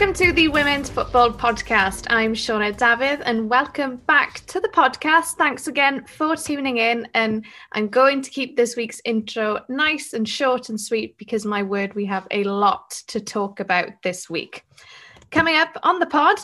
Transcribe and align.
Welcome 0.00 0.14
to 0.14 0.32
the 0.32 0.48
Women's 0.48 0.88
Football 0.88 1.30
Podcast. 1.30 2.06
I'm 2.08 2.32
Sioned 2.32 2.78
Dafydd, 2.78 3.20
and 3.26 3.50
welcome 3.50 3.96
back 4.06 4.40
to 4.46 4.58
the 4.58 4.70
podcast. 4.70 5.34
Thanks 5.34 5.66
again 5.66 6.06
for 6.06 6.36
tuning 6.36 6.78
in. 6.78 7.06
And 7.12 7.44
I'm 7.72 7.86
going 7.86 8.22
to 8.22 8.30
keep 8.30 8.56
this 8.56 8.76
week's 8.76 9.02
intro 9.04 9.60
nice 9.68 10.14
and 10.14 10.26
short 10.26 10.70
and 10.70 10.80
sweet 10.80 11.18
because, 11.18 11.44
my 11.44 11.62
word, 11.62 11.94
we 11.94 12.06
have 12.06 12.26
a 12.30 12.44
lot 12.44 12.92
to 13.08 13.20
talk 13.20 13.60
about 13.60 13.90
this 14.02 14.30
week. 14.30 14.64
Coming 15.30 15.56
up 15.56 15.76
on 15.82 15.98
the 15.98 16.06
pod, 16.06 16.38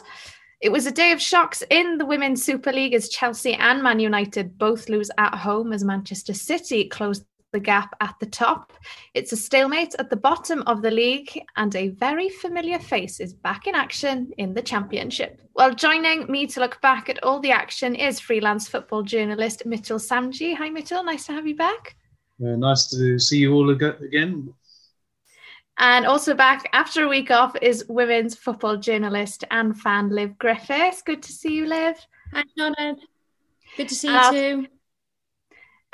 it 0.61 0.71
was 0.71 0.85
a 0.85 0.93
day 0.93 1.13
of 1.13 1.23
shocks 1.23 1.63
in 1.71 1.97
the 1.97 2.05
Women's 2.05 2.45
Super 2.45 2.75
League 2.75 2.93
as 2.93 3.09
Chelsea 3.09 3.55
and 3.55 3.83
Man 3.83 4.01
United 4.01 4.59
both 4.59 4.91
lose 4.91 5.11
at 5.17 5.35
home 5.35 5.73
as 5.73 5.83
Manchester 5.83 6.35
City 6.35 6.91
closed 6.91 7.25
the 7.53 7.61
gap 7.61 7.95
at 8.01 8.15
the 8.21 8.27
top. 8.27 8.73
It's 9.15 9.33
a 9.33 9.37
stalemate 9.37 9.95
at 9.99 10.11
the 10.11 10.17
bottom 10.17 10.63
of 10.67 10.83
the 10.83 10.91
league, 10.91 11.31
and 11.57 11.75
a 11.75 11.89
very 11.89 12.29
familiar 12.29 12.79
face 12.79 13.21
is 13.21 13.33
back 13.33 13.67
in 13.67 13.75
action 13.75 14.31
in 14.39 14.55
the 14.55 14.63
Championship. 14.63 15.41
Well, 15.55 15.75
joining 15.75 16.31
me 16.31 16.47
to 16.49 16.61
look 16.61 16.81
back 16.83 17.09
at 17.09 17.23
all 17.23 17.41
the 17.41 17.53
action 17.53 17.95
is 17.95 18.21
freelance 18.21 18.69
football 18.69 19.03
journalist 19.03 19.63
Mitul 19.67 20.01
Samji. 20.01 20.55
Hi, 20.57 20.69
Mitul. 20.69 21.05
Nice 21.05 21.27
to 21.27 21.33
have 21.33 21.47
you 21.47 21.57
back. 21.57 21.97
Uh, 22.43 22.57
nice 22.57 22.91
to 22.91 23.19
see 23.19 23.39
you 23.39 23.55
all 23.55 23.71
again. 23.71 24.53
And 25.79 26.07
also 26.07 26.35
back 26.35 26.69
after 26.73 27.05
a 27.05 27.09
week 27.09 27.31
off 27.31 27.55
is 27.61 27.85
women's 27.89 28.35
football 28.35 28.77
journalist 28.77 29.45
and 29.51 29.79
fan 29.79 30.11
Liv 30.11 30.39
Griffiths. 30.39 31.03
Good 31.03 31.23
to 31.23 31.33
see 31.33 31.55
you, 31.55 31.67
Liv. 31.67 31.97
Hi, 32.33 32.45
Jonathan. 32.57 32.97
Good 33.77 33.89
to 33.89 33.95
see 33.95 34.09
you 34.09 34.31
too. 34.33 34.67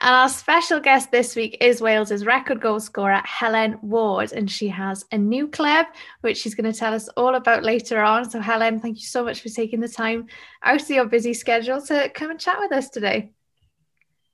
And 0.04 0.16
our 0.16 0.28
special 0.28 0.80
guest 0.80 1.12
this 1.12 1.36
week 1.36 1.58
is 1.60 1.80
Wales's 1.80 2.26
record 2.26 2.60
goal 2.60 2.80
scorer, 2.80 3.22
Helen 3.24 3.78
Ward, 3.82 4.32
and 4.32 4.50
she 4.50 4.66
has 4.66 5.04
a 5.12 5.16
new 5.16 5.46
club, 5.46 5.86
which 6.22 6.38
she's 6.38 6.56
going 6.56 6.70
to 6.70 6.76
tell 6.76 6.92
us 6.92 7.06
all 7.10 7.36
about 7.36 7.62
later 7.62 8.02
on. 8.02 8.28
So, 8.28 8.40
Helen, 8.40 8.80
thank 8.80 8.96
you 8.96 9.06
so 9.06 9.22
much 9.22 9.42
for 9.42 9.48
taking 9.48 9.78
the 9.78 9.88
time 9.88 10.26
out 10.64 10.82
of 10.82 10.90
your 10.90 11.04
busy 11.04 11.32
schedule 11.32 11.80
to 11.82 12.10
come 12.16 12.32
and 12.32 12.40
chat 12.40 12.56
with 12.58 12.72
us 12.72 12.88
today. 12.88 13.30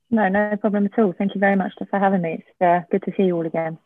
No, 0.09 0.27
no 0.27 0.57
problem 0.59 0.87
at 0.87 0.97
all. 0.97 1.13
Thank 1.15 1.35
you 1.35 1.39
very 1.39 1.55
much 1.55 1.73
for 1.87 1.99
having 1.99 2.23
me. 2.23 2.43
It's 2.43 2.61
uh, 2.61 2.79
good 2.89 3.03
to 3.03 3.13
see 3.15 3.25
you 3.25 3.35
all 3.35 3.45
again. 3.45 3.77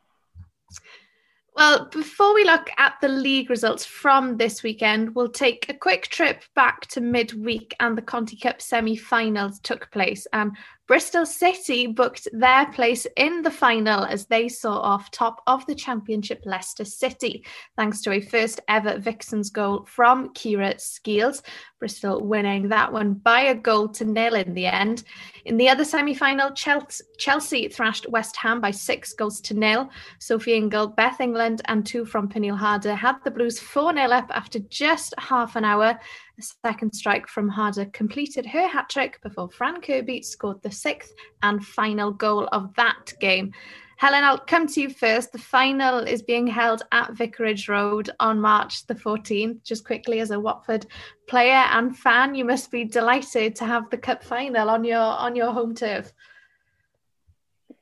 Well, 1.55 1.85
before 1.91 2.33
we 2.33 2.45
look 2.45 2.71
at 2.79 2.95
the 2.99 3.09
league 3.09 3.51
results 3.51 3.85
from 3.85 4.37
this 4.37 4.63
weekend, 4.63 5.13
we'll 5.13 5.29
take 5.29 5.69
a 5.69 5.73
quick 5.73 6.07
trip 6.07 6.41
back 6.55 6.87
to 6.87 7.01
midweek 7.01 7.75
and 7.79 7.95
the 7.95 8.01
Conti 8.01 8.35
Cup 8.35 8.59
semi 8.59 8.95
finals 8.95 9.59
took 9.59 9.91
place. 9.91 10.25
Um, 10.33 10.53
Bristol 10.93 11.25
City 11.25 11.87
booked 11.87 12.27
their 12.33 12.71
place 12.71 13.07
in 13.17 13.41
the 13.41 13.49
final 13.49 14.05
as 14.05 14.27
they 14.27 14.47
saw 14.47 14.77
off 14.77 15.09
top 15.09 15.41
of 15.47 15.65
the 15.65 15.73
championship 15.73 16.43
Leicester 16.45 16.85
City, 16.85 17.43
thanks 17.75 17.99
to 18.01 18.11
a 18.11 18.21
first 18.21 18.59
ever 18.67 18.99
Vixens 18.99 19.49
goal 19.49 19.85
from 19.89 20.29
Kira 20.35 20.79
Skeels. 20.79 21.41
Bristol 21.79 22.23
winning 22.23 22.69
that 22.69 22.93
one 22.93 23.15
by 23.15 23.41
a 23.41 23.55
goal 23.55 23.89
to 23.89 24.05
nil 24.05 24.35
in 24.35 24.53
the 24.53 24.67
end. 24.67 25.03
In 25.45 25.57
the 25.57 25.67
other 25.67 25.83
semi 25.83 26.13
final, 26.13 26.51
Chelsea 26.51 27.67
thrashed 27.67 28.07
West 28.09 28.37
Ham 28.37 28.61
by 28.61 28.71
six 28.71 29.13
goals 29.13 29.41
to 29.41 29.53
nil. 29.53 29.89
Sophie 30.19 30.53
Ingle, 30.53 30.87
Beth 30.87 31.19
England, 31.19 31.61
and 31.65 31.85
two 31.85 32.05
from 32.05 32.29
Pernille 32.29 32.57
Harder 32.57 32.95
had 32.95 33.15
the 33.23 33.31
Blues 33.31 33.59
4 33.59 33.93
0 33.93 34.05
up 34.05 34.31
after 34.33 34.59
just 34.59 35.13
half 35.17 35.57
an 35.57 35.65
hour. 35.65 35.99
A 36.39 36.41
second 36.65 36.93
strike 36.93 37.27
from 37.27 37.49
Harder 37.49 37.85
completed 37.85 38.45
her 38.45 38.67
hat 38.67 38.89
trick 38.89 39.21
before 39.21 39.49
Fran 39.49 39.81
Kirby 39.81 40.21
scored 40.21 40.61
the 40.61 40.71
sixth 40.71 41.13
and 41.41 41.65
final 41.65 42.11
goal 42.11 42.47
of 42.53 42.73
that 42.75 43.13
game. 43.19 43.51
Helen, 43.97 44.23
I'll 44.23 44.37
come 44.37 44.67
to 44.67 44.81
you 44.81 44.89
first. 44.89 45.31
The 45.31 45.37
final 45.37 45.99
is 45.99 46.21
being 46.21 46.47
held 46.47 46.83
at 46.91 47.13
Vicarage 47.13 47.69
Road 47.69 48.09
on 48.19 48.39
March 48.39 48.85
the 48.87 48.95
14th. 48.95 49.63
Just 49.63 49.85
quickly, 49.85 50.19
as 50.19 50.31
a 50.31 50.39
Watford 50.39 50.85
player 51.27 51.65
and 51.71 51.97
fan, 51.97 52.35
you 52.35 52.45
must 52.45 52.71
be 52.71 52.85
delighted 52.85 53.55
to 53.57 53.65
have 53.65 53.89
the 53.89 53.97
cup 53.97 54.23
final 54.23 54.69
on 54.69 54.83
your 54.83 54.99
on 54.99 55.35
your 55.35 55.51
home 55.51 55.75
turf. 55.75 56.11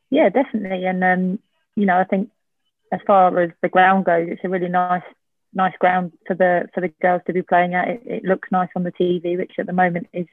Yeah, 0.09 0.29
definitely. 0.29 0.85
And 0.85 1.03
um, 1.03 1.39
you 1.75 1.85
know, 1.85 1.97
I 1.97 2.03
think 2.03 2.29
as 2.91 2.99
far 3.07 3.39
as 3.39 3.51
the 3.61 3.69
ground 3.69 4.05
goes, 4.05 4.27
it's 4.29 4.43
a 4.43 4.49
really 4.49 4.69
nice 4.69 5.03
nice 5.53 5.73
ground 5.79 6.13
for 6.27 6.35
the 6.35 6.69
for 6.73 6.81
the 6.81 6.89
girls 7.01 7.21
to 7.27 7.33
be 7.33 7.41
playing 7.41 7.73
at. 7.73 7.87
It, 7.87 8.01
it 8.05 8.23
looks 8.23 8.49
nice 8.51 8.69
on 8.75 8.83
the 8.83 8.91
TV, 8.91 9.37
which 9.37 9.53
at 9.57 9.65
the 9.65 9.73
moment 9.73 10.07
is 10.13 10.27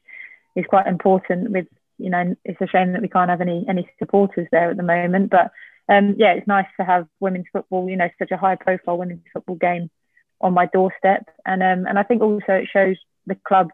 is 0.57 0.67
quite 0.69 0.87
important. 0.87 1.51
With 1.51 1.67
you 1.99 2.11
know, 2.11 2.35
it's 2.45 2.61
a 2.61 2.67
shame 2.67 2.93
that 2.93 3.03
we 3.03 3.09
can't 3.09 3.31
have 3.31 3.41
any 3.41 3.65
any 3.69 3.89
supporters 3.99 4.49
there 4.51 4.71
at 4.71 4.77
the 4.77 4.83
moment. 4.83 5.31
But 5.31 5.51
um, 5.89 6.15
yeah, 6.19 6.33
it's 6.33 6.47
nice 6.47 6.67
to 6.79 6.85
have 6.85 7.07
women's 7.21 7.47
football. 7.53 7.89
You 7.89 7.97
know, 7.97 8.09
such 8.19 8.31
a 8.31 8.37
high 8.37 8.57
profile 8.57 8.99
women's 8.99 9.25
football 9.33 9.57
game 9.57 9.91
on 10.41 10.55
my 10.55 10.67
doorstep, 10.67 11.29
and 11.45 11.63
um, 11.63 11.87
and 11.87 11.99
I 11.99 12.03
think 12.03 12.23
also 12.23 12.53
it 12.53 12.69
shows 12.73 12.97
the 13.27 13.37
club, 13.47 13.69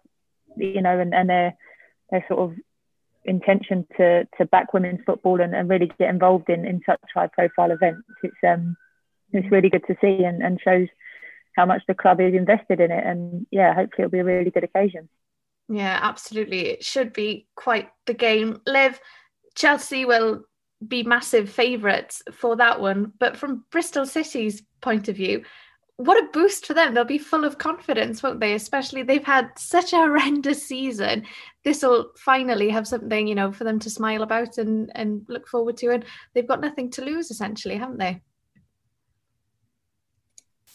you 0.56 0.82
know, 0.82 0.98
and, 0.98 1.14
and 1.14 1.28
their 1.28 1.56
their 2.10 2.24
sort 2.28 2.40
of 2.40 2.56
intention 3.24 3.86
to 3.96 4.26
to 4.38 4.44
back 4.46 4.72
women's 4.74 5.00
football 5.06 5.40
and, 5.40 5.54
and 5.54 5.68
really 5.68 5.90
get 5.98 6.10
involved 6.10 6.48
in 6.48 6.64
in 6.66 6.82
such 6.84 7.00
high 7.14 7.28
profile 7.28 7.70
events. 7.70 8.02
It's 8.22 8.36
um 8.46 8.76
it's 9.32 9.50
really 9.50 9.70
good 9.70 9.84
to 9.86 9.96
see 10.00 10.24
and, 10.24 10.42
and 10.42 10.60
shows 10.62 10.88
how 11.56 11.66
much 11.66 11.82
the 11.86 11.94
club 11.94 12.20
is 12.20 12.34
invested 12.34 12.80
in 12.80 12.90
it. 12.90 13.04
And 13.04 13.46
yeah, 13.50 13.74
hopefully 13.74 14.04
it'll 14.04 14.10
be 14.10 14.18
a 14.18 14.24
really 14.24 14.50
good 14.50 14.64
occasion. 14.64 15.08
Yeah, 15.68 15.98
absolutely. 16.02 16.66
It 16.66 16.84
should 16.84 17.12
be 17.12 17.46
quite 17.54 17.90
the 18.06 18.14
game. 18.14 18.60
Liv, 18.66 19.00
Chelsea 19.54 20.04
will 20.04 20.44
be 20.86 21.02
massive 21.02 21.48
favourites 21.48 22.22
for 22.32 22.56
that 22.56 22.80
one. 22.80 23.12
But 23.18 23.36
from 23.36 23.64
Bristol 23.70 24.06
City's 24.06 24.62
point 24.80 25.08
of 25.08 25.16
view, 25.16 25.42
what 25.96 26.22
a 26.22 26.28
boost 26.32 26.66
for 26.66 26.74
them. 26.74 26.92
They'll 26.92 27.04
be 27.04 27.18
full 27.18 27.44
of 27.44 27.58
confidence, 27.58 28.22
won't 28.22 28.40
they? 28.40 28.54
Especially 28.54 29.02
they've 29.02 29.24
had 29.24 29.50
such 29.56 29.92
a 29.92 29.96
horrendous 29.98 30.66
season. 30.66 31.24
This 31.62 31.82
will 31.82 32.10
finally 32.18 32.68
have 32.70 32.88
something, 32.88 33.26
you 33.26 33.34
know, 33.34 33.52
for 33.52 33.64
them 33.64 33.78
to 33.80 33.90
smile 33.90 34.22
about 34.22 34.58
and, 34.58 34.90
and 34.94 35.24
look 35.28 35.46
forward 35.46 35.76
to. 35.78 35.92
And 35.92 36.04
they've 36.34 36.48
got 36.48 36.60
nothing 36.60 36.90
to 36.92 37.04
lose, 37.04 37.30
essentially, 37.30 37.76
haven't 37.76 37.98
they? 37.98 38.20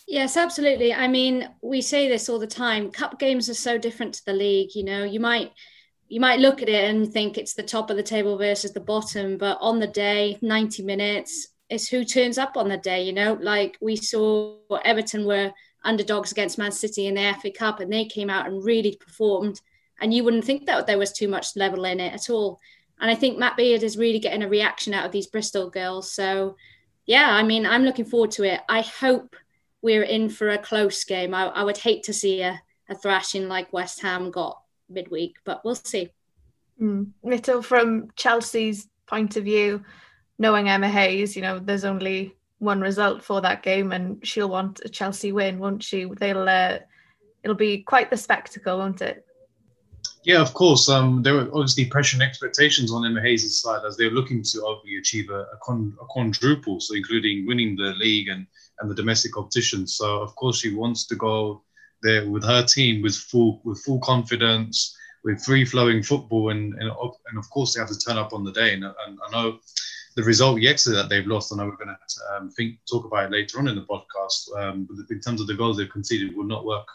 Yes, 0.10 0.38
absolutely. 0.38 0.92
I 0.92 1.08
mean, 1.08 1.48
we 1.62 1.82
say 1.82 2.10
this 2.10 2.30
all 2.30 2.40
the 2.40 2.48
time. 2.48 2.90
Cup 2.90 3.20
games 3.20 3.48
are 3.48 3.54
so 3.54 3.78
different 3.78 4.16
to 4.16 4.26
the 4.26 4.34
league. 4.34 4.74
You 4.74 4.84
know, 4.84 5.04
you 5.04 5.20
might 5.20 5.52
you 6.08 6.20
might 6.20 6.40
look 6.40 6.64
at 6.64 6.68
it 6.68 6.90
and 6.90 7.14
think 7.14 7.38
it's 7.38 7.54
the 7.54 7.62
top 7.62 7.92
of 7.92 7.96
the 7.96 8.02
table 8.02 8.36
versus 8.36 8.74
the 8.74 8.80
bottom, 8.80 9.38
but 9.38 9.60
on 9.62 9.80
the 9.80 9.86
day, 9.86 10.40
90 10.42 10.82
minutes, 10.82 11.50
it's 11.70 11.88
who 11.88 12.04
turns 12.04 12.40
up 12.40 12.58
on 12.58 12.70
the 12.70 12.78
day, 12.78 13.04
you 13.04 13.14
know. 13.14 13.34
Like 13.40 13.78
we 13.82 13.96
saw 13.96 14.58
Everton 14.84 15.26
were 15.26 15.54
underdogs 15.84 16.32
against 16.32 16.58
Man 16.58 16.72
City 16.72 17.06
in 17.06 17.14
the 17.14 17.36
FA 17.40 17.52
Cup 17.52 17.80
and 17.80 17.94
they 17.94 18.06
came 18.06 18.32
out 18.32 18.48
and 18.48 18.66
really 18.66 18.96
performed. 18.96 19.62
And 20.02 20.12
you 20.12 20.24
wouldn't 20.24 20.44
think 20.46 20.66
that 20.66 20.88
there 20.88 20.98
was 20.98 21.12
too 21.12 21.28
much 21.28 21.56
level 21.56 21.86
in 21.86 22.00
it 22.00 22.16
at 22.16 22.32
all. 22.32 22.60
And 23.00 23.12
I 23.12 23.16
think 23.16 23.38
Matt 23.38 23.58
Beard 23.58 23.84
is 23.84 23.96
really 23.96 24.18
getting 24.18 24.42
a 24.42 24.50
reaction 24.50 24.96
out 24.96 25.06
of 25.06 25.12
these 25.12 25.28
Bristol 25.28 25.70
girls. 25.70 26.12
So 26.12 26.56
yeah, 27.06 27.30
I 27.30 27.44
mean, 27.44 27.68
I'm 27.68 27.84
looking 27.84 28.06
forward 28.06 28.32
to 28.32 28.44
it. 28.44 28.62
I 28.68 28.82
hope 28.82 29.36
we're 29.82 30.04
in 30.04 30.30
for 30.30 30.50
a 30.50 30.58
close 30.58 31.04
game. 31.04 31.34
I, 31.34 31.48
I 31.48 31.64
would 31.64 31.78
hate 31.78 32.04
to 32.04 32.14
see 32.14 32.42
a, 32.42 32.62
a, 32.90 32.96
thrashing 32.96 33.48
like 33.48 33.72
West 33.74 34.02
Ham 34.02 34.32
got 34.32 34.62
midweek, 34.90 35.38
but 35.46 35.64
we'll 35.64 35.76
see. 35.76 36.10
Mm. 36.82 37.12
Little 37.24 37.62
from 37.62 38.10
Chelsea's 38.16 38.88
point 39.08 39.38
of 39.38 39.44
view, 39.44 39.84
knowing 40.38 40.70
Emma 40.70 40.90
Hayes, 40.90 41.36
you 41.36 41.42
know, 41.42 41.60
there's 41.60 41.86
only 41.86 42.36
one 42.60 42.82
result 42.82 43.24
for 43.24 43.42
that 43.42 43.64
game, 43.64 43.92
and 43.92 44.26
she'll 44.26 44.50
want 44.50 44.82
a 44.84 44.90
Chelsea 44.90 45.32
win, 45.32 45.60
won't 45.60 45.84
she? 45.84 46.06
They'll, 46.06 46.48
uh, 46.48 46.80
it'll 47.44 47.56
be 47.56 47.84
quite 47.84 48.10
the 48.10 48.18
spectacle, 48.18 48.78
won't 48.78 49.02
it? 49.02 49.26
Yeah, 50.24 50.42
of 50.42 50.54
course. 50.54 50.90
Um, 50.90 51.24
there 51.24 51.34
were 51.34 51.50
obviously 51.54 51.86
pressure 51.86 52.16
and 52.16 52.24
expectations 52.24 52.92
on 52.92 53.06
Emma 53.06 53.22
Hayes' 53.22 53.62
side 53.62 53.82
as 53.88 53.96
they 53.96 54.06
were 54.06 54.12
looking 54.12 54.44
to 54.44 54.66
obviously 54.66 54.98
achieve 54.98 55.30
a, 55.30 55.42
a, 55.42 55.58
con- 55.64 55.96
a 56.02 56.06
quadruple, 56.06 56.80
so 56.82 56.96
including 56.96 57.48
winning 57.48 57.76
the 57.76 57.94
league 57.98 58.28
and 58.28 58.46
and 58.80 58.90
the 58.90 58.96
domestic 58.96 59.34
competition. 59.34 59.88
So 59.88 60.22
of 60.22 60.36
course 60.36 60.60
she 60.60 60.74
wants 60.74 61.06
to 61.08 61.16
go 61.16 61.64
there 62.02 62.30
with 62.30 62.44
her 62.44 62.64
team 62.64 63.02
with 63.02 63.16
full 63.16 63.62
with 63.64 63.82
full 63.84 64.00
confidence, 64.00 64.96
with 65.24 65.44
free 65.44 65.66
flowing 65.66 66.02
football, 66.04 66.50
and, 66.50 66.74
and 66.74 66.90
and 67.28 67.38
of 67.38 67.50
course 67.50 67.74
they 67.74 67.82
have 67.82 67.90
to 67.90 68.00
turn 68.00 68.18
up 68.18 68.34
on 68.34 68.44
the 68.44 68.52
day. 68.52 68.74
And, 68.74 68.84
and 68.84 69.20
I 69.28 69.32
know 69.32 69.60
the 70.16 70.24
result 70.24 70.60
yesterday 70.60 70.98
that 70.98 71.10
they've 71.10 71.28
lost. 71.28 71.54
I 71.54 71.58
know 71.58 71.66
we're 71.66 71.86
going 71.86 71.96
to 71.96 72.36
um, 72.36 72.50
think 72.52 72.80
talk 72.90 73.06
about 73.06 73.26
it 73.26 73.32
later 73.32 73.60
on 73.60 73.68
in 73.68 73.76
the 73.76 73.84
podcast. 73.86 74.56
Um, 74.58 74.88
but 74.90 74.98
in 75.10 75.22
terms 75.22 75.42
of 75.42 75.48
the 75.48 75.54
goals 75.54 75.78
they've 75.78 75.90
conceded, 75.90 76.36
will 76.36 76.46
not 76.46 76.66
work, 76.66 76.88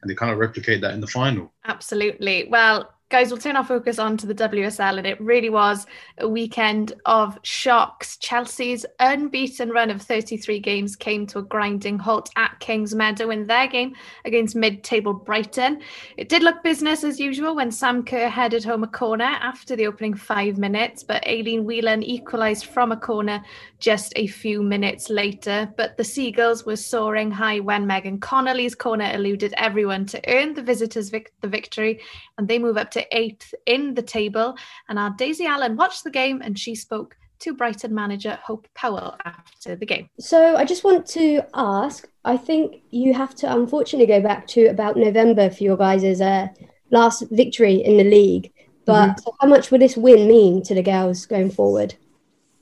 and 0.00 0.10
they 0.10 0.14
cannot 0.14 0.38
replicate 0.38 0.80
that 0.80 0.94
in 0.94 1.00
the 1.00 1.06
final. 1.06 1.52
Absolutely. 1.64 2.48
Well, 2.48 2.92
guys, 3.12 3.30
we'll 3.30 3.38
turn 3.38 3.56
our 3.56 3.64
focus 3.64 3.98
on 3.98 4.16
to 4.16 4.26
the 4.26 4.34
WSL, 4.34 4.96
and 4.96 5.06
it 5.06 5.20
really 5.20 5.50
was 5.50 5.86
a 6.16 6.26
weekend 6.26 6.94
of 7.04 7.38
shocks. 7.42 8.16
Chelsea's 8.16 8.86
unbeaten 9.00 9.68
run 9.68 9.90
of 9.90 10.00
33 10.00 10.58
games 10.60 10.96
came 10.96 11.26
to 11.26 11.38
a 11.38 11.42
grinding 11.42 11.98
halt 11.98 12.30
at 12.36 12.58
Kingsmeadow 12.60 13.30
in 13.30 13.46
their 13.46 13.66
game 13.66 13.94
against 14.24 14.56
mid 14.56 14.82
table 14.82 15.12
Brighton. 15.12 15.82
It 16.16 16.30
did 16.30 16.42
look 16.42 16.62
business 16.62 17.04
as 17.04 17.20
usual 17.20 17.54
when 17.54 17.70
Sam 17.70 18.02
Kerr 18.02 18.30
headed 18.30 18.64
home 18.64 18.82
a 18.82 18.88
corner 18.88 19.24
after 19.24 19.76
the 19.76 19.88
opening 19.88 20.14
five 20.14 20.56
minutes, 20.56 21.02
but 21.02 21.26
Aileen 21.26 21.66
Whelan 21.66 22.02
equalised 22.02 22.64
from 22.64 22.92
a 22.92 22.96
corner 22.96 23.44
just 23.78 24.14
a 24.16 24.26
few 24.26 24.62
minutes 24.62 25.10
later. 25.10 25.70
But 25.76 25.98
the 25.98 26.04
Seagulls 26.04 26.64
were 26.64 26.76
soaring 26.76 27.30
high 27.30 27.60
when 27.60 27.86
Megan 27.86 28.20
Connolly's 28.20 28.74
corner 28.74 29.10
eluded 29.12 29.52
everyone 29.58 30.06
to 30.06 30.34
earn 30.34 30.54
the 30.54 30.62
visitors 30.62 31.10
vic- 31.10 31.34
the 31.42 31.48
victory, 31.48 32.00
and 32.38 32.48
they 32.48 32.58
move 32.58 32.78
up 32.78 32.90
to 32.92 33.01
eighth 33.10 33.54
in 33.66 33.94
the 33.94 34.02
table. 34.02 34.56
And 34.88 34.98
our 34.98 35.10
Daisy 35.10 35.46
Allen 35.46 35.76
watched 35.76 36.04
the 36.04 36.10
game 36.10 36.42
and 36.42 36.58
she 36.58 36.74
spoke 36.74 37.16
to 37.40 37.54
Brighton 37.54 37.94
manager 37.94 38.38
Hope 38.44 38.68
Powell 38.74 39.16
after 39.24 39.74
the 39.74 39.86
game. 39.86 40.08
So 40.20 40.56
I 40.56 40.64
just 40.64 40.84
want 40.84 41.06
to 41.08 41.42
ask 41.54 42.08
I 42.24 42.36
think 42.36 42.82
you 42.90 43.14
have 43.14 43.34
to 43.36 43.52
unfortunately 43.52 44.06
go 44.06 44.20
back 44.20 44.46
to 44.48 44.66
about 44.66 44.96
November 44.96 45.50
for 45.50 45.64
your 45.64 45.76
guys' 45.76 46.20
uh, 46.20 46.48
last 46.90 47.24
victory 47.30 47.76
in 47.76 47.96
the 47.96 48.04
league. 48.04 48.52
But 48.84 49.16
mm-hmm. 49.16 49.30
how 49.40 49.48
much 49.48 49.70
would 49.70 49.80
this 49.80 49.96
win 49.96 50.28
mean 50.28 50.62
to 50.64 50.74
the 50.74 50.82
girls 50.82 51.26
going 51.26 51.50
forward? 51.50 51.94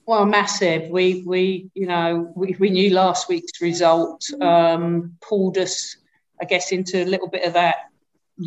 Well, 0.06 0.24
massive. 0.24 0.90
We, 0.90 1.22
we, 1.26 1.70
you 1.74 1.86
know, 1.86 2.32
we, 2.34 2.56
we 2.58 2.70
knew 2.70 2.92
last 2.92 3.28
week's 3.28 3.60
result 3.60 4.24
um, 4.40 5.16
pulled 5.20 5.56
us, 5.58 5.96
I 6.40 6.46
guess, 6.46 6.72
into 6.72 7.02
a 7.02 7.06
little 7.06 7.28
bit 7.28 7.44
of 7.44 7.52
that 7.52 7.89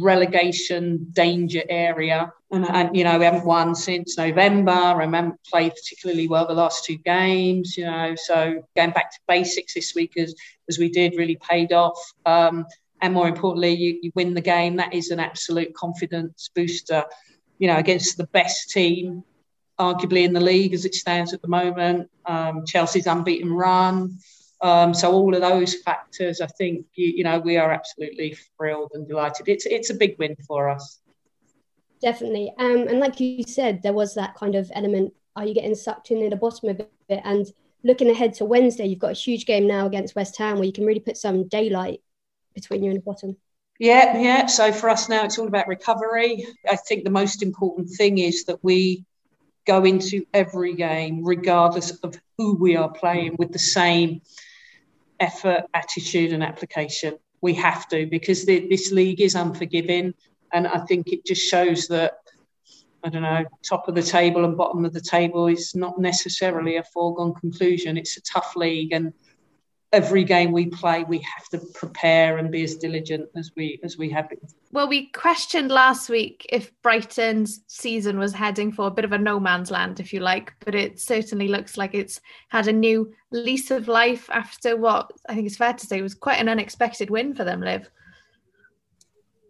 relegation 0.01 1.07
danger 1.13 1.63
area. 1.69 2.31
And, 2.51 2.65
and, 2.69 2.95
you 2.95 3.03
know, 3.03 3.17
we 3.17 3.25
haven't 3.25 3.45
won 3.45 3.75
since 3.75 4.17
November. 4.17 4.71
I 4.71 5.05
haven't 5.05 5.39
played 5.43 5.73
particularly 5.73 6.27
well 6.27 6.47
the 6.47 6.53
last 6.53 6.85
two 6.85 6.97
games, 6.97 7.77
you 7.77 7.85
know. 7.85 8.15
So 8.15 8.63
going 8.75 8.91
back 8.91 9.11
to 9.11 9.19
basics 9.27 9.73
this 9.73 9.93
week 9.95 10.17
as, 10.17 10.35
as 10.69 10.77
we 10.77 10.89
did 10.89 11.15
really 11.17 11.37
paid 11.49 11.73
off. 11.73 11.99
Um, 12.25 12.65
and 13.01 13.13
more 13.13 13.27
importantly, 13.27 13.73
you, 13.73 13.99
you 14.01 14.11
win 14.15 14.33
the 14.33 14.41
game. 14.41 14.77
That 14.77 14.93
is 14.93 15.11
an 15.11 15.19
absolute 15.19 15.73
confidence 15.73 16.49
booster, 16.55 17.03
you 17.57 17.67
know, 17.67 17.77
against 17.77 18.17
the 18.17 18.27
best 18.27 18.69
team, 18.69 19.23
arguably 19.79 20.23
in 20.23 20.33
the 20.33 20.39
league 20.39 20.73
as 20.73 20.85
it 20.85 20.95
stands 20.95 21.33
at 21.33 21.41
the 21.41 21.47
moment. 21.47 22.09
Um, 22.25 22.65
Chelsea's 22.65 23.07
unbeaten 23.07 23.51
run. 23.51 24.19
Um, 24.63 24.93
so 24.93 25.11
all 25.11 25.35
of 25.35 25.41
those 25.41 25.75
factors, 25.81 26.39
I 26.39 26.47
think 26.47 26.85
you, 26.95 27.07
you 27.17 27.23
know 27.25 27.37
we 27.37 27.57
are 27.57 27.71
absolutely 27.71 28.37
thrilled 28.57 28.91
and 28.93 29.05
delighted. 29.05 29.49
It's 29.49 29.65
it's 29.65 29.89
a 29.89 29.93
big 29.93 30.17
win 30.17 30.37
for 30.47 30.69
us. 30.69 31.01
Definitely, 32.01 32.53
um, 32.57 32.87
and 32.87 32.99
like 32.99 33.19
you 33.19 33.43
said, 33.43 33.83
there 33.83 33.93
was 33.93 34.15
that 34.15 34.35
kind 34.35 34.55
of 34.55 34.71
element. 34.73 35.13
Are 35.35 35.45
you 35.45 35.53
getting 35.53 35.75
sucked 35.75 36.11
in 36.11 36.23
at 36.23 36.29
the 36.29 36.37
bottom 36.37 36.69
of 36.69 36.79
it? 36.79 37.21
And 37.25 37.45
looking 37.83 38.09
ahead 38.09 38.35
to 38.35 38.45
Wednesday, 38.45 38.85
you've 38.85 38.99
got 38.99 39.11
a 39.11 39.19
huge 39.19 39.45
game 39.45 39.67
now 39.67 39.85
against 39.85 40.15
West 40.15 40.37
Ham 40.37 40.55
where 40.55 40.65
you 40.65 40.71
can 40.71 40.85
really 40.85 41.01
put 41.01 41.17
some 41.17 41.47
daylight 41.49 42.01
between 42.53 42.83
you 42.83 42.91
and 42.91 42.99
the 42.99 43.03
bottom. 43.03 43.35
Yeah, 43.79 44.17
yeah. 44.17 44.45
So 44.45 44.71
for 44.71 44.89
us 44.89 45.09
now, 45.09 45.25
it's 45.25 45.37
all 45.37 45.47
about 45.47 45.67
recovery. 45.67 46.45
I 46.69 46.77
think 46.77 47.03
the 47.03 47.09
most 47.09 47.43
important 47.43 47.89
thing 47.89 48.19
is 48.19 48.45
that 48.45 48.63
we 48.63 49.03
go 49.65 49.83
into 49.83 50.25
every 50.33 50.75
game, 50.75 51.23
regardless 51.23 51.91
of 51.97 52.17
who 52.37 52.55
we 52.55 52.77
are 52.77 52.89
playing, 52.89 53.35
with 53.37 53.51
the 53.51 53.59
same 53.59 54.21
effort, 55.23 55.63
attitude, 55.73 56.33
and 56.33 56.43
application. 56.43 57.17
We 57.41 57.53
have 57.55 57.87
to 57.89 58.05
because 58.05 58.45
the, 58.45 58.67
this 58.67 58.91
league 58.91 59.21
is 59.21 59.35
unforgiving, 59.35 60.13
and 60.53 60.67
I 60.67 60.79
think 60.85 61.07
it 61.07 61.25
just 61.25 61.41
shows 61.41 61.87
that 61.87 62.13
I 63.05 63.09
don't 63.09 63.21
know, 63.21 63.43
top 63.67 63.87
of 63.89 63.95
the 63.95 64.01
table 64.01 64.45
and 64.45 64.55
bottom 64.55 64.85
of 64.85 64.93
the 64.93 65.01
table 65.01 65.47
is 65.47 65.75
not 65.75 65.99
necessarily 65.99 66.77
a 66.77 66.83
foregone 66.83 67.33
conclusion. 67.33 67.97
It's 67.97 68.15
a 68.17 68.21
tough 68.21 68.55
league, 68.55 68.93
and 68.93 69.13
every 69.91 70.23
game 70.23 70.51
we 70.51 70.67
play, 70.67 71.03
we 71.03 71.19
have 71.19 71.47
to 71.51 71.59
prepare 71.73 72.37
and 72.37 72.49
be 72.49 72.63
as 72.63 72.75
diligent 72.75 73.29
as 73.35 73.51
we 73.57 73.79
as 73.83 73.97
we 73.97 74.09
have 74.11 74.29
been. 74.29 74.39
Well, 74.73 74.87
we 74.87 75.05
questioned 75.11 75.69
last 75.69 76.09
week 76.09 76.47
if 76.49 76.71
Brighton's 76.81 77.61
season 77.67 78.17
was 78.17 78.33
heading 78.33 78.71
for 78.71 78.87
a 78.87 78.91
bit 78.91 79.05
of 79.05 79.11
a 79.11 79.19
no 79.19 79.39
man's 79.39 79.69
land, 79.69 79.99
if 79.99 80.11
you 80.11 80.19
like, 80.19 80.51
but 80.65 80.73
it 80.73 80.99
certainly 80.99 81.47
looks 81.47 81.77
like 81.77 81.93
it's 81.93 82.19
had 82.49 82.67
a 82.67 82.73
new 82.73 83.13
lease 83.29 83.69
of 83.69 83.87
life 83.87 84.27
after 84.31 84.75
what 84.75 85.11
I 85.29 85.35
think 85.35 85.45
it's 85.45 85.57
fair 85.57 85.73
to 85.73 85.85
say 85.85 86.01
was 86.01 86.15
quite 86.15 86.39
an 86.39 86.49
unexpected 86.49 87.11
win 87.11 87.35
for 87.35 87.43
them, 87.43 87.61
Liv. 87.61 87.87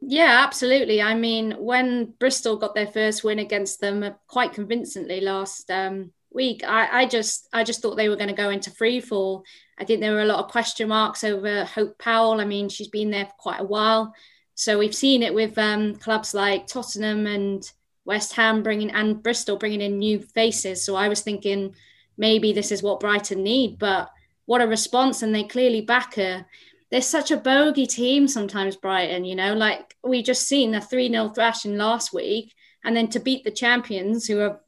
Yeah, 0.01 0.43
absolutely. 0.43 1.01
I 1.01 1.15
mean, 1.15 1.53
when 1.53 2.13
Bristol 2.19 2.57
got 2.57 2.75
their 2.75 2.87
first 2.87 3.23
win 3.23 3.39
against 3.39 3.79
them 3.79 4.13
quite 4.27 4.51
convincingly 4.51 5.21
last 5.21 5.71
um, 5.71 6.11
week. 6.33 6.65
I, 6.67 7.03
I 7.03 7.05
just 7.05 7.47
I 7.53 7.63
just 7.63 7.81
thought 7.81 7.95
they 7.95 8.09
were 8.09 8.17
going 8.17 8.27
to 8.27 8.35
go 8.35 8.49
into 8.49 8.71
free 8.71 8.99
fall. 8.99 9.45
I 9.79 9.85
think 9.85 10.01
there 10.01 10.11
were 10.11 10.21
a 10.21 10.25
lot 10.25 10.43
of 10.43 10.51
question 10.51 10.89
marks 10.89 11.23
over 11.23 11.63
Hope 11.63 11.97
Powell. 11.97 12.41
I 12.41 12.45
mean, 12.45 12.67
she's 12.67 12.89
been 12.89 13.11
there 13.11 13.25
for 13.25 13.33
quite 13.37 13.61
a 13.61 13.65
while, 13.65 14.13
so 14.55 14.77
we've 14.77 14.95
seen 14.95 15.23
it 15.23 15.33
with 15.33 15.57
um, 15.57 15.95
clubs 15.95 16.33
like 16.33 16.67
Tottenham 16.67 17.25
and 17.25 17.69
West 18.05 18.33
Ham 18.33 18.63
bringing 18.63 18.91
and 18.91 19.21
Bristol 19.21 19.57
bringing 19.57 19.81
in 19.81 19.97
new 19.97 20.19
faces. 20.19 20.83
So 20.83 20.95
I 20.95 21.07
was 21.07 21.21
thinking 21.21 21.75
maybe 22.17 22.53
this 22.53 22.71
is 22.71 22.83
what 22.83 22.99
Brighton 22.99 23.43
need, 23.43 23.79
but 23.79 24.09
what 24.45 24.61
a 24.61 24.67
response! 24.67 25.21
And 25.21 25.33
they 25.33 25.43
clearly 25.43 25.81
back 25.81 26.15
her. 26.15 26.45
They're 26.91 27.01
such 27.01 27.31
a 27.31 27.37
bogey 27.37 27.87
team 27.87 28.27
sometimes, 28.27 28.75
Brighton. 28.75 29.25
You 29.25 29.35
know, 29.35 29.53
like 29.53 29.95
we 30.03 30.21
just 30.21 30.47
seen 30.47 30.75
a 30.75 30.81
three 30.81 31.09
0 31.09 31.29
thrashing 31.29 31.77
last 31.77 32.13
week, 32.13 32.53
and 32.83 32.95
then 32.95 33.07
to 33.09 33.19
beat 33.19 33.43
the 33.43 33.51
champions 33.51 34.27
who 34.27 34.41
are 34.41 34.59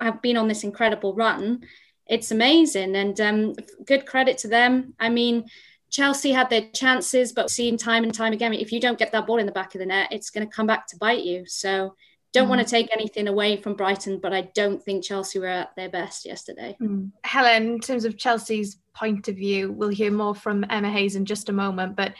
have 0.00 0.20
been 0.22 0.36
on 0.36 0.48
this 0.48 0.64
incredible 0.64 1.14
run. 1.14 1.64
It's 2.06 2.30
amazing 2.30 2.96
and 2.96 3.18
um, 3.20 3.54
good 3.86 4.04
credit 4.04 4.38
to 4.38 4.48
them. 4.48 4.94
I 5.00 5.08
mean, 5.08 5.46
Chelsea 5.94 6.32
had 6.32 6.50
their 6.50 6.68
chances, 6.72 7.32
but 7.32 7.50
seen 7.50 7.76
time 7.76 8.02
and 8.02 8.12
time 8.12 8.32
again, 8.32 8.52
if 8.52 8.72
you 8.72 8.80
don't 8.80 8.98
get 8.98 9.12
that 9.12 9.28
ball 9.28 9.38
in 9.38 9.46
the 9.46 9.52
back 9.52 9.76
of 9.76 9.78
the 9.78 9.86
net, 9.86 10.08
it's 10.10 10.28
going 10.28 10.44
to 10.44 10.52
come 10.52 10.66
back 10.66 10.88
to 10.88 10.96
bite 10.96 11.22
you. 11.22 11.46
So 11.46 11.94
don't 12.34 12.46
mm. 12.46 12.50
want 12.50 12.60
to 12.60 12.70
take 12.70 12.90
anything 12.92 13.28
away 13.28 13.56
from 13.56 13.74
Brighton, 13.74 14.18
but 14.18 14.34
I 14.34 14.42
don't 14.54 14.82
think 14.82 15.04
Chelsea 15.04 15.38
were 15.38 15.46
at 15.46 15.74
their 15.76 15.88
best 15.88 16.26
yesterday. 16.26 16.76
Mm. 16.82 17.12
Helen, 17.22 17.74
in 17.74 17.80
terms 17.80 18.04
of 18.04 18.18
Chelsea's 18.18 18.76
point 18.92 19.28
of 19.28 19.36
view, 19.36 19.72
we'll 19.72 19.88
hear 19.88 20.10
more 20.10 20.34
from 20.34 20.66
Emma 20.68 20.90
Hayes 20.90 21.16
in 21.16 21.24
just 21.24 21.48
a 21.48 21.52
moment, 21.52 21.96
but 21.96 22.12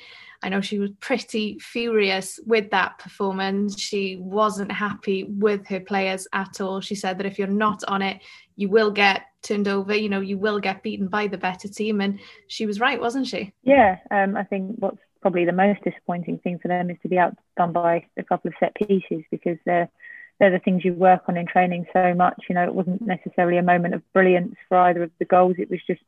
I 0.42 0.50
know 0.50 0.60
she 0.60 0.78
was 0.78 0.90
pretty 1.00 1.58
furious 1.58 2.38
with 2.46 2.70
that 2.70 2.98
performance. 2.98 3.80
She 3.80 4.16
wasn't 4.20 4.70
happy 4.70 5.24
with 5.24 5.66
her 5.68 5.80
players 5.80 6.28
at 6.32 6.60
all. 6.60 6.80
She 6.80 6.94
said 6.94 7.18
that 7.18 7.26
if 7.26 7.38
you're 7.38 7.48
not 7.48 7.82
on 7.88 8.02
it, 8.02 8.20
you 8.56 8.68
will 8.68 8.90
get 8.90 9.22
turned 9.42 9.68
over, 9.68 9.94
you 9.94 10.08
know, 10.08 10.20
you 10.20 10.38
will 10.38 10.60
get 10.60 10.82
beaten 10.82 11.08
by 11.08 11.26
the 11.26 11.38
better 11.38 11.66
team. 11.66 12.00
And 12.00 12.20
she 12.46 12.66
was 12.66 12.78
right, 12.78 13.00
wasn't 13.00 13.26
she? 13.26 13.52
Yeah, 13.62 13.98
um, 14.10 14.36
I 14.36 14.44
think 14.44 14.76
what's 14.78 15.00
probably 15.24 15.46
the 15.46 15.52
most 15.52 15.82
disappointing 15.82 16.36
thing 16.36 16.58
for 16.58 16.68
them 16.68 16.90
is 16.90 16.98
to 17.00 17.08
be 17.08 17.18
outdone 17.18 17.72
by 17.72 18.04
a 18.18 18.22
couple 18.22 18.48
of 18.48 18.54
set 18.60 18.74
pieces 18.74 19.24
because 19.30 19.56
they're 19.64 19.88
they're 20.38 20.50
the 20.50 20.58
things 20.58 20.84
you 20.84 20.92
work 20.92 21.22
on 21.28 21.38
in 21.38 21.46
training 21.46 21.86
so 21.94 22.12
much. 22.12 22.42
You 22.46 22.54
know, 22.56 22.64
it 22.64 22.74
wasn't 22.74 23.00
necessarily 23.00 23.56
a 23.56 23.62
moment 23.62 23.94
of 23.94 24.02
brilliance 24.12 24.54
for 24.68 24.76
either 24.76 25.04
of 25.04 25.10
the 25.18 25.24
goals. 25.24 25.54
It 25.56 25.70
was 25.70 25.80
just 25.86 26.02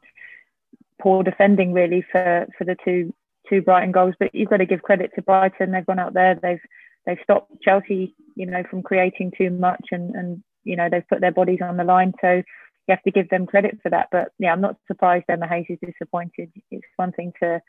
poor 1.00 1.23
defending 1.23 1.73
really 1.73 2.04
for 2.12 2.46
for 2.58 2.64
the 2.64 2.76
two 2.85 3.14
two 3.49 3.62
Brighton 3.62 3.90
goals, 3.90 4.14
but 4.20 4.35
you've 4.35 4.50
got 4.50 4.58
to 4.58 4.66
give 4.66 4.82
credit 4.82 5.12
to 5.14 5.23
Brighton. 5.23 5.70
They've 5.70 5.87
gone 5.87 5.99
out 5.99 6.12
there, 6.12 6.35
they've 6.35 6.61
they've 7.06 7.18
stopped 7.23 7.62
Chelsea, 7.62 8.14
you 8.35 8.44
know, 8.44 8.64
from 8.68 8.82
creating 8.82 9.32
too 9.38 9.49
much, 9.49 9.87
and 9.92 10.14
and 10.14 10.42
you 10.64 10.76
know 10.76 10.88
they've 10.90 11.08
put 11.08 11.23
their 11.23 11.32
bodies 11.32 11.61
on 11.62 11.78
the 11.78 11.85
line. 11.85 12.12
So 12.20 12.32
you 12.35 12.90
have 12.90 13.02
to 13.04 13.11
give 13.11 13.30
them 13.30 13.46
credit 13.46 13.78
for 13.82 13.88
that. 13.88 14.08
But 14.12 14.32
yeah, 14.38 14.52
I'm 14.52 14.61
not 14.61 14.76
surprised 14.87 15.25
Emma 15.30 15.49
Hayes 15.49 15.64
is 15.70 15.78
disappointed. 15.82 16.52
It's 16.70 16.85
one 16.96 17.12
thing 17.12 17.32
to 17.40 17.62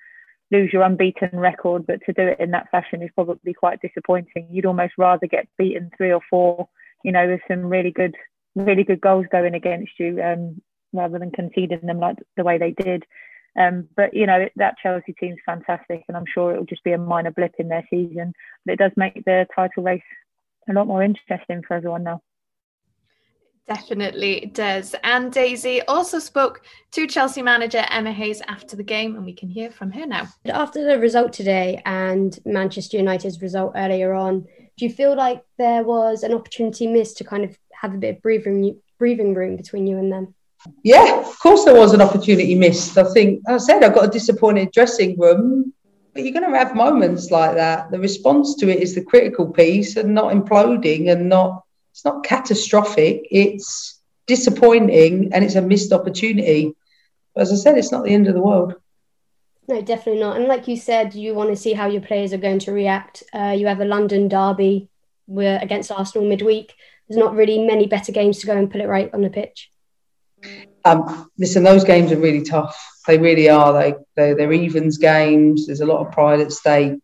lose 0.52 0.72
your 0.72 0.84
unbeaten 0.84 1.30
record, 1.34 1.86
but 1.86 2.00
to 2.06 2.14
do 2.14 2.24
it 2.24 2.40
in 2.40 2.52
that 2.52 2.70
fashion 2.72 3.02
is 3.02 3.10
probably 3.16 3.54
quite 3.54 3.82
disappointing. 3.82 4.48
You'd 4.50 4.66
almost 4.66 4.94
rather 4.98 5.28
get 5.28 5.48
beaten 5.58 5.92
three 5.98 6.12
or 6.12 6.22
four, 6.30 6.70
you 7.04 7.12
know, 7.12 7.28
with 7.28 7.42
some 7.48 7.66
really 7.66 7.92
good, 7.92 8.16
really 8.56 8.84
good 8.84 9.02
goals 9.02 9.26
going 9.32 9.56
against 9.56 9.92
you, 10.00 10.22
um, 10.22 10.62
rather 10.94 11.20
than 11.20 11.32
conceding 11.32 11.82
them 11.84 12.00
like 12.00 12.18
the 12.38 12.44
way 12.44 12.58
they 12.58 12.72
did. 12.72 13.04
Um, 13.60 13.88
but 13.96 14.14
you 14.14 14.28
know 14.28 14.48
that 14.58 14.76
Chelsea 14.82 15.14
team's 15.14 15.40
fantastic, 15.46 16.04
and 16.08 16.16
I'm 16.16 16.26
sure 16.32 16.54
it 16.54 16.60
will 16.60 16.66
just 16.66 16.84
be 16.84 16.92
a 16.92 16.98
minor 16.98 17.32
blip 17.32 17.56
in 17.58 17.70
their 17.70 17.86
season. 17.90 18.34
But 18.66 18.74
it 18.74 18.80
does 18.80 18.92
make 18.96 19.26
the 19.26 19.48
title 19.56 19.84
race 19.84 20.02
a 20.70 20.74
lot 20.74 20.88
more 20.88 21.02
interesting 21.02 21.64
for 21.68 21.76
everyone 21.76 22.04
now. 22.04 22.22
Definitely 23.68 24.52
does. 24.54 24.96
And 25.04 25.32
Daisy 25.32 25.82
also 25.84 26.20
spoke 26.20 26.62
to 26.92 27.06
Chelsea 27.06 27.42
manager 27.42 27.84
Emma 27.90 28.14
Hayes 28.14 28.42
after 28.48 28.78
the 28.78 28.84
game, 28.84 29.16
and 29.16 29.26
we 29.26 29.34
can 29.34 29.50
hear 29.50 29.70
from 29.72 29.92
her 29.92 30.06
now. 30.06 30.30
After 30.46 30.86
the 30.86 30.98
result 30.98 31.34
today 31.34 31.82
and 31.86 32.40
Manchester 32.46 32.96
United's 32.96 33.42
result 33.42 33.74
earlier 33.76 34.14
on, 34.14 34.48
do 34.78 34.86
you 34.86 34.90
feel 34.90 35.16
like 35.16 35.44
there 35.58 35.84
was 35.84 36.24
an 36.24 36.34
opportunity 36.34 36.88
missed 36.88 37.18
to 37.18 37.26
kind 37.26 37.44
of 37.44 37.58
have 37.74 37.94
a 37.94 37.98
bit 37.98 38.16
of 38.16 38.22
breathing 38.22 38.80
breathing 38.98 39.34
room 39.34 39.58
between 39.58 39.86
you 39.86 39.98
and 39.98 40.12
them? 40.12 40.34
Yeah, 40.84 41.20
of 41.20 41.40
course 41.40 41.66
there 41.66 41.76
was 41.76 41.94
an 41.94 42.02
opportunity 42.02 42.56
missed. 42.56 42.98
I 42.98 43.04
think 43.14 43.42
I 43.48 43.58
said 43.58 43.84
I've 43.84 43.94
got 43.94 44.06
a 44.06 44.12
disappointed 44.12 44.72
dressing 44.72 45.20
room 45.20 45.74
But 46.18 46.24
you're 46.24 46.34
going 46.34 46.52
to 46.52 46.58
have 46.58 46.76
moments 46.76 47.30
like 47.30 47.54
that. 47.54 47.92
The 47.92 48.00
response 48.00 48.56
to 48.56 48.70
it 48.70 48.82
is 48.82 48.96
the 48.96 49.04
critical 49.04 49.52
piece 49.52 49.98
and 49.98 50.16
not 50.16 50.34
imploding 50.34 51.12
and 51.12 51.30
not, 51.30 51.64
it's 51.98 52.06
not 52.06 52.24
catastrophic. 52.24 53.28
It's 53.32 54.00
disappointing 54.28 55.34
and 55.34 55.44
it's 55.44 55.56
a 55.56 55.64
missed 55.64 55.92
opportunity. 55.92 56.76
But 57.34 57.42
as 57.42 57.52
I 57.52 57.56
said, 57.56 57.76
it's 57.76 57.92
not 57.92 58.04
the 58.04 58.14
end 58.14 58.28
of 58.28 58.36
the 58.36 58.42
world. 58.42 58.76
No, 59.68 59.82
definitely 59.82 60.22
not. 60.22 60.38
And 60.38 60.46
like 60.46 60.68
you 60.68 60.78
said, 60.78 61.16
you 61.16 61.34
want 61.34 61.50
to 61.50 61.56
see 61.56 61.74
how 61.74 61.88
your 61.88 62.04
players 62.04 62.34
are 62.34 62.38
going 62.38 62.60
to 62.60 62.72
react. 62.72 63.24
Uh, 63.34 63.56
you 63.58 63.66
have 63.66 63.80
a 63.80 63.86
London 63.86 64.28
derby 64.28 64.90
we're 65.26 65.58
against 65.60 65.92
Arsenal 65.92 66.30
midweek. 66.30 66.76
There's 67.10 67.18
not 67.18 67.34
really 67.34 67.66
many 67.66 67.88
better 67.88 68.12
games 68.12 68.38
to 68.42 68.46
go 68.46 68.56
and 68.56 68.70
put 68.70 68.82
it 68.82 68.88
right 68.88 69.12
on 69.12 69.22
the 69.24 69.32
pitch. 69.32 69.72
Um, 70.86 71.32
listen, 71.40 71.64
those 71.64 71.84
games 71.84 72.12
are 72.12 72.20
really 72.20 72.44
tough. 72.44 72.80
They 73.08 73.18
really 73.18 73.50
are. 73.50 73.74
They, 73.74 73.96
they 74.16 74.34
they're 74.36 74.54
evens 74.54 75.00
games. 75.00 75.66
There's 75.66 75.82
a 75.82 75.86
lot 75.88 76.06
of 76.06 76.14
pride 76.14 76.42
at 76.42 76.52
stake. 76.52 77.02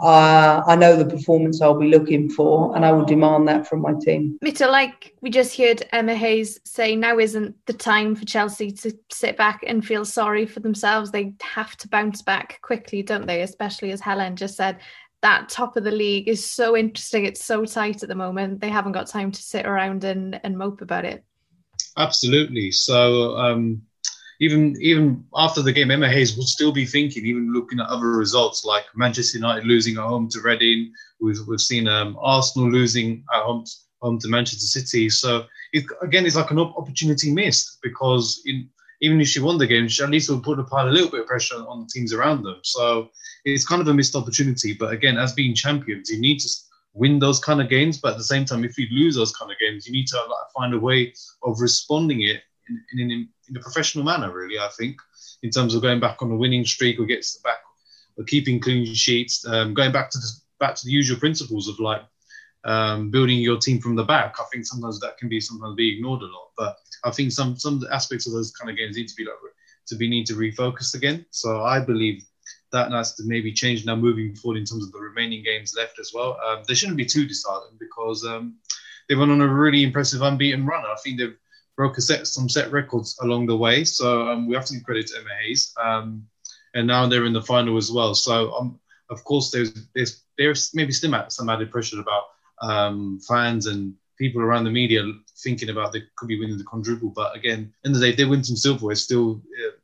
Uh, 0.00 0.62
I 0.66 0.76
know 0.76 0.96
the 0.96 1.04
performance 1.04 1.60
I'll 1.60 1.78
be 1.78 1.88
looking 1.88 2.30
for, 2.30 2.74
and 2.76 2.84
I 2.84 2.92
will 2.92 3.04
demand 3.04 3.48
that 3.48 3.66
from 3.66 3.82
my 3.82 3.94
team. 4.00 4.38
Mitul, 4.44 4.70
like 4.70 5.14
we 5.20 5.30
just 5.30 5.56
heard 5.56 5.82
Emma 5.92 6.14
Hayes 6.14 6.60
say, 6.64 6.94
now 6.94 7.18
isn't 7.18 7.54
the 7.66 7.72
time 7.72 8.14
for 8.14 8.24
Chelsea 8.24 8.70
to 8.70 8.92
sit 9.10 9.36
back 9.36 9.64
and 9.66 9.84
feel 9.84 10.04
sorry 10.04 10.46
for 10.46 10.60
themselves. 10.60 11.10
They 11.10 11.34
have 11.42 11.76
to 11.78 11.88
bounce 11.88 12.22
back 12.22 12.60
quickly, 12.62 13.02
don't 13.02 13.26
they? 13.26 13.42
Especially 13.42 13.90
as 13.90 14.00
Helen 14.00 14.36
just 14.36 14.56
said, 14.56 14.78
that 15.22 15.48
top 15.48 15.76
of 15.76 15.84
the 15.84 15.90
league 15.90 16.28
is 16.28 16.48
so 16.48 16.76
interesting. 16.76 17.24
It's 17.24 17.44
so 17.44 17.64
tight 17.64 18.02
at 18.02 18.08
the 18.08 18.14
moment. 18.14 18.60
They 18.60 18.68
haven't 18.68 18.92
got 18.92 19.08
time 19.08 19.32
to 19.32 19.42
sit 19.42 19.66
around 19.66 20.04
and, 20.04 20.40
and 20.44 20.56
mope 20.56 20.80
about 20.80 21.04
it. 21.04 21.24
Absolutely. 21.96 22.70
So 22.70 23.36
um, 23.36 23.82
even 24.40 24.76
even 24.80 25.24
after 25.34 25.62
the 25.62 25.72
game, 25.72 25.90
Emma 25.90 26.08
Hayes 26.08 26.36
will 26.36 26.44
still 26.44 26.72
be 26.72 26.86
thinking, 26.86 27.26
even 27.26 27.52
looking 27.52 27.80
at 27.80 27.86
other 27.86 28.08
results 28.08 28.64
like 28.64 28.84
Manchester 28.94 29.38
United 29.38 29.64
losing 29.64 29.96
at 29.96 30.04
home 30.04 30.28
to 30.30 30.40
Reading. 30.40 30.92
We've 31.20 31.38
we've 31.46 31.60
seen 31.60 31.88
um, 31.88 32.16
Arsenal 32.20 32.70
losing 32.70 33.24
at 33.34 33.42
home 33.42 33.64
to, 33.64 33.72
home 34.00 34.18
to 34.20 34.28
Manchester 34.28 34.66
City. 34.66 35.10
So 35.10 35.44
it, 35.72 35.84
again, 36.02 36.24
it's 36.24 36.36
like 36.36 36.50
an 36.50 36.58
opportunity 36.60 37.32
missed 37.32 37.78
because 37.82 38.40
in, 38.46 38.68
even 39.00 39.20
if 39.20 39.28
she 39.28 39.40
won 39.40 39.58
the 39.58 39.66
game, 39.66 39.88
she 39.88 40.02
at 40.02 40.10
least 40.10 40.28
will 40.28 40.40
put 40.40 40.58
a 40.58 40.84
little 40.84 41.10
bit 41.10 41.20
of 41.20 41.26
pressure 41.26 41.56
on 41.56 41.80
the 41.80 41.90
teams 41.92 42.12
around 42.12 42.42
them. 42.42 42.58
So 42.62 43.10
it's 43.44 43.66
kind 43.66 43.80
of 43.80 43.88
a 43.88 43.94
missed 43.94 44.16
opportunity. 44.16 44.72
But 44.72 44.92
again, 44.92 45.18
as 45.18 45.32
being 45.32 45.54
champions, 45.54 46.10
you 46.10 46.20
need 46.20 46.40
to 46.40 46.48
win 46.94 47.18
those 47.18 47.38
kind 47.38 47.60
of 47.60 47.68
games. 47.68 47.98
But 47.98 48.12
at 48.12 48.18
the 48.18 48.24
same 48.24 48.44
time, 48.44 48.64
if 48.64 48.76
you 48.78 48.86
lose 48.90 49.14
those 49.14 49.34
kind 49.36 49.50
of 49.50 49.58
games, 49.58 49.86
you 49.86 49.92
need 49.92 50.06
to 50.08 50.16
like, 50.16 50.52
find 50.56 50.74
a 50.74 50.78
way 50.78 51.12
of 51.44 51.60
responding 51.60 52.22
it 52.22 52.42
in, 52.92 53.00
in, 53.00 53.10
in, 53.10 53.56
a 53.56 53.60
professional 53.60 54.04
manner. 54.04 54.32
Really, 54.32 54.58
I 54.58 54.68
think 54.78 55.00
in 55.42 55.50
terms 55.50 55.74
of 55.74 55.82
going 55.82 56.00
back 56.00 56.22
on 56.22 56.30
a 56.30 56.36
winning 56.36 56.64
streak 56.64 56.98
or 56.98 57.06
gets 57.06 57.38
back 57.38 57.58
or 58.16 58.24
keeping 58.24 58.60
clean 58.60 58.86
sheets, 58.94 59.46
um, 59.46 59.74
going 59.74 59.92
back 59.92 60.10
to 60.10 60.18
the 60.18 60.30
back 60.60 60.74
to 60.74 60.84
the 60.84 60.92
usual 60.92 61.18
principles 61.18 61.68
of 61.68 61.78
like 61.78 62.02
um, 62.64 63.10
building 63.10 63.38
your 63.38 63.58
team 63.58 63.80
from 63.80 63.96
the 63.96 64.04
back. 64.04 64.36
I 64.40 64.44
think 64.52 64.66
sometimes 64.66 65.00
that 65.00 65.18
can 65.18 65.28
be 65.28 65.40
sometimes 65.40 65.76
be 65.76 65.94
ignored 65.94 66.22
a 66.22 66.26
lot. 66.26 66.50
But 66.56 66.76
I 67.04 67.10
think 67.10 67.32
some 67.32 67.56
some 67.58 67.82
aspects 67.92 68.26
of 68.26 68.32
those 68.32 68.50
kind 68.52 68.70
of 68.70 68.76
games 68.76 68.96
need 68.96 69.08
to 69.08 69.16
be 69.16 69.24
like 69.24 69.34
to 69.88 69.96
be 69.96 70.08
need 70.08 70.26
to 70.26 70.34
refocus 70.34 70.94
again. 70.94 71.24
So 71.30 71.62
I 71.62 71.80
believe 71.80 72.22
that 72.72 72.92
has 72.92 73.14
to 73.14 73.22
maybe 73.24 73.52
change 73.52 73.86
now 73.86 73.96
moving 73.96 74.34
forward 74.34 74.58
in 74.58 74.64
terms 74.64 74.84
of 74.84 74.92
the 74.92 74.98
remaining 74.98 75.42
games 75.42 75.74
left 75.76 75.98
as 75.98 76.12
well. 76.14 76.38
Um, 76.46 76.62
they 76.68 76.74
shouldn't 76.74 76.98
be 76.98 77.06
too 77.06 77.26
disheartened 77.26 77.78
because 77.78 78.24
um, 78.26 78.56
they 79.08 79.14
went 79.14 79.30
on 79.30 79.40
a 79.40 79.48
really 79.48 79.82
impressive 79.82 80.22
unbeaten 80.22 80.66
run. 80.66 80.84
I 80.84 80.96
think 81.02 81.18
they've 81.18 81.36
broke 81.78 81.96
set, 82.00 82.26
some 82.26 82.48
set 82.48 82.72
records 82.72 83.16
along 83.22 83.46
the 83.46 83.56
way. 83.56 83.84
So 83.84 84.28
um, 84.28 84.48
we 84.48 84.56
have 84.56 84.66
to 84.66 84.74
give 84.74 84.82
credit 84.82 85.06
to 85.06 85.20
Emma 85.20 85.30
Hayes. 85.40 85.72
Um, 85.80 86.26
and 86.74 86.86
now 86.88 87.06
they're 87.06 87.24
in 87.24 87.32
the 87.32 87.40
final 87.40 87.76
as 87.78 87.90
well. 87.90 88.14
So 88.14 88.52
um, 88.54 88.80
of 89.10 89.22
course, 89.22 89.50
there's, 89.52 89.72
there's 89.94 90.24
there's 90.36 90.74
maybe 90.74 90.92
still 90.92 91.14
some 91.28 91.48
added 91.48 91.70
pressure 91.70 92.00
about 92.00 92.24
um, 92.60 93.20
fans 93.26 93.66
and 93.66 93.94
people 94.18 94.42
around 94.42 94.64
the 94.64 94.70
media 94.70 95.02
thinking 95.44 95.70
about 95.70 95.92
they 95.92 96.02
could 96.16 96.28
be 96.28 96.38
winning 96.38 96.58
the 96.58 96.64
quadruple. 96.64 97.12
But 97.14 97.36
again, 97.36 97.72
in 97.84 97.92
the 97.92 98.00
day, 98.00 98.12
they 98.12 98.24
win 98.24 98.42
some 98.42 98.56
silver, 98.56 98.90
it's 98.90 99.02
still 99.02 99.40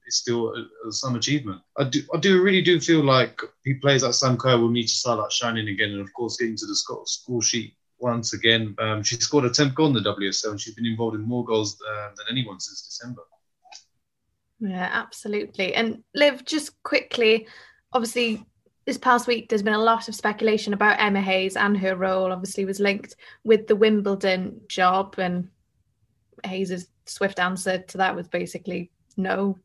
it's 0.07 0.17
still 0.17 0.49
a, 0.49 0.89
a, 0.89 0.93
some 0.93 1.15
achievement. 1.15 1.63
I 1.79 1.85
do 1.85 2.03
I 2.13 2.19
do 2.19 2.43
really 2.43 2.63
do 2.63 2.81
feel 2.81 3.05
like 3.05 3.41
players 3.81 4.03
like 4.03 4.15
Sam 4.15 4.37
Kerr 4.37 4.59
will 4.59 4.69
need 4.69 4.89
to 4.89 5.01
start 5.03 5.21
like 5.21 5.31
shining 5.31 5.69
again, 5.69 5.93
and 5.93 6.01
of 6.01 6.13
course 6.13 6.37
getting 6.37 6.57
to 6.57 6.67
the 6.67 6.77
score 7.07 7.43
sheet 7.43 7.75
once 8.05 8.35
again. 8.35 8.75
Um, 8.79 9.03
she 9.03 9.17
scored 9.17 9.47
a 9.47 9.51
10th 9.51 9.75
goal 9.75 9.87
in 9.89 9.95
the 9.95 10.15
WSL, 10.15 10.51
and 10.51 10.61
she's 10.61 10.75
been 10.75 10.87
involved 10.87 11.17
in 11.17 11.23
more 11.23 11.45
goals 11.45 11.81
uh, 11.91 12.11
than 12.17 12.27
anyone 12.31 12.61
since 12.61 12.83
December. 12.83 13.23
Yeah, 14.61 14.89
absolutely. 14.93 15.75
And 15.75 16.05
Liv, 16.15 16.45
just 16.45 16.81
quickly, 16.83 17.49
obviously 17.93 18.45
this 18.85 18.99
past 18.99 19.27
week 19.27 19.49
there's 19.49 19.63
been 19.63 19.73
a 19.73 19.79
lot 19.79 20.09
of 20.09 20.15
speculation 20.15 20.75
about 20.75 21.01
Emma 21.01 21.21
Hayes 21.21 21.57
and 21.57 21.77
her 21.79 21.97
role 21.97 22.31
obviously 22.31 22.67
was 22.67 22.81
linked 22.81 23.17
with 23.43 23.67
the 23.67 23.77
Wimbledon 23.77 24.61
job 24.69 25.15
and 25.19 25.49
Hayes's 26.45 26.89
swift 27.07 27.39
answer 27.39 27.79
to 27.79 27.99
that 27.99 28.15
was 28.15 28.29
basically 28.29 28.91
no. 29.17 29.59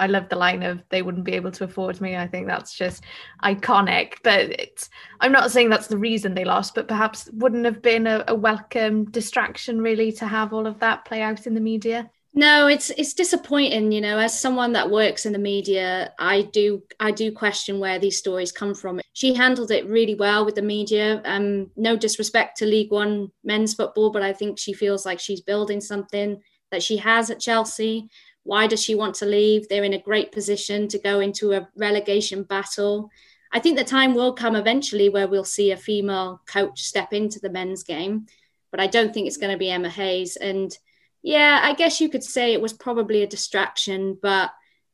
I 0.00 0.06
love 0.06 0.28
the 0.30 0.36
line 0.36 0.62
of 0.62 0.82
they 0.88 1.02
wouldn't 1.02 1.24
be 1.24 1.34
able 1.34 1.52
to 1.52 1.64
afford 1.64 2.00
me. 2.00 2.16
I 2.16 2.26
think 2.26 2.46
that's 2.46 2.74
just 2.74 3.04
iconic. 3.44 4.14
But 4.24 4.50
it's 4.58 4.88
I'm 5.20 5.30
not 5.30 5.50
saying 5.50 5.68
that's 5.68 5.88
the 5.88 5.98
reason 5.98 6.34
they 6.34 6.44
lost, 6.44 6.74
but 6.74 6.88
perhaps 6.88 7.28
wouldn't 7.34 7.66
have 7.66 7.82
been 7.82 8.06
a, 8.06 8.24
a 8.26 8.34
welcome 8.34 9.04
distraction 9.10 9.80
really 9.82 10.10
to 10.12 10.26
have 10.26 10.52
all 10.52 10.66
of 10.66 10.80
that 10.80 11.04
play 11.04 11.20
out 11.20 11.46
in 11.46 11.54
the 11.54 11.60
media. 11.60 12.10
No, 12.32 12.68
it's 12.68 12.90
it's 12.90 13.12
disappointing, 13.12 13.90
you 13.92 14.00
know, 14.00 14.18
as 14.18 14.40
someone 14.40 14.72
that 14.72 14.88
works 14.90 15.26
in 15.26 15.32
the 15.32 15.38
media, 15.38 16.14
I 16.18 16.42
do 16.42 16.82
I 16.98 17.10
do 17.10 17.30
question 17.30 17.78
where 17.78 17.98
these 17.98 18.18
stories 18.18 18.52
come 18.52 18.74
from. 18.74 19.00
She 19.12 19.34
handled 19.34 19.70
it 19.72 19.86
really 19.86 20.14
well 20.14 20.46
with 20.46 20.54
the 20.54 20.62
media. 20.62 21.20
Um 21.24 21.70
no 21.76 21.96
disrespect 21.96 22.56
to 22.58 22.66
League 22.66 22.92
1 22.92 23.30
men's 23.44 23.74
football, 23.74 24.10
but 24.10 24.22
I 24.22 24.32
think 24.32 24.58
she 24.58 24.72
feels 24.72 25.04
like 25.04 25.20
she's 25.20 25.40
building 25.42 25.80
something 25.80 26.40
that 26.70 26.82
she 26.82 26.96
has 26.98 27.30
at 27.30 27.40
Chelsea. 27.40 28.08
Why 28.44 28.66
does 28.66 28.82
she 28.82 28.94
want 28.94 29.16
to 29.16 29.26
leave? 29.26 29.68
They're 29.68 29.84
in 29.84 29.92
a 29.92 30.02
great 30.02 30.32
position 30.32 30.88
to 30.88 30.98
go 30.98 31.20
into 31.20 31.52
a 31.52 31.68
relegation 31.76 32.42
battle. 32.42 33.10
I 33.52 33.58
think 33.58 33.76
the 33.76 33.84
time 33.84 34.14
will 34.14 34.32
come 34.32 34.56
eventually 34.56 35.08
where 35.08 35.28
we'll 35.28 35.44
see 35.44 35.72
a 35.72 35.76
female 35.76 36.40
coach 36.46 36.82
step 36.82 37.12
into 37.12 37.40
the 37.40 37.50
men's 37.50 37.82
game, 37.82 38.26
but 38.70 38.80
I 38.80 38.86
don't 38.86 39.12
think 39.12 39.26
it's 39.26 39.36
going 39.36 39.52
to 39.52 39.58
be 39.58 39.70
Emma 39.70 39.90
Hayes 39.90 40.36
and 40.36 40.76
yeah, 41.22 41.60
I 41.62 41.74
guess 41.74 42.00
you 42.00 42.08
could 42.08 42.24
say 42.24 42.52
it 42.52 42.62
was 42.62 42.72
probably 42.72 43.22
a 43.22 43.26
distraction, 43.26 44.18
but 44.20 44.50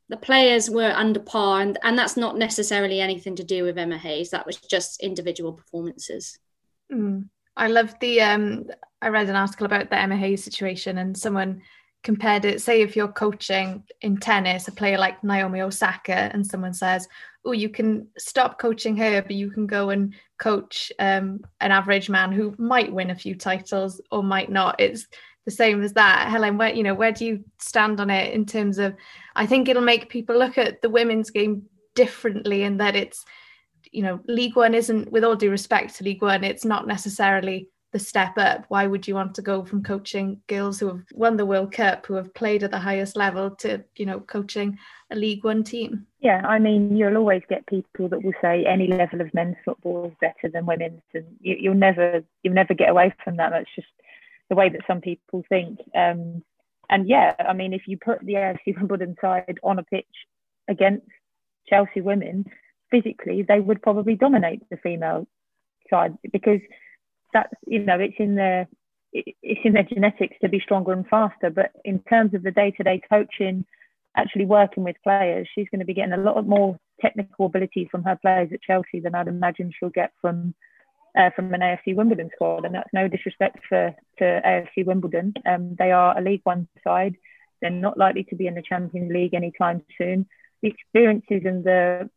the 0.09 0.17
players 0.17 0.71
were 0.71 0.93
under 0.95 1.21
par, 1.21 1.61
and, 1.61 1.79
and 1.83 1.99
that's 1.99 2.17
not 2.17 2.37
necessarily 2.37 3.01
anything 3.01 3.37
to 3.37 3.45
do 3.45 3.65
with 3.65 3.79
Emma 3.79 3.99
Hayes. 3.99 4.31
That 4.31 4.47
was 4.47 4.57
just 4.57 5.03
individual 5.03 5.53
performances. 5.53 6.39
Mm. 6.93 7.29
I 7.57 7.69
love 7.69 7.95
the. 8.01 8.21
Um, 8.21 8.67
I 9.01 9.09
read 9.09 9.29
an 9.29 9.37
article 9.37 9.67
about 9.67 9.91
the 9.91 9.99
Emma 9.99 10.17
Hayes 10.17 10.45
situation, 10.45 10.99
and 10.99 11.17
someone 11.17 11.63
compared 12.07 12.45
it. 12.45 12.63
Say, 12.63 12.83
if 12.83 12.95
you're 12.95 13.09
coaching 13.09 13.83
in 14.01 14.17
tennis, 14.17 14.69
a 14.69 14.73
player 14.73 14.97
like 14.97 15.25
Naomi 15.25 15.61
Osaka, 15.61 16.31
and 16.33 16.47
someone 16.47 16.73
says, 16.73 17.09
"Oh, 17.45 17.51
you 17.51 17.69
can 17.69 18.07
stop 18.17 18.61
coaching 18.61 18.97
her, 18.97 19.21
but 19.23 19.35
you 19.35 19.51
can 19.51 19.67
go 19.67 19.91
and 19.91 20.15
coach 20.39 20.93
um, 21.01 21.41
an 21.61 21.73
average 21.73 22.09
man 22.09 22.31
who 22.31 22.55
might 22.59 22.93
win 22.93 23.11
a 23.11 23.23
few 23.25 23.35
titles 23.35 24.01
or 24.13 24.23
might 24.23 24.51
not." 24.51 24.81
It's 24.81 25.09
the 25.47 25.51
same 25.51 25.83
as 25.83 25.93
that 25.93 26.29
helen 26.29 26.59
where 26.59 26.75
you 26.75 26.83
know 26.83 26.95
where 26.95 27.13
do 27.13 27.25
you 27.25 27.45
stand 27.59 28.01
on 28.01 28.11
it 28.11 28.35
in 28.35 28.45
terms 28.45 28.79
of 28.79 28.93
i 29.37 29.47
think 29.47 29.69
it'll 29.69 29.81
make 29.81 30.09
people 30.09 30.37
look 30.37 30.59
at 30.59 30.83
the 30.83 30.91
women's 30.91 31.31
game 31.31 31.63
differently 31.95 32.65
in 32.65 32.79
that 32.79 32.97
it's 32.97 33.25
you 33.93 34.03
know 34.03 34.19
league 34.27 34.57
one 34.57 34.75
isn't 34.75 35.13
with 35.13 35.23
all 35.23 35.37
due 35.37 35.53
respect 35.53 35.95
to 35.95 36.03
league 36.03 36.21
one 36.21 36.43
it's 36.43 36.65
not 36.65 36.89
necessarily 36.89 37.69
the 37.93 37.99
step 37.99 38.37
up? 38.37 38.65
Why 38.69 38.87
would 38.87 39.07
you 39.07 39.15
want 39.15 39.35
to 39.37 39.43
go 39.43 39.65
from 39.65 39.83
coaching 39.83 40.41
girls 40.49 40.81
who 40.81 40.89
have 40.89 41.03
won 41.13 41.37
the 41.37 41.47
world 41.47 41.73
cup 41.73 42.07
who 42.07 42.15
have 42.15 42.35
played 42.35 42.63
at 42.63 42.71
the 42.71 42.79
highest 42.79 43.17
level 43.17 43.51
to 43.57 43.83
you 43.97 44.07
know 44.07 44.21
coaching 44.21 44.79
a 45.11 45.17
league 45.17 45.45
one 45.45 45.63
team? 45.63 46.07
Yeah 46.21 46.43
i 46.47 46.59
mean 46.59 46.97
you'll 46.97 47.17
always 47.17 47.43
get 47.49 47.67
people 47.67 48.09
that 48.09 48.23
will 48.23 48.35
say 48.43 48.65
any 48.65 48.89
level 48.89 49.21
of 49.21 49.33
men's 49.33 49.57
football 49.65 50.07
is 50.07 50.17
better 50.21 50.53
than 50.53 50.67
women's 50.67 51.01
and 51.15 51.25
you, 51.41 51.71
will 51.71 51.77
never 51.77 52.25
you'll 52.43 52.55
never 52.55 52.75
get 52.75 52.91
away 52.91 53.15
from 53.23 53.37
that. 53.37 53.51
That's 53.51 53.75
just 53.75 53.89
the 54.49 54.57
way 54.57 54.69
that 54.69 54.83
some 54.87 55.01
people 55.01 55.45
think. 55.49 55.81
Um, 55.95 56.43
and 56.89 57.09
yeah, 57.09 57.35
I 57.39 57.53
mean, 57.53 57.73
if 57.73 57.83
you 57.87 57.99
put 57.99 58.21
the 58.21 58.35
AFC 58.35 58.77
Wimbledon 58.77 59.17
side 59.21 59.59
on 59.63 59.79
a 59.79 59.83
pitch 59.83 60.07
against 60.69 61.07
Chelsea 61.69 62.01
women, 62.01 62.47
physically 62.91 63.43
they 63.43 63.61
would 63.61 63.83
probably 63.83 64.15
dominate 64.15 64.63
the 64.71 64.77
female 64.77 65.27
side 65.91 66.17
because 66.33 66.61
that's 67.37 67.53
you 67.67 67.81
know 67.85 68.01
it's 68.01 68.17
in 68.19 68.35
their 68.35 68.67
it's 69.13 69.61
in 69.65 69.75
their 69.75 69.83
genetics 69.83 70.37
to 70.41 70.49
be 70.49 70.61
stronger 70.61 70.93
and 70.93 71.07
faster. 71.07 71.51
But 71.51 71.71
in 71.85 72.01
terms 72.01 72.35
of 72.35 72.43
the 72.43 72.51
day-to-day 72.51 73.03
coaching, 73.09 73.65
actually 74.17 74.47
working 74.47 74.85
with 74.85 74.97
players, 75.03 75.49
she's 75.55 75.69
going 75.71 75.81
to 75.81 75.87
be 75.87 75.95
getting 75.95 76.13
a 76.13 76.19
lot 76.19 76.47
more 76.47 76.79
technical 77.01 77.47
ability 77.47 77.89
from 77.91 78.03
her 78.05 78.19
players 78.21 78.51
at 78.53 78.63
Chelsea 78.63 79.01
than 79.01 79.15
I'd 79.15 79.29
imagine 79.29 79.73
she'll 79.73 79.91
get 79.91 80.13
from 80.21 80.55
uh, 81.19 81.31
from 81.35 81.55
an 81.55 81.61
AFC 81.61 81.95
Wimbledon 81.95 82.31
squad, 82.35 82.65
and 82.65 82.75
that's 82.75 82.93
no 82.93 83.09
disrespect 83.09 83.59
for 83.69 83.95
to 84.19 84.25
AFC 84.25 84.85
Wimbledon. 84.85 85.35
Um, 85.47 85.77
they 85.79 85.93
are 85.93 86.19
a 86.19 86.23
League 86.23 86.43
One 86.45 86.69
side. 86.85 87.17
They're 87.61 87.71
not 87.71 87.99
likely 87.99 88.25
to 88.25 88.37
be 88.37 88.47
in 88.47 88.55
the 88.55 88.63
Champions 88.63 89.13
League 89.13 89.35
anytime 89.35 89.83
soon. 89.97 90.27
The 90.63 90.69
experiences 90.69 91.43
and 91.45 91.65
the 91.65 92.11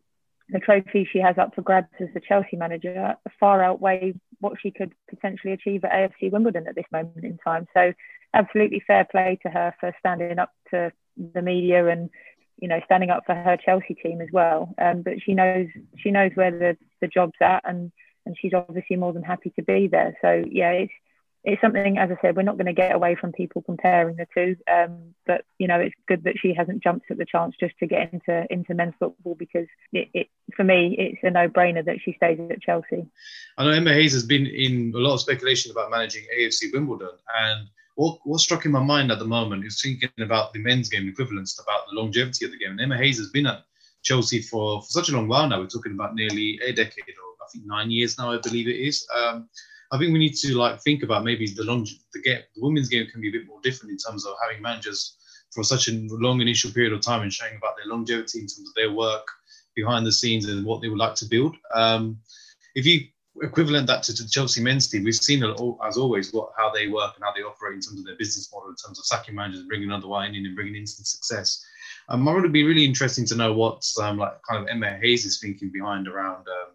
the 0.51 0.59
trophy 0.59 1.07
she 1.11 1.19
has 1.19 1.37
up 1.37 1.53
for 1.53 1.61
grabs 1.61 1.87
as 1.99 2.07
the 2.13 2.19
Chelsea 2.19 2.57
manager 2.57 3.15
far 3.39 3.63
outweigh 3.63 4.13
what 4.39 4.53
she 4.61 4.71
could 4.71 4.93
potentially 5.09 5.53
achieve 5.53 5.83
at 5.83 5.91
AFC 5.91 6.31
Wimbledon 6.31 6.67
at 6.67 6.75
this 6.75 6.85
moment 6.91 7.23
in 7.23 7.37
time. 7.37 7.67
So 7.73 7.93
absolutely 8.33 8.81
fair 8.85 9.05
play 9.09 9.37
to 9.43 9.49
her 9.49 9.73
for 9.79 9.93
standing 9.99 10.39
up 10.39 10.51
to 10.71 10.91
the 11.33 11.41
media 11.41 11.87
and 11.87 12.09
you 12.57 12.67
know 12.67 12.79
standing 12.85 13.09
up 13.09 13.23
for 13.25 13.35
her 13.35 13.57
Chelsea 13.63 13.95
team 13.95 14.21
as 14.21 14.29
well. 14.31 14.73
Um, 14.81 15.01
but 15.01 15.21
she 15.23 15.33
knows 15.33 15.67
she 15.97 16.11
knows 16.11 16.31
where 16.35 16.51
the, 16.51 16.77
the 17.01 17.07
job's 17.07 17.39
at 17.41 17.61
and 17.65 17.91
and 18.25 18.35
she's 18.39 18.53
obviously 18.53 18.95
more 18.95 19.13
than 19.13 19.23
happy 19.23 19.51
to 19.55 19.63
be 19.63 19.87
there. 19.87 20.17
So 20.21 20.43
yeah, 20.49 20.71
it's 20.71 20.93
it's 21.43 21.61
something, 21.61 21.97
as 21.97 22.09
I 22.11 22.17
said, 22.21 22.35
we're 22.35 22.43
not 22.43 22.57
going 22.57 22.65
to 22.65 22.73
get 22.73 22.93
away 22.93 23.15
from 23.15 23.31
people 23.31 23.61
comparing 23.61 24.17
the 24.17 24.27
two. 24.33 24.57
Um, 24.71 25.15
but 25.25 25.45
you 25.57 25.67
know, 25.67 25.79
it's 25.79 25.95
good 26.07 26.23
that 26.25 26.37
she 26.37 26.53
hasn't 26.53 26.83
jumped 26.83 27.09
at 27.11 27.17
the 27.17 27.25
chance 27.25 27.55
just 27.59 27.77
to 27.79 27.87
get 27.87 28.11
into 28.13 28.45
into 28.49 28.73
men's 28.73 28.95
football 28.99 29.35
because 29.35 29.67
it, 29.93 30.09
it 30.13 30.27
for 30.55 30.63
me, 30.63 30.95
it's 30.97 31.19
a 31.23 31.29
no-brainer 31.29 31.85
that 31.85 32.01
she 32.03 32.13
stays 32.13 32.39
at 32.49 32.61
Chelsea. 32.61 33.05
I 33.57 33.63
know 33.63 33.71
Emma 33.71 33.93
Hayes 33.93 34.13
has 34.13 34.25
been 34.25 34.45
in 34.45 34.91
a 34.95 34.99
lot 34.99 35.13
of 35.13 35.21
speculation 35.21 35.71
about 35.71 35.91
managing 35.91 36.23
AFC 36.37 36.73
Wimbledon, 36.73 37.17
and 37.41 37.67
what 37.95 38.19
what 38.23 38.41
struck 38.41 38.65
in 38.65 38.71
my 38.71 38.83
mind 38.83 39.11
at 39.11 39.19
the 39.19 39.25
moment 39.25 39.65
is 39.65 39.81
thinking 39.81 40.09
about 40.19 40.51
the 40.51 40.59
men's 40.59 40.89
game 40.89 41.07
equivalence, 41.07 41.59
about 41.59 41.81
the 41.89 41.99
longevity 41.99 42.45
of 42.45 42.51
the 42.51 42.57
game. 42.57 42.71
And 42.71 42.81
Emma 42.81 42.97
Hayes 42.97 43.17
has 43.17 43.29
been 43.29 43.47
at 43.47 43.63
Chelsea 44.03 44.41
for, 44.41 44.81
for 44.81 44.87
such 44.89 45.09
a 45.09 45.13
long 45.13 45.27
while 45.27 45.47
now. 45.47 45.59
We're 45.59 45.67
talking 45.67 45.93
about 45.93 46.15
nearly 46.15 46.59
a 46.65 46.73
decade, 46.73 47.03
or 47.07 47.45
I 47.45 47.47
think 47.51 47.65
nine 47.65 47.91
years 47.91 48.17
now, 48.17 48.31
I 48.31 48.39
believe 48.39 48.67
it 48.67 48.77
is. 48.77 49.07
Um, 49.17 49.49
I 49.91 49.97
think 49.97 50.13
we 50.13 50.19
need 50.19 50.35
to 50.35 50.55
like 50.55 50.81
think 50.81 51.03
about 51.03 51.23
maybe 51.23 51.47
the 51.47 51.63
long 51.63 51.87
the 52.13 52.21
game 52.21 52.41
the 52.55 52.61
women's 52.61 52.89
game 52.89 53.07
can 53.07 53.21
be 53.21 53.29
a 53.29 53.31
bit 53.31 53.47
more 53.47 53.59
different 53.63 53.91
in 53.91 53.97
terms 53.97 54.25
of 54.25 54.35
having 54.41 54.61
managers 54.61 55.15
for 55.51 55.63
such 55.63 55.87
a 55.87 55.91
long 56.11 56.41
initial 56.41 56.71
period 56.71 56.93
of 56.93 57.01
time 57.01 57.23
and 57.23 57.33
showing 57.33 57.55
about 57.55 57.75
their 57.75 57.87
longevity 57.87 58.39
in 58.39 58.45
terms 58.45 58.69
of 58.69 58.75
their 58.75 58.93
work 58.93 59.25
behind 59.75 60.05
the 60.05 60.11
scenes 60.11 60.47
and 60.47 60.65
what 60.65 60.81
they 60.81 60.89
would 60.89 60.99
like 60.99 61.15
to 61.15 61.25
build. 61.25 61.55
Um, 61.73 62.19
if 62.75 62.85
you 62.85 63.07
equivalent 63.41 63.87
that 63.87 64.03
to, 64.03 64.13
to 64.13 64.23
the 64.23 64.29
Chelsea 64.29 64.61
men's 64.61 64.87
team, 64.87 65.03
we've 65.03 65.15
seen 65.15 65.43
as 65.43 65.97
always 65.97 66.33
what 66.33 66.49
how 66.57 66.69
they 66.69 66.87
work 66.87 67.15
and 67.15 67.23
how 67.23 67.31
they 67.33 67.41
operate 67.41 67.75
in 67.75 67.81
terms 67.81 67.99
of 67.99 68.05
their 68.05 68.17
business 68.17 68.51
model, 68.53 68.69
in 68.69 68.75
terms 68.75 68.99
of 68.99 69.05
sacking 69.05 69.35
managers, 69.35 69.63
bringing 69.63 69.89
another 69.89 70.07
one 70.07 70.35
in 70.35 70.45
and 70.45 70.55
bringing 70.55 70.75
instant 70.75 71.07
success. 71.07 71.63
Um, 72.09 72.27
I 72.27 72.33
would 72.33 72.51
be 72.51 72.63
really 72.63 72.85
interesting 72.85 73.25
to 73.27 73.35
know 73.35 73.53
what 73.53 73.83
um, 74.01 74.17
like 74.17 74.33
kind 74.49 74.61
of 74.61 74.69
Emma 74.69 74.97
Hayes 75.01 75.25
is 75.25 75.39
thinking 75.39 75.69
behind 75.71 76.07
around 76.07 76.47
um, 76.47 76.73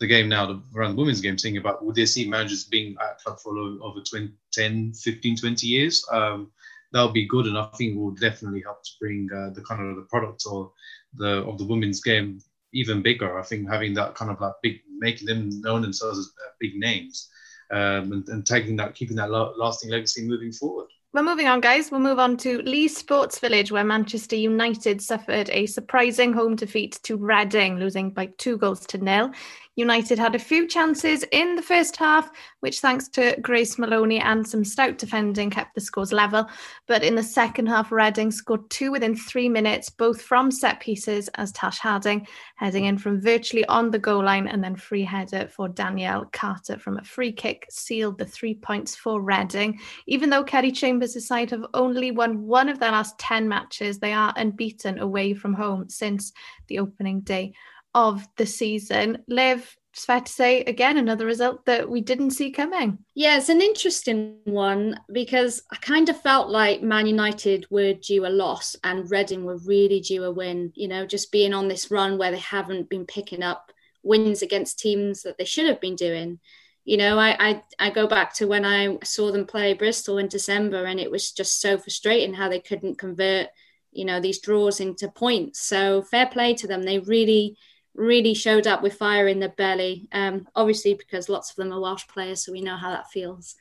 the 0.00 0.06
game 0.06 0.28
now, 0.28 0.46
the, 0.46 0.62
around 0.74 0.92
the 0.92 1.00
women's 1.00 1.20
game, 1.20 1.36
thinking 1.36 1.60
about 1.60 1.84
would 1.84 1.94
they 1.94 2.06
see 2.06 2.28
managers 2.28 2.64
being 2.64 2.96
at 3.00 3.18
club 3.18 3.38
for 3.38 3.56
over 3.56 4.00
20, 4.00 4.32
10, 4.52 4.92
15, 4.92 5.36
20 5.36 5.66
years? 5.66 6.04
Um, 6.10 6.50
that 6.92 7.02
would 7.02 7.12
be 7.12 7.26
good, 7.26 7.46
and 7.46 7.58
I 7.58 7.66
think 7.76 7.96
will 7.96 8.12
definitely 8.12 8.62
help 8.62 8.82
to 8.84 8.90
bring 9.00 9.28
uh, 9.34 9.50
the 9.50 9.62
kind 9.62 9.84
of 9.84 9.96
the 9.96 10.02
product 10.02 10.44
or 10.48 10.72
the 11.14 11.44
of 11.44 11.58
the 11.58 11.64
women's 11.64 12.00
game 12.00 12.40
even 12.72 13.02
bigger. 13.02 13.38
I 13.38 13.42
think 13.42 13.68
having 13.68 13.94
that 13.94 14.14
kind 14.14 14.30
of 14.30 14.40
like 14.40 14.52
big, 14.62 14.80
making 14.98 15.26
them 15.26 15.60
known 15.60 15.82
themselves 15.82 16.18
as 16.18 16.26
uh, 16.26 16.50
big 16.60 16.76
names, 16.76 17.30
um, 17.72 18.12
and, 18.12 18.28
and, 18.28 18.46
taking 18.46 18.76
that, 18.76 18.94
keeping 18.94 19.16
that 19.16 19.30
lasting 19.30 19.90
legacy 19.90 20.26
moving 20.26 20.52
forward. 20.52 20.86
We're 21.14 21.22
moving 21.22 21.46
on, 21.46 21.60
guys. 21.60 21.92
We'll 21.92 22.00
move 22.00 22.18
on 22.18 22.36
to 22.38 22.60
Leigh 22.62 22.88
Sports 22.88 23.38
Village, 23.38 23.70
where 23.70 23.84
Manchester 23.84 24.34
United 24.34 25.00
suffered 25.00 25.48
a 25.50 25.66
surprising 25.66 26.32
home 26.32 26.56
defeat 26.56 26.98
to 27.04 27.16
Reading, 27.16 27.78
losing 27.78 28.10
by 28.10 28.26
two 28.36 28.56
goals 28.56 28.84
to 28.86 28.98
nil. 28.98 29.30
United 29.76 30.18
had 30.18 30.34
a 30.34 30.38
few 30.38 30.68
chances 30.68 31.24
in 31.32 31.56
the 31.56 31.62
first 31.62 31.96
half, 31.96 32.30
which, 32.60 32.80
thanks 32.80 33.08
to 33.08 33.36
Grace 33.40 33.78
Moloney 33.78 34.20
and 34.20 34.46
some 34.46 34.64
stout 34.64 34.98
defending, 34.98 35.50
kept 35.50 35.74
the 35.74 35.80
scores 35.80 36.12
level. 36.12 36.48
But 36.86 37.02
in 37.02 37.16
the 37.16 37.22
second 37.22 37.66
half, 37.66 37.90
Reading 37.90 38.30
scored 38.30 38.68
two 38.70 38.92
within 38.92 39.16
three 39.16 39.48
minutes, 39.48 39.90
both 39.90 40.22
from 40.22 40.50
set 40.50 40.80
pieces, 40.80 41.28
as 41.34 41.50
Tash 41.52 41.78
Harding 41.78 42.26
heading 42.56 42.84
in 42.84 42.98
from 42.98 43.20
virtually 43.20 43.64
on 43.66 43.90
the 43.90 43.98
goal 43.98 44.24
line, 44.24 44.46
and 44.46 44.62
then 44.62 44.76
free 44.76 45.02
header 45.02 45.48
for 45.48 45.68
Danielle 45.68 46.26
Carter 46.32 46.78
from 46.78 46.98
a 46.98 47.04
free 47.04 47.32
kick 47.32 47.66
sealed 47.70 48.18
the 48.18 48.24
three 48.24 48.54
points 48.54 48.94
for 48.94 49.20
Reading. 49.20 49.80
Even 50.06 50.30
though 50.30 50.44
Kelly 50.44 50.70
Chambers' 50.70 51.26
side 51.26 51.50
have 51.50 51.66
only 51.74 52.10
won 52.10 52.46
one 52.46 52.68
of 52.68 52.78
their 52.78 52.92
last 52.92 53.18
10 53.18 53.48
matches, 53.48 53.98
they 53.98 54.12
are 54.12 54.32
unbeaten 54.36 55.00
away 55.00 55.34
from 55.34 55.54
home 55.54 55.88
since 55.88 56.32
the 56.68 56.78
opening 56.78 57.20
day 57.20 57.52
of 57.94 58.26
the 58.36 58.46
season. 58.46 59.22
Liv, 59.28 59.76
it's 59.94 60.04
fair 60.06 60.20
to 60.20 60.32
say 60.32 60.62
again 60.64 60.98
another 60.98 61.24
result 61.24 61.64
that 61.66 61.88
we 61.88 62.00
didn't 62.00 62.32
see 62.32 62.50
coming. 62.50 62.98
Yeah, 63.14 63.36
it's 63.36 63.48
an 63.48 63.60
interesting 63.60 64.38
one 64.44 64.98
because 65.12 65.62
I 65.70 65.76
kind 65.76 66.08
of 66.08 66.20
felt 66.20 66.50
like 66.50 66.82
Man 66.82 67.06
United 67.06 67.66
were 67.70 67.94
due 67.94 68.26
a 68.26 68.28
loss 68.28 68.74
and 68.82 69.08
Reading 69.08 69.44
were 69.44 69.58
really 69.58 70.00
due 70.00 70.24
a 70.24 70.32
win. 70.32 70.72
You 70.74 70.88
know, 70.88 71.06
just 71.06 71.30
being 71.30 71.54
on 71.54 71.68
this 71.68 71.92
run 71.92 72.18
where 72.18 72.32
they 72.32 72.40
haven't 72.40 72.90
been 72.90 73.06
picking 73.06 73.44
up 73.44 73.70
wins 74.02 74.42
against 74.42 74.80
teams 74.80 75.22
that 75.22 75.38
they 75.38 75.44
should 75.44 75.66
have 75.66 75.80
been 75.80 75.94
doing. 75.94 76.40
You 76.84 76.96
know, 76.96 77.16
I, 77.16 77.36
I 77.38 77.62
I 77.78 77.90
go 77.90 78.08
back 78.08 78.34
to 78.34 78.48
when 78.48 78.64
I 78.64 78.98
saw 79.04 79.30
them 79.30 79.46
play 79.46 79.74
Bristol 79.74 80.18
in 80.18 80.26
December, 80.26 80.86
and 80.86 80.98
it 80.98 81.10
was 81.10 81.30
just 81.30 81.60
so 81.60 81.78
frustrating 81.78 82.34
how 82.34 82.48
they 82.48 82.60
couldn't 82.60 82.98
convert, 82.98 83.46
you 83.92 84.04
know, 84.04 84.18
these 84.18 84.40
draws 84.40 84.80
into 84.80 85.08
points. 85.08 85.60
So 85.60 86.02
fair 86.02 86.26
play 86.26 86.54
to 86.54 86.66
them. 86.66 86.82
They 86.82 86.98
really 86.98 87.56
really 87.94 88.34
showed 88.34 88.66
up 88.66 88.82
with 88.82 88.94
fire 88.94 89.28
in 89.28 89.40
their 89.40 89.50
belly. 89.50 90.08
Um, 90.12 90.46
obviously, 90.54 90.94
because 90.94 91.28
lots 91.28 91.50
of 91.50 91.56
them 91.56 91.72
are 91.72 91.80
Welsh 91.80 92.06
players, 92.08 92.44
so 92.44 92.52
we 92.52 92.60
know 92.60 92.76
how 92.76 92.90
that 92.90 93.10
feels. 93.10 93.56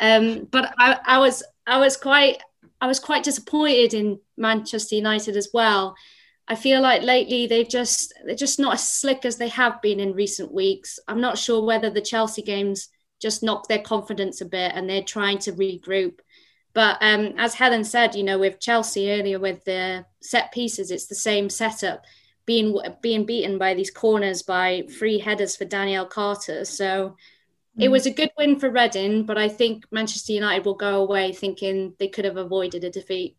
Um, 0.00 0.46
but 0.50 0.72
I, 0.78 0.98
I, 1.04 1.18
was 1.18 1.42
I 1.66 1.78
was 1.78 1.96
quite 1.96 2.38
I 2.80 2.86
was 2.86 3.00
quite 3.00 3.24
disappointed 3.24 3.94
in 3.94 4.20
Manchester 4.36 4.94
United 4.94 5.36
as 5.36 5.50
well. 5.52 5.96
I 6.46 6.54
feel 6.54 6.80
like 6.80 7.02
lately 7.02 7.46
they've 7.46 7.68
just 7.68 8.14
they're 8.24 8.34
just 8.34 8.60
not 8.60 8.74
as 8.74 8.88
slick 8.88 9.24
as 9.24 9.36
they 9.36 9.48
have 9.48 9.82
been 9.82 10.00
in 10.00 10.12
recent 10.14 10.52
weeks. 10.52 10.98
I'm 11.08 11.20
not 11.20 11.38
sure 11.38 11.64
whether 11.64 11.90
the 11.90 12.00
Chelsea 12.00 12.42
games 12.42 12.88
just 13.20 13.42
knocked 13.42 13.68
their 13.68 13.80
confidence 13.80 14.40
a 14.40 14.44
bit 14.44 14.72
and 14.74 14.88
they're 14.88 15.02
trying 15.02 15.38
to 15.38 15.52
regroup. 15.52 16.20
But 16.74 16.98
um, 17.00 17.34
as 17.38 17.54
Helen 17.54 17.82
said, 17.82 18.14
you 18.14 18.22
know, 18.22 18.38
with 18.38 18.60
Chelsea 18.60 19.10
earlier 19.10 19.40
with 19.40 19.64
the 19.64 20.06
set 20.22 20.52
pieces, 20.52 20.90
it's 20.90 21.06
the 21.06 21.14
same 21.14 21.50
setup 21.50 22.04
being 22.48 22.80
being 23.02 23.26
beaten 23.26 23.58
by 23.58 23.74
these 23.74 23.90
corners 23.90 24.42
by 24.42 24.82
free 24.98 25.18
headers 25.18 25.54
for 25.54 25.66
Danielle 25.66 26.06
Carter. 26.06 26.64
So 26.64 27.10
mm. 27.78 27.84
it 27.84 27.90
was 27.90 28.06
a 28.06 28.10
good 28.10 28.30
win 28.38 28.58
for 28.58 28.70
Reading, 28.70 29.26
but 29.26 29.36
I 29.36 29.50
think 29.50 29.84
Manchester 29.92 30.32
United 30.32 30.64
will 30.64 30.74
go 30.74 31.02
away 31.02 31.32
thinking 31.32 31.94
they 31.98 32.08
could 32.08 32.24
have 32.24 32.38
avoided 32.38 32.84
a 32.84 32.90
defeat. 32.90 33.36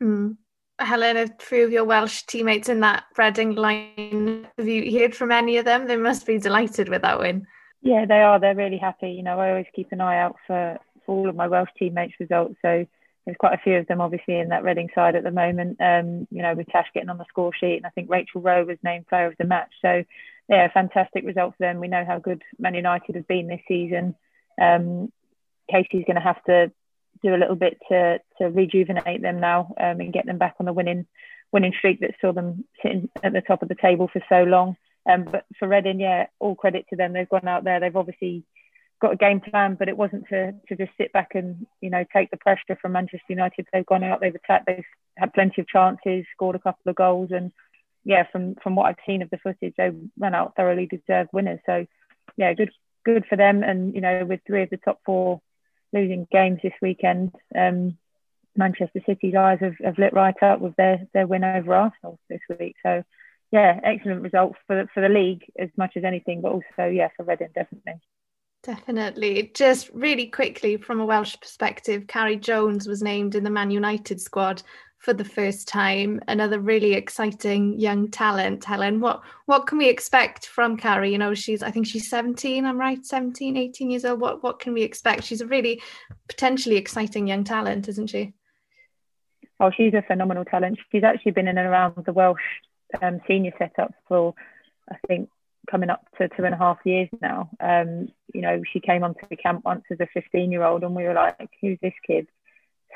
Mm. 0.00 0.36
Helen, 0.78 1.16
a 1.16 1.28
few 1.40 1.64
of 1.64 1.72
your 1.72 1.84
Welsh 1.84 2.22
teammates 2.22 2.68
in 2.68 2.78
that 2.80 3.06
Reading 3.18 3.56
line, 3.56 4.46
have 4.56 4.68
you 4.68 5.00
heard 5.00 5.16
from 5.16 5.32
any 5.32 5.56
of 5.56 5.64
them? 5.64 5.88
They 5.88 5.96
must 5.96 6.24
be 6.24 6.38
delighted 6.38 6.88
with 6.88 7.02
that 7.02 7.18
win. 7.18 7.46
Yeah, 7.82 8.06
they 8.06 8.22
are. 8.22 8.38
They're 8.38 8.54
really 8.54 8.78
happy. 8.78 9.10
You 9.10 9.24
know, 9.24 9.40
I 9.40 9.50
always 9.50 9.66
keep 9.74 9.90
an 9.90 10.00
eye 10.00 10.20
out 10.20 10.36
for, 10.46 10.78
for 11.04 11.16
all 11.16 11.28
of 11.28 11.34
my 11.34 11.48
Welsh 11.48 11.70
teammates' 11.76 12.20
results. 12.20 12.54
So 12.62 12.86
there's 13.24 13.36
quite 13.38 13.54
a 13.54 13.62
few 13.62 13.76
of 13.76 13.86
them 13.86 14.00
obviously 14.00 14.38
in 14.38 14.50
that 14.50 14.64
Reading 14.64 14.90
side 14.94 15.16
at 15.16 15.24
the 15.24 15.30
moment. 15.30 15.80
Um, 15.80 16.26
you 16.30 16.42
know, 16.42 16.54
with 16.54 16.68
Tash 16.68 16.88
getting 16.92 17.08
on 17.08 17.18
the 17.18 17.24
score 17.28 17.52
sheet, 17.54 17.76
and 17.76 17.86
I 17.86 17.90
think 17.90 18.10
Rachel 18.10 18.40
Rowe 18.40 18.64
was 18.64 18.78
named 18.82 19.06
player 19.06 19.26
of 19.26 19.34
the 19.38 19.44
match. 19.44 19.70
So, 19.80 20.04
yeah, 20.48 20.68
fantastic 20.72 21.24
result 21.24 21.54
for 21.56 21.66
them. 21.66 21.80
We 21.80 21.88
know 21.88 22.04
how 22.06 22.18
good 22.18 22.42
Man 22.58 22.74
United 22.74 23.14
have 23.14 23.26
been 23.26 23.46
this 23.46 23.62
season. 23.66 24.14
Um, 24.60 25.10
Casey's 25.70 26.04
going 26.06 26.16
to 26.16 26.20
have 26.20 26.42
to 26.44 26.70
do 27.22 27.34
a 27.34 27.38
little 27.38 27.56
bit 27.56 27.78
to 27.88 28.18
to 28.38 28.44
rejuvenate 28.50 29.22
them 29.22 29.40
now 29.40 29.74
um, 29.80 30.00
and 30.00 30.12
get 30.12 30.26
them 30.26 30.38
back 30.38 30.56
on 30.60 30.66
the 30.66 30.72
winning 30.72 31.06
winning 31.52 31.72
streak 31.78 32.00
that 32.00 32.14
saw 32.20 32.32
them 32.32 32.64
sitting 32.82 33.08
at 33.22 33.32
the 33.32 33.40
top 33.40 33.62
of 33.62 33.68
the 33.68 33.76
table 33.76 34.08
for 34.12 34.20
so 34.28 34.42
long. 34.42 34.76
Um, 35.08 35.24
but 35.24 35.46
for 35.58 35.68
Reading, 35.68 36.00
yeah, 36.00 36.26
all 36.38 36.54
credit 36.54 36.86
to 36.90 36.96
them. 36.96 37.12
They've 37.12 37.28
gone 37.28 37.48
out 37.48 37.64
there. 37.64 37.80
They've 37.80 37.96
obviously 37.96 38.44
got 39.00 39.12
a 39.12 39.16
game 39.16 39.40
plan, 39.40 39.76
but 39.78 39.88
it 39.88 39.96
wasn't 39.96 40.26
to 40.28 40.52
to 40.68 40.76
just 40.76 40.92
sit 40.96 41.12
back 41.12 41.30
and 41.34 41.66
you 41.80 41.90
know 41.90 42.04
take 42.12 42.30
the 42.30 42.36
pressure 42.36 42.78
from 42.80 42.92
Manchester 42.92 43.24
United. 43.28 43.66
They've 43.72 43.86
gone 43.86 44.04
out, 44.04 44.20
they've 44.20 44.34
attacked, 44.34 44.66
they've 44.66 44.84
had 45.16 45.32
plenty 45.34 45.60
of 45.60 45.68
chances, 45.68 46.24
scored 46.32 46.56
a 46.56 46.60
couple 46.60 46.88
of 46.90 46.96
goals, 46.96 47.30
and 47.32 47.52
yeah, 48.04 48.24
from 48.30 48.54
from 48.62 48.76
what 48.76 48.86
I've 48.86 49.04
seen 49.06 49.22
of 49.22 49.30
the 49.30 49.38
footage, 49.38 49.74
they 49.76 49.90
ran 50.18 50.34
out 50.34 50.54
thoroughly 50.56 50.86
deserved 50.86 51.30
winners. 51.32 51.60
So 51.66 51.86
yeah, 52.36 52.52
good 52.54 52.70
good 53.04 53.24
for 53.28 53.36
them. 53.36 53.62
And 53.62 53.94
you 53.94 54.00
know, 54.00 54.24
with 54.24 54.40
three 54.46 54.62
of 54.62 54.70
the 54.70 54.76
top 54.76 55.00
four 55.04 55.40
losing 55.92 56.26
games 56.30 56.60
this 56.62 56.72
weekend, 56.82 57.32
um, 57.56 57.96
Manchester 58.56 59.00
City's 59.06 59.34
eyes 59.34 59.58
have, 59.60 59.76
have 59.82 59.98
lit 59.98 60.12
right 60.12 60.40
up 60.42 60.60
with 60.60 60.76
their 60.76 61.06
their 61.12 61.26
win 61.26 61.44
over 61.44 61.74
Arsenal 61.74 62.18
this 62.28 62.40
week. 62.58 62.76
So 62.82 63.02
yeah, 63.50 63.80
excellent 63.82 64.22
result 64.22 64.54
for 64.66 64.86
for 64.92 65.00
the 65.00 65.08
league 65.08 65.44
as 65.58 65.70
much 65.76 65.92
as 65.96 66.04
anything, 66.04 66.40
but 66.40 66.52
also 66.52 66.90
yeah 66.90 67.08
for 67.16 67.24
Reading 67.24 67.48
definitely. 67.54 68.00
Definitely. 68.64 69.50
Just 69.54 69.90
really 69.92 70.26
quickly, 70.26 70.78
from 70.78 70.98
a 70.98 71.04
Welsh 71.04 71.36
perspective, 71.38 72.06
Carrie 72.06 72.36
Jones 72.36 72.88
was 72.88 73.02
named 73.02 73.34
in 73.34 73.44
the 73.44 73.50
Man 73.50 73.70
United 73.70 74.22
squad 74.22 74.62
for 74.96 75.12
the 75.12 75.24
first 75.24 75.68
time. 75.68 76.18
Another 76.28 76.58
really 76.58 76.94
exciting 76.94 77.78
young 77.78 78.10
talent. 78.10 78.64
Helen, 78.64 79.00
what 79.00 79.20
what 79.44 79.66
can 79.66 79.76
we 79.76 79.90
expect 79.90 80.46
from 80.46 80.78
Carrie? 80.78 81.12
You 81.12 81.18
know, 81.18 81.34
she's 81.34 81.62
I 81.62 81.70
think 81.70 81.86
she's 81.86 82.08
17, 82.08 82.64
I'm 82.64 82.80
right, 82.80 83.04
17, 83.04 83.54
18 83.54 83.90
years 83.90 84.06
old. 84.06 84.20
What 84.20 84.42
what 84.42 84.60
can 84.60 84.72
we 84.72 84.82
expect? 84.82 85.24
She's 85.24 85.42
a 85.42 85.46
really 85.46 85.82
potentially 86.28 86.76
exciting 86.76 87.26
young 87.26 87.44
talent, 87.44 87.88
isn't 87.88 88.08
she? 88.08 88.32
Oh, 89.60 89.70
she's 89.76 89.92
a 89.92 90.02
phenomenal 90.02 90.46
talent. 90.46 90.78
She's 90.90 91.04
actually 91.04 91.32
been 91.32 91.48
in 91.48 91.58
and 91.58 91.68
around 91.68 92.02
the 92.06 92.14
Welsh 92.14 92.40
um, 93.02 93.20
senior 93.28 93.52
setup 93.58 93.92
for 94.08 94.34
I 94.90 94.96
think 95.06 95.28
coming 95.70 95.90
up 95.90 96.04
to 96.18 96.28
two 96.28 96.44
and 96.44 96.54
a 96.54 96.58
half 96.58 96.78
years 96.84 97.08
now. 97.20 97.50
Um, 97.60 98.08
you 98.32 98.42
know, 98.42 98.62
she 98.72 98.80
came 98.80 99.04
onto 99.04 99.26
the 99.28 99.36
camp 99.36 99.64
once 99.64 99.84
as 99.90 100.00
a 100.00 100.06
15 100.12 100.50
year 100.50 100.64
old, 100.64 100.82
and 100.82 100.94
we 100.94 101.04
were 101.04 101.14
like, 101.14 101.50
"Who's 101.60 101.78
this 101.82 101.94
kid?" 102.06 102.26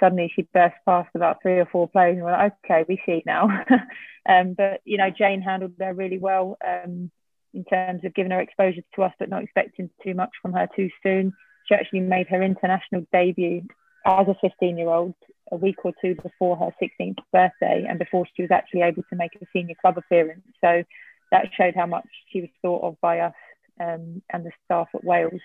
Suddenly, 0.01 0.33
she 0.35 0.49
burst 0.55 0.77
past 0.85 1.11
about 1.15 1.43
three 1.43 1.59
or 1.59 1.67
four 1.67 1.89
players, 1.89 2.17
and 2.17 2.25
we're 2.25 2.33
like, 2.33 2.55
"Okay, 2.65 2.85
we 2.89 3.01
see 3.05 3.23
now." 3.27 3.49
um, 4.29 4.55
but 4.55 4.81
you 4.85 4.99
know, 4.99 5.11
Jayne 5.11 5.43
handled 5.43 5.75
her 5.81 5.95
really 5.95 6.19
well 6.19 6.57
um, 6.67 7.11
in 7.55 7.65
terms 7.65 8.05
of 8.05 8.15
giving 8.15 8.33
her 8.33 8.41
exposure 8.41 8.83
to 8.95 9.03
us, 9.03 9.13
but 9.19 9.29
not 9.29 9.43
expecting 9.43 9.91
too 10.05 10.15
much 10.15 10.31
from 10.43 10.53
her 10.53 10.69
too 10.75 10.91
soon. 11.03 11.33
She 11.67 11.75
actually 11.75 12.01
made 12.01 12.29
her 12.29 12.43
international 12.43 13.07
debut 13.13 13.63
as 14.07 14.27
a 14.29 14.37
15 14.41 14.79
year 14.79 14.89
old 14.89 15.15
a 15.51 15.57
week 15.57 15.85
or 15.85 15.93
two 16.01 16.15
before 16.23 16.57
her 16.57 16.71
16th 16.83 17.19
birthday 17.33 17.87
and 17.89 17.99
before 17.99 18.27
she 18.35 18.43
was 18.43 18.51
actually 18.51 18.83
able 18.83 19.03
to 19.11 19.17
make 19.17 19.35
a 19.41 19.47
senior 19.53 19.75
club 19.81 19.99
appearance. 19.99 20.43
So 20.63 20.83
that 21.31 21.49
showed 21.57 21.75
how 21.75 21.87
much 21.87 22.07
she 22.33 22.41
was 22.41 22.51
thought 22.63 22.83
of 22.83 23.01
by 23.01 23.21
us 23.21 23.35
um, 23.81 24.23
and 24.31 24.45
the 24.45 24.53
staff 24.65 24.89
at 24.95 25.05
Wales. 25.05 25.41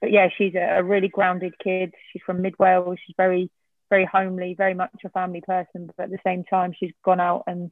But 0.00 0.10
yeah, 0.10 0.28
she's 0.36 0.54
a, 0.54 0.78
a 0.78 0.82
really 0.82 1.08
grounded 1.08 1.54
kid. 1.62 1.94
She's 2.12 2.22
from 2.24 2.42
Mid 2.42 2.58
Wales. 2.58 2.98
She's 3.04 3.16
very, 3.16 3.50
very 3.90 4.04
homely, 4.04 4.54
very 4.54 4.74
much 4.74 4.90
a 5.04 5.10
family 5.10 5.40
person. 5.40 5.90
But 5.96 6.04
at 6.04 6.10
the 6.10 6.18
same 6.24 6.44
time, 6.44 6.72
she's 6.78 6.92
gone 7.04 7.20
out 7.20 7.44
and, 7.46 7.70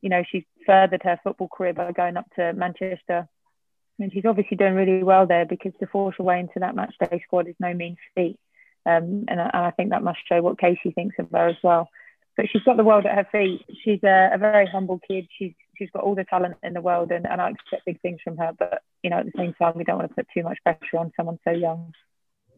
you 0.00 0.08
know, 0.08 0.22
she's 0.30 0.44
furthered 0.64 1.02
her 1.02 1.18
football 1.22 1.48
career 1.48 1.72
by 1.72 1.92
going 1.92 2.16
up 2.16 2.26
to 2.36 2.52
Manchester. 2.52 3.28
And 3.98 4.12
she's 4.12 4.26
obviously 4.26 4.56
doing 4.56 4.74
really 4.74 5.02
well 5.02 5.26
there 5.26 5.46
because 5.46 5.72
to 5.80 5.86
force 5.86 6.14
her 6.18 6.24
way 6.24 6.38
into 6.38 6.60
that 6.60 6.76
matchday 6.76 7.22
squad 7.22 7.48
is 7.48 7.54
no 7.58 7.72
mean 7.72 7.96
feat. 8.14 8.38
Um, 8.84 9.24
and, 9.26 9.40
I, 9.40 9.50
and 9.52 9.66
I 9.66 9.70
think 9.72 9.90
that 9.90 10.04
must 10.04 10.18
show 10.28 10.40
what 10.42 10.60
Casey 10.60 10.92
thinks 10.92 11.16
of 11.18 11.30
her 11.32 11.48
as 11.48 11.56
well. 11.62 11.88
But 12.36 12.46
she's 12.52 12.62
got 12.62 12.76
the 12.76 12.84
world 12.84 13.06
at 13.06 13.16
her 13.16 13.26
feet. 13.32 13.64
She's 13.82 14.02
a, 14.04 14.30
a 14.34 14.38
very 14.38 14.66
humble 14.66 15.00
kid. 15.08 15.26
She's 15.36 15.54
she's 15.78 15.90
got 15.90 16.02
all 16.02 16.14
the 16.14 16.24
talent 16.24 16.56
in 16.62 16.72
the 16.72 16.80
world, 16.80 17.10
and, 17.10 17.26
and 17.26 17.40
I 17.40 17.50
expect 17.50 17.84
big 17.86 18.00
things 18.00 18.20
from 18.22 18.36
her. 18.38 18.52
But 18.58 18.82
you 19.02 19.10
know, 19.10 19.18
at 19.18 19.26
the 19.26 19.32
same 19.36 19.54
time, 19.54 19.74
we 19.76 19.84
don't 19.84 19.98
want 19.98 20.08
to 20.10 20.14
put 20.14 20.26
too 20.32 20.42
much 20.42 20.58
pressure 20.62 20.98
on 20.98 21.12
someone 21.16 21.38
so 21.44 21.50
young. 21.50 21.92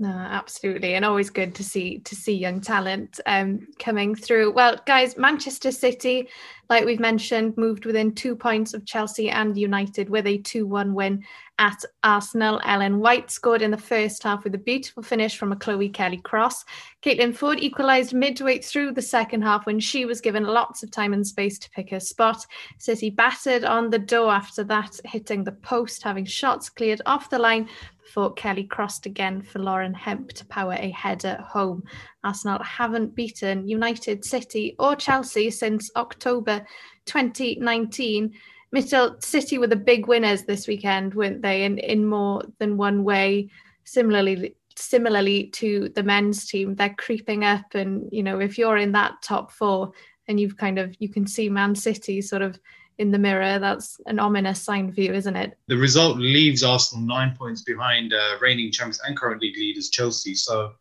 No, 0.01 0.11
absolutely, 0.11 0.95
and 0.95 1.05
always 1.05 1.29
good 1.29 1.57
to 1.57 1.65
see 1.65 1.99
to 2.01 2.15
see 2.15 2.33
young 2.33 2.61
talent 2.61 3.19
um, 3.27 3.67
coming 3.81 4.15
through. 4.15 4.53
Well, 4.53 4.81
guys, 4.87 5.17
Manchester 5.17 5.73
City, 5.73 6.29
like 6.71 6.85
we've 6.85 7.01
mentioned, 7.01 7.57
moved 7.57 7.85
within 7.85 8.15
two 8.15 8.37
points 8.37 8.75
of 8.75 8.87
Chelsea 8.87 9.29
and 9.29 9.59
United 9.59 10.09
with 10.09 10.29
a 10.29 10.39
two-one 10.39 10.95
win 10.95 11.25
at 11.59 11.85
Arsenal. 12.05 12.61
Ellen 12.65 13.01
White 13.01 13.33
scored 13.33 13.61
in 13.61 13.73
the 13.73 13.77
first 13.77 14.23
half 14.23 14.45
with 14.45 14.55
a 14.55 14.59
beautiful 14.59 15.03
finish 15.03 15.37
from 15.37 15.51
a 15.51 15.57
Chloe 15.57 15.89
Kelly 15.89 16.19
cross. 16.19 16.65
Caitlin 17.03 17.37
Foord 17.37 17.59
equalised 17.59 18.15
midway 18.15 18.59
through 18.59 18.93
the 18.93 19.03
second 19.03 19.43
half 19.43 19.67
when 19.67 19.81
she 19.81 20.05
was 20.05 20.21
given 20.21 20.45
lots 20.45 20.85
of 20.85 20.93
time 20.93 21.13
and 21.13 21.27
space 21.27 21.59
to 21.59 21.71
pick 21.71 21.91
her 21.91 21.99
spot. 21.99 22.47
City 22.79 23.11
battered 23.11 23.65
on 23.65 23.91
the 23.91 23.99
door 23.99 24.31
after 24.31 24.63
that, 24.63 25.01
hitting 25.05 25.43
the 25.43 25.51
post, 25.51 26.05
having 26.05 26.25
shots 26.25 26.69
cleared 26.69 27.03
off 27.05 27.31
the 27.31 27.39
line 27.39 27.69
before 28.09 28.33
Kelly 28.33 28.65
crossed 28.65 29.05
again 29.05 29.43
for 29.43 29.59
Lauren 29.59 29.93
Hemp 29.93 30.33
to 30.33 30.47
power 30.47 30.73
a 30.73 30.91
header 30.93 31.37
home. 31.47 31.83
Arsenal 32.25 32.63
haven't 32.63 33.15
beaten 33.15 33.69
United, 33.69 34.25
City, 34.25 34.75
or 34.79 34.97
Chelsea 34.97 35.51
since 35.51 35.91
October 35.95 36.67
2019. 37.05 38.33
Mitul 38.75 39.23
City 39.23 39.59
were 39.59 39.67
the 39.67 39.77
big 39.77 40.07
winners 40.07 40.45
this 40.45 40.67
weekend, 40.67 41.13
weren't 41.13 41.43
they? 41.43 41.65
In 41.65 41.77
in 41.77 42.07
more 42.07 42.43
than 42.59 42.79
one 42.79 43.05
way. 43.05 43.51
Similarly, 43.85 44.57
similarly 44.75 45.49
to 45.49 45.91
the 45.95 46.03
men's 46.03 46.47
team, 46.47 46.77
they're 46.77 46.95
creeping 46.95 47.45
up, 47.45 47.75
and 47.75 48.09
you 48.11 48.23
know 48.23 48.41
if 48.41 48.57
you're 48.57 48.79
in 48.79 48.93
that 48.93 49.21
top 49.23 49.53
four, 49.53 49.93
and 50.29 50.41
you've 50.41 50.57
kind 50.57 50.79
of 50.79 50.97
you 50.99 51.11
can 51.11 51.27
see 51.27 51.51
Man 51.51 51.75
City 51.75 52.23
sort 52.23 52.41
of 52.41 52.59
in 52.99 53.11
the 53.11 53.19
mirror. 53.19 53.59
That's 53.59 54.01
an 54.07 54.19
ominous 54.19 54.61
sign 54.61 54.93
for 54.93 55.01
you, 55.01 55.13
isn't 55.15 55.37
it? 55.37 55.57
The 55.69 55.77
result 55.77 56.19
leaves 56.19 56.63
Arsenal 56.63 57.05
nine 57.05 57.35
points 57.37 57.63
behind 57.63 58.13
uh, 58.13 58.39
reigning 58.41 58.73
champions 58.73 59.01
and 59.05 59.17
current 59.17 59.43
league 59.43 59.57
leaders 59.57 59.91
Chelsea. 59.91 60.35
So. 60.35 60.73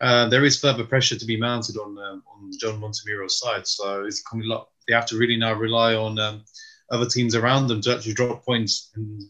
Uh, 0.00 0.28
there 0.28 0.44
is 0.44 0.58
further 0.58 0.84
pressure 0.84 1.16
to 1.16 1.24
be 1.24 1.36
mounted 1.36 1.76
on 1.78 1.96
um, 1.98 2.22
on 2.26 2.50
John 2.60 2.80
Montemurro's 2.80 3.38
side, 3.38 3.64
so 3.64 4.04
it's 4.04 4.20
coming. 4.22 4.50
They 4.88 4.92
have 4.92 5.06
to 5.06 5.16
really 5.16 5.36
now 5.36 5.54
rely 5.54 5.94
on 5.94 6.18
um, 6.18 6.44
other 6.90 7.06
teams 7.06 7.34
around 7.34 7.68
them 7.68 7.80
to 7.82 7.94
actually 7.94 8.14
drop 8.14 8.44
points. 8.44 8.90
And 8.94 9.22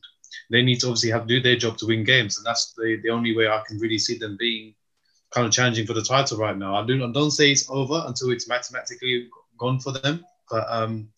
they 0.51 0.63
need 0.63 0.81
to 0.81 0.87
obviously 0.87 1.11
have 1.11 1.23
to 1.23 1.29
do 1.29 1.41
their 1.41 1.57
job 1.57 1.79
to 1.79 1.87
win 1.87 2.05
games. 2.05 2.37
And 2.37 2.47
that's 2.47 2.75
the, 2.77 3.01
the 3.03 3.11
only 3.11 3.37
way 3.37 3.49
I 3.49 3.63
can 3.67 3.79
really 3.79 3.99
see 3.99 4.19
them 4.19 4.37
being 4.39 4.75
kind 5.31 5.47
of 5.47 5.53
challenging 5.53 5.87
for 5.87 5.95
the 5.95 6.03
title 6.03 6.39
right 6.39 6.57
now. 6.57 6.75
I, 6.77 6.87
do, 6.87 7.03
I 7.05 7.11
don't 7.11 7.31
say 7.31 7.51
it's 7.51 7.69
over 7.71 8.05
until 8.07 8.31
it's 8.31 8.49
mathematically 8.49 9.29
gone 9.59 9.81
for 9.81 9.93
them. 9.93 10.25
But 10.51 10.67
um, 10.69 11.09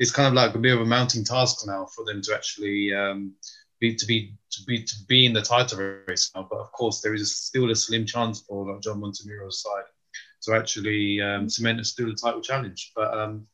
it's 0.00 0.10
kind 0.10 0.26
of 0.26 0.34
like 0.34 0.54
a 0.54 0.58
bit 0.58 0.74
of 0.74 0.80
a 0.80 0.86
mounting 0.86 1.22
task 1.22 1.64
now 1.66 1.86
for 1.94 2.04
them 2.06 2.22
to 2.22 2.34
actually 2.34 2.92
um, 2.92 3.34
be 3.80 3.94
to 3.94 4.06
be 4.06 4.34
to 4.50 4.62
be 4.64 4.82
to 4.82 4.94
be 5.06 5.26
in 5.26 5.34
the 5.34 5.42
title 5.42 5.78
race 6.08 6.32
now. 6.34 6.48
But 6.50 6.58
of 6.58 6.72
course, 6.72 7.02
there 7.02 7.14
is 7.14 7.36
still 7.36 7.70
a 7.70 7.76
slim 7.76 8.06
chance 8.06 8.40
for 8.40 8.72
like 8.72 8.80
John 8.80 9.00
Montemurro's 9.00 9.62
side 9.62 9.84
to 10.42 10.54
actually 10.54 11.20
um, 11.20 11.50
cement 11.50 11.80
a 11.80 11.84
still 11.84 12.10
a 12.10 12.14
title 12.14 12.40
challenge. 12.40 12.92
But 12.96 13.12
um, 13.12 13.46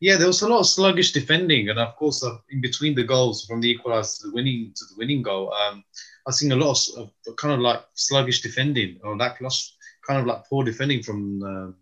yeah, 0.00 0.16
there 0.16 0.26
was 0.26 0.42
a 0.42 0.48
lot 0.48 0.60
of 0.60 0.66
sluggish 0.66 1.12
defending, 1.12 1.70
and 1.70 1.78
of 1.78 1.96
course, 1.96 2.22
uh, 2.22 2.36
in 2.50 2.60
between 2.60 2.94
the 2.94 3.04
goals 3.04 3.46
from 3.46 3.62
the 3.62 3.74
equaliser 3.74 4.20
to 4.20 4.28
the 4.28 4.34
winning 4.34 4.72
to 4.76 4.84
the 4.90 4.98
winning 4.98 5.22
goal, 5.22 5.50
um, 5.54 5.82
I've 6.26 6.34
seen 6.34 6.52
a 6.52 6.56
lot 6.56 6.78
of, 6.98 7.10
of, 7.26 7.36
kind 7.36 7.54
of 7.54 7.60
like 7.60 7.82
sluggish 7.94 8.42
defending 8.42 9.00
or 9.02 9.16
lackluster, 9.16 9.72
kind 10.06 10.20
of 10.20 10.26
like 10.26 10.44
poor 10.44 10.62
defending 10.62 11.02
from 11.02 11.42
uh, 11.42 11.72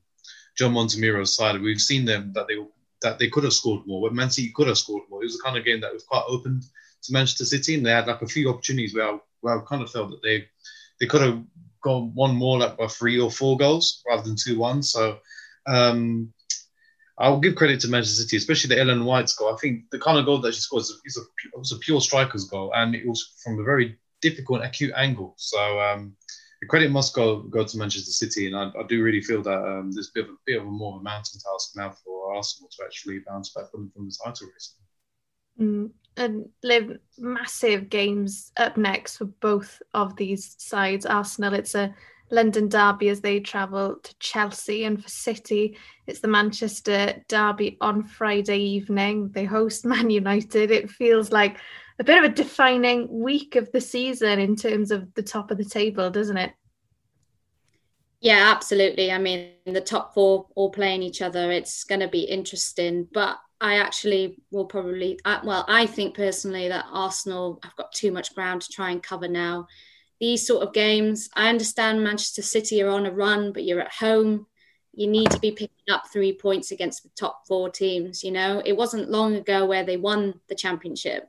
John 0.57 0.73
Montemurro's 0.73 1.35
side. 1.35 1.61
We've 1.61 1.81
seen 1.81 2.05
them 2.05 2.33
that 2.35 2.47
they 2.47 2.59
that 3.05 3.21
they 3.21 3.29
could 3.29 3.45
have 3.45 3.53
scored 3.53 3.87
more, 3.87 4.03
but 4.03 4.15
Man 4.15 4.31
City 4.31 4.51
could 4.55 4.67
have 4.67 4.79
scored 4.79 5.05
more. 5.09 5.23
It 5.23 5.27
was 5.27 5.39
a 5.39 5.45
kind 5.45 5.57
of 5.57 5.65
game 5.65 5.81
that 5.83 5.93
was 5.93 6.03
quite 6.03 6.25
open 6.27 6.61
to 6.61 7.13
Manchester 7.13 7.45
City, 7.45 7.77
and 7.77 7.87
they 7.87 7.93
had 7.93 8.09
like 8.09 8.23
a 8.23 8.27
few 8.27 8.51
opportunities 8.51 8.95
where 8.95 9.09
I, 9.09 9.19
where 9.41 9.61
I 9.61 9.65
kind 9.65 9.83
of 9.83 9.91
felt 9.91 10.11
that 10.11 10.23
they 10.23 10.49
they 10.99 11.07
could 11.07 11.23
have 11.23 11.41
gone 11.83 12.11
one 12.15 12.35
more 12.35 12.59
like 12.59 12.77
by 12.77 12.89
three 12.89 13.21
or 13.21 13.31
four 13.31 13.57
goals 13.57 14.03
rather 14.09 14.25
than 14.25 14.37
two 14.37 14.59
one. 14.59 14.83
So. 14.83 15.19
Um, 15.67 16.33
I'll 17.17 17.39
give 17.39 17.55
credit 17.55 17.79
to 17.81 17.89
Manchester 17.89 18.23
City, 18.25 18.37
especially 18.39 18.75
the 18.75 18.81
Ellen 18.81 19.05
White's 19.05 19.35
goal. 19.35 19.55
I 19.55 19.57
think 19.59 19.85
the 19.93 20.01
kind 20.01 20.19
of 20.19 20.27
goal 20.27 20.41
that 20.41 20.53
she 20.53 20.61
scored 20.61 20.83
is 20.83 21.17
a, 21.17 21.57
was 21.57 21.71
a 21.71 21.79
pure 21.79 22.01
striker's 22.01 22.45
goal, 22.45 22.73
and 22.75 22.93
it 22.93 23.07
was 23.07 23.35
from 23.43 23.61
a 23.61 23.63
very 23.63 23.97
difficult, 24.21 24.65
acute 24.65 24.93
angle. 24.97 25.35
So 25.37 25.81
um, 25.81 26.17
the 26.65 26.69
credit 26.69 26.91
must 26.91 27.15
go 27.15 27.43
go 27.43 27.63
to 27.63 27.79
Manchester 27.79 28.11
City, 28.11 28.47
and 28.47 28.57
I, 28.57 28.71
I 28.79 28.83
do 28.89 29.03
really 29.03 29.21
feel 29.21 29.43
that 29.43 29.59
um, 29.59 29.93
there's 29.93 30.09
a 30.09 30.13
bit 30.15 30.25
of 30.25 30.31
a 30.31 30.39
bit 30.47 30.61
of 30.61 30.67
a 30.67 30.71
more 30.71 30.95
of 30.95 31.01
a 31.03 31.05
mountain 31.05 31.39
task 31.39 31.73
now 31.77 31.91
for 31.91 32.35
Arsenal 32.35 32.71
to 32.71 32.85
actually 32.85 33.19
bounce 33.19 33.51
back 33.51 33.71
from, 33.71 33.91
from 33.95 34.07
the 34.07 34.17
title 34.25 34.49
race. 34.49 34.77
Mm, 35.61 35.91
and 36.17 36.49
Liv 36.63 36.97
massive 37.19 37.91
games 37.91 38.51
up 38.57 38.79
next 38.79 39.19
for 39.19 39.27
both 39.27 39.83
of 39.93 40.17
these 40.17 40.57
sides. 40.59 41.05
Arsenal, 41.05 41.53
it's 41.53 41.75
a 41.75 41.95
London 42.31 42.71
Derby 42.71 43.11
as 43.11 43.21
they 43.21 43.41
travel 43.41 43.97
to 44.03 44.19
Chelsea, 44.19 44.85
and 44.85 45.03
for 45.03 45.11
City, 45.11 45.77
it's 46.07 46.21
the 46.21 46.29
Manchester 46.29 47.23
Derby 47.29 47.77
on 47.83 48.05
Friday 48.05 48.61
evening. 48.61 49.31
They 49.35 49.45
host 49.45 49.85
Man 49.85 50.09
United. 50.09 50.71
It 50.71 50.91
feels 50.91 51.31
like 51.31 51.59
a 51.99 52.05
bit 52.05 52.19
of 52.19 52.25
a 52.25 52.35
defining 52.35 53.09
week 53.21 53.57
of 53.57 53.71
the 53.73 53.81
season 53.81 54.39
in 54.41 54.57
terms 54.57 54.91
of 54.91 55.13
the 55.15 55.23
top 55.23 55.51
of 55.51 55.59
the 55.59 55.65
table, 55.65 56.11
doesn't 56.11 56.37
it? 56.37 56.53
Yeah, 58.21 58.53
absolutely. 58.55 59.13
I 59.13 59.19
mean, 59.19 59.51
the 59.67 59.81
top 59.81 60.15
four 60.15 60.47
all 60.55 60.71
playing 60.71 61.03
each 61.03 61.21
other. 61.21 61.51
It's 61.51 61.85
going 61.85 62.01
to 62.01 62.09
be 62.09 62.23
interesting, 62.23 63.07
but 63.13 63.39
I 63.61 63.77
actually 63.77 64.39
will 64.51 64.65
probably, 64.65 65.19
well, 65.45 65.65
I 65.69 65.87
think 65.87 66.17
personally 66.17 66.69
that 66.69 66.87
Arsenal 66.91 67.61
have 67.63 67.77
got 67.77 67.93
too 67.93 68.13
much 68.13 68.35
ground 68.35 68.63
to 68.63 68.73
try 68.73 68.91
and 68.91 69.03
cover 69.03 69.29
now 69.29 69.67
these 70.21 70.47
sort 70.47 70.67
of 70.67 70.73
games, 70.73 71.29
I 71.35 71.49
understand 71.49 72.03
Manchester 72.03 72.43
City 72.43 72.83
are 72.83 72.89
on 72.89 73.07
a 73.07 73.13
run, 73.13 73.53
but 73.53 73.65
you're 73.65 73.81
at 73.81 73.93
home. 73.93 74.47
You 74.93 75.09
need 75.09 75.31
to 75.33 75.41
be 75.41 75.51
picking 75.51 75.91
up 75.91 76.05
three 76.13 76.33
points 76.33 76.71
against 76.71 77.03
the 77.03 77.11
top 77.19 77.47
four 77.49 77.69
teams. 77.69 78.23
You 78.23 78.31
know, 78.31 78.63
it 78.65 78.77
wasn't 78.77 79.11
long 79.11 79.35
ago 79.35 79.67
where 79.67 79.85
they 79.85 79.97
won 79.97 80.41
the 80.49 80.55
championship. 80.55 81.29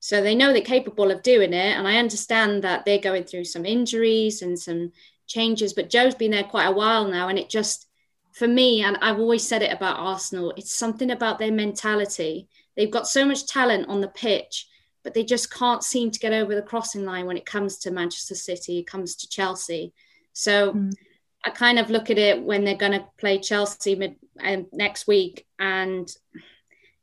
So 0.00 0.20
they 0.20 0.34
know 0.34 0.52
they're 0.52 0.62
capable 0.62 1.10
of 1.10 1.22
doing 1.22 1.52
it. 1.52 1.76
And 1.76 1.86
I 1.86 1.96
understand 1.96 2.62
that 2.64 2.84
they're 2.84 2.98
going 2.98 3.24
through 3.24 3.44
some 3.44 3.66
injuries 3.66 4.42
and 4.42 4.58
some 4.58 4.92
changes, 5.26 5.72
but 5.72 5.90
Joe's 5.90 6.14
been 6.14 6.30
there 6.30 6.44
quite 6.44 6.66
a 6.66 6.72
while 6.72 7.08
now. 7.08 7.28
And 7.28 7.38
it 7.38 7.48
just, 7.50 7.88
for 8.32 8.46
me, 8.46 8.82
and 8.82 8.96
I've 9.00 9.18
always 9.18 9.46
said 9.46 9.62
it 9.62 9.72
about 9.72 9.98
Arsenal, 9.98 10.52
it's 10.56 10.72
something 10.72 11.10
about 11.10 11.38
their 11.38 11.52
mentality. 11.52 12.48
They've 12.76 12.90
got 12.90 13.08
so 13.08 13.24
much 13.24 13.46
talent 13.46 13.88
on 13.88 14.00
the 14.00 14.08
pitch 14.08 14.68
but 15.06 15.14
they 15.14 15.22
just 15.22 15.54
can't 15.54 15.84
seem 15.84 16.10
to 16.10 16.18
get 16.18 16.32
over 16.32 16.52
the 16.56 16.60
crossing 16.60 17.04
line 17.04 17.26
when 17.26 17.36
it 17.36 17.46
comes 17.46 17.78
to 17.78 17.92
Manchester 17.92 18.34
City, 18.34 18.80
it 18.80 18.88
comes 18.88 19.14
to 19.14 19.28
Chelsea. 19.28 19.92
So 20.32 20.72
mm. 20.72 20.92
I 21.44 21.50
kind 21.50 21.78
of 21.78 21.90
look 21.90 22.10
at 22.10 22.18
it 22.18 22.42
when 22.42 22.64
they're 22.64 22.74
going 22.74 22.90
to 22.90 23.06
play 23.16 23.38
Chelsea 23.38 23.94
mid, 23.94 24.16
um, 24.42 24.66
next 24.72 25.06
week, 25.06 25.46
and 25.60 26.12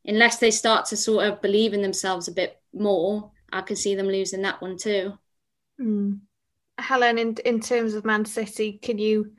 unless 0.05 0.37
they 0.37 0.51
start 0.51 0.85
to 0.87 0.97
sort 0.97 1.25
of 1.25 1.41
believe 1.41 1.73
in 1.73 1.81
themselves 1.81 2.27
a 2.27 2.31
bit 2.31 2.59
more, 2.73 3.31
I 3.51 3.61
can 3.61 3.75
see 3.75 3.95
them 3.95 4.07
losing 4.07 4.41
that 4.41 4.61
one 4.61 4.77
too. 4.77 5.13
Mm. 5.79 6.19
Helen, 6.77 7.17
in 7.17 7.35
in 7.45 7.59
terms 7.59 7.93
of 7.93 8.05
Man 8.05 8.25
City, 8.25 8.79
can 8.81 8.97
you 8.97 9.33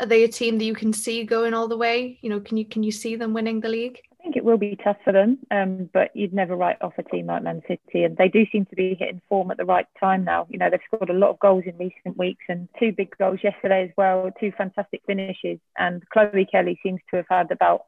are 0.00 0.06
they 0.06 0.24
a 0.24 0.28
team 0.28 0.58
that 0.58 0.64
you 0.64 0.74
can 0.74 0.92
see 0.92 1.24
going 1.24 1.54
all 1.54 1.68
the 1.68 1.76
way? 1.76 2.18
You 2.22 2.30
know, 2.30 2.40
can 2.40 2.56
you 2.56 2.64
can 2.64 2.82
you 2.82 2.92
see 2.92 3.16
them 3.16 3.34
winning 3.34 3.60
the 3.60 3.68
league? 3.68 3.98
I 4.12 4.22
think 4.22 4.36
it 4.36 4.44
will 4.44 4.58
be 4.58 4.76
tough 4.82 4.96
for 5.04 5.12
them, 5.12 5.38
um, 5.50 5.88
but 5.92 6.14
you'd 6.14 6.34
never 6.34 6.56
write 6.56 6.78
off 6.80 6.98
a 6.98 7.02
team 7.04 7.26
like 7.26 7.42
Man 7.42 7.62
City, 7.68 8.02
and 8.02 8.16
they 8.16 8.28
do 8.28 8.44
seem 8.50 8.66
to 8.66 8.76
be 8.76 8.96
hitting 8.98 9.22
form 9.28 9.50
at 9.50 9.56
the 9.56 9.64
right 9.64 9.86
time 9.98 10.24
now. 10.24 10.46
You 10.50 10.58
know, 10.58 10.68
they've 10.70 10.80
scored 10.86 11.10
a 11.10 11.14
lot 11.14 11.30
of 11.30 11.38
goals 11.38 11.64
in 11.66 11.78
recent 11.78 12.16
weeks, 12.16 12.44
and 12.48 12.68
two 12.78 12.92
big 12.92 13.16
goals 13.16 13.40
yesterday 13.42 13.84
as 13.84 13.90
well, 13.96 14.30
two 14.40 14.52
fantastic 14.56 15.02
finishes. 15.06 15.58
And 15.76 16.02
Chloe 16.10 16.48
Kelly 16.50 16.78
seems 16.82 17.00
to 17.10 17.16
have 17.16 17.26
had 17.30 17.50
about 17.52 17.82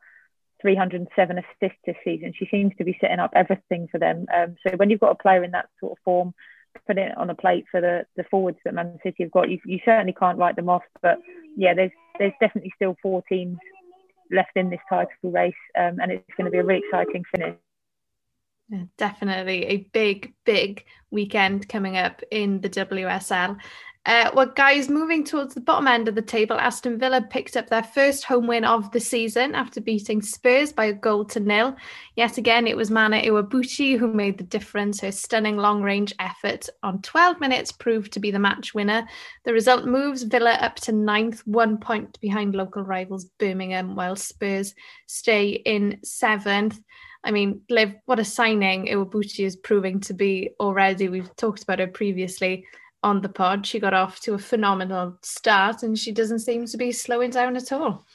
307 0.61 1.39
assists 1.39 1.79
this 1.87 1.97
season. 2.05 2.33
She 2.37 2.49
seems 2.51 2.73
to 2.79 2.85
be 2.85 2.97
setting 3.01 3.19
up 3.19 3.33
everything 3.35 3.89
for 3.91 3.99
them. 3.99 4.27
Um, 4.35 4.57
so 4.67 4.77
when 4.77 4.91
you've 4.91 5.01
got 5.01 5.13
a 5.13 5.23
player 5.23 5.45
in 5.45 5.53
that 5.53 5.69
sort 5.81 5.93
of 5.93 5.99
form, 6.05 6.35
putting 6.87 7.05
it 7.05 7.17
on 7.17 7.31
a 7.31 7.35
plate 7.35 7.65
for 7.71 7.81
the, 7.81 8.07
the 8.17 8.25
forwards 8.31 8.59
that 8.65 8.75
Man 8.75 8.99
City 9.03 9.25
have 9.25 9.33
got, 9.33 9.51
you, 9.51 9.59
you 9.65 9.81
certainly 9.85 10.13
can't 10.13 10.39
write 10.39 10.57
them 10.57 10.69
off. 10.69 10.83
But 11.03 11.19
yeah, 11.57 11.75
there's 11.75 11.93
there's 12.19 12.33
definitely 12.41 12.73
still 12.77 12.97
four 13.03 13.23
teams 13.29 13.59
left 14.31 14.51
in 14.57 14.71
this 14.71 14.81
title 14.89 15.09
race, 15.25 15.55
um, 15.79 15.99
and 16.01 16.13
it's 16.13 16.35
going 16.37 16.45
to 16.45 16.51
be 16.51 16.59
a 16.59 16.65
really 16.65 16.83
exciting 16.85 17.25
finish. 17.35 17.57
Definitely 18.97 19.67
a 19.67 19.77
big, 19.93 20.33
big 20.45 20.85
weekend 21.11 21.69
coming 21.69 21.97
up 21.97 22.23
in 22.31 22.61
the 22.61 22.71
WSL. 22.71 23.59
Uh, 24.07 24.31
well, 24.35 24.47
guys, 24.47 24.89
moving 24.89 25.23
towards 25.23 25.53
the 25.53 25.61
bottom 25.61 25.87
end 25.87 26.09
of 26.09 26.15
the 26.15 26.23
table, 26.23 26.57
Aston 26.57 26.99
Villa 26.99 27.21
picked 27.21 27.55
up 27.55 27.69
their 27.69 27.83
first 27.83 28.25
home 28.25 28.47
win 28.47 28.65
of 28.65 28.91
the 28.93 29.01
season 29.01 29.55
after 29.55 29.79
beating 29.79 30.23
Spurs 30.23 30.73
by 30.73 30.87
a 30.87 30.93
goal 30.93 31.23
to 31.27 31.39
nil. 31.39 31.77
Yet 32.17 32.39
again, 32.39 32.67
it 32.67 32.79
was 32.79 32.91
Mana 32.91 33.21
Iwabuchi 33.21 33.99
who 33.99 34.11
made 34.11 34.39
the 34.39 34.45
difference. 34.45 35.01
Her 35.01 35.13
stunning 35.13 35.59
long 35.59 35.83
range 35.83 36.15
effort 36.19 36.67
on 36.83 37.03
12 37.03 37.41
minutes 37.41 37.73
proved 37.73 38.13
to 38.15 38.21
be 38.21 38.31
the 38.31 38.39
match 38.39 38.73
winner. 38.73 39.07
The 39.45 39.53
result 39.53 39.85
moves 39.85 40.23
Villa 40.23 40.53
up 40.53 40.77
to 40.77 40.93
ninth, 40.93 41.47
one 41.47 41.77
point 41.77 42.19
behind 42.21 42.55
local 42.55 42.83
rivals 42.83 43.27
Birmingham, 43.39 43.97
while 43.97 44.17
Spurs 44.17 44.75
stay 45.09 45.51
in 45.51 45.99
seventh. 46.03 46.81
I 47.23 47.33
mean, 47.33 47.61
Liv, 47.69 47.93
what 48.07 48.19
a 48.19 48.25
signing 48.25 48.87
Iwabuchi 48.87 49.45
is 49.45 49.57
proving 49.57 50.01
to 50.01 50.15
be 50.15 50.53
already. 50.59 51.11
We've 51.11 51.37
talked 51.37 51.63
about 51.63 51.81
her 51.81 51.87
previously 51.87 52.65
on 53.03 53.23
the 53.23 53.29
pod. 53.29 53.67
She 53.67 53.81
got 53.81 53.95
off 53.95 54.21
to 54.21 54.35
a 54.35 54.39
phenomenal 54.39 55.19
start 55.23 55.83
and 55.83 55.99
she 55.99 56.13
doesn't 56.13 56.41
seem 56.41 56.67
to 56.67 56.77
be 56.77 56.93
slowing 56.93 57.31
down 57.31 57.57
at 57.57 57.73
all. 57.73 58.07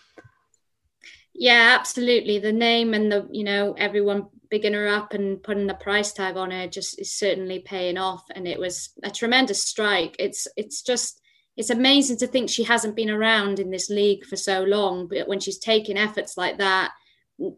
Yeah, 1.34 1.76
absolutely. 1.78 2.40
The 2.40 2.54
name 2.54 2.94
and 2.94 3.12
the, 3.12 3.28
you 3.32 3.44
know, 3.44 3.74
everyone 3.78 4.28
bigging 4.50 4.74
her 4.74 4.88
up 4.88 5.14
and 5.14 5.42
putting 5.44 5.68
the 5.68 5.74
price 5.74 6.14
tag 6.14 6.38
on 6.38 6.52
her 6.52 6.68
just 6.68 7.00
is 7.00 7.14
certainly 7.14 7.60
paying 7.60 7.98
off. 7.98 8.24
And 8.34 8.48
it 8.48 8.60
was 8.60 8.92
a 9.04 9.12
tremendous 9.12 9.62
strike. 9.64 10.16
It's 10.18 10.48
it's 10.56 10.82
just 10.82 11.20
it's 11.58 11.70
amazing 11.70 12.18
to 12.18 12.28
think 12.28 12.50
she 12.50 12.64
hasn't 12.64 12.96
been 12.96 13.10
around 13.10 13.60
in 13.60 13.70
this 13.70 13.90
league 13.90 14.26
for 14.26 14.36
so 14.36 14.64
long, 14.64 15.08
but 15.08 15.28
when 15.28 15.40
she's 15.40 15.58
taking 15.58 15.98
efforts 15.98 16.38
like 16.38 16.58
that, 16.58 16.92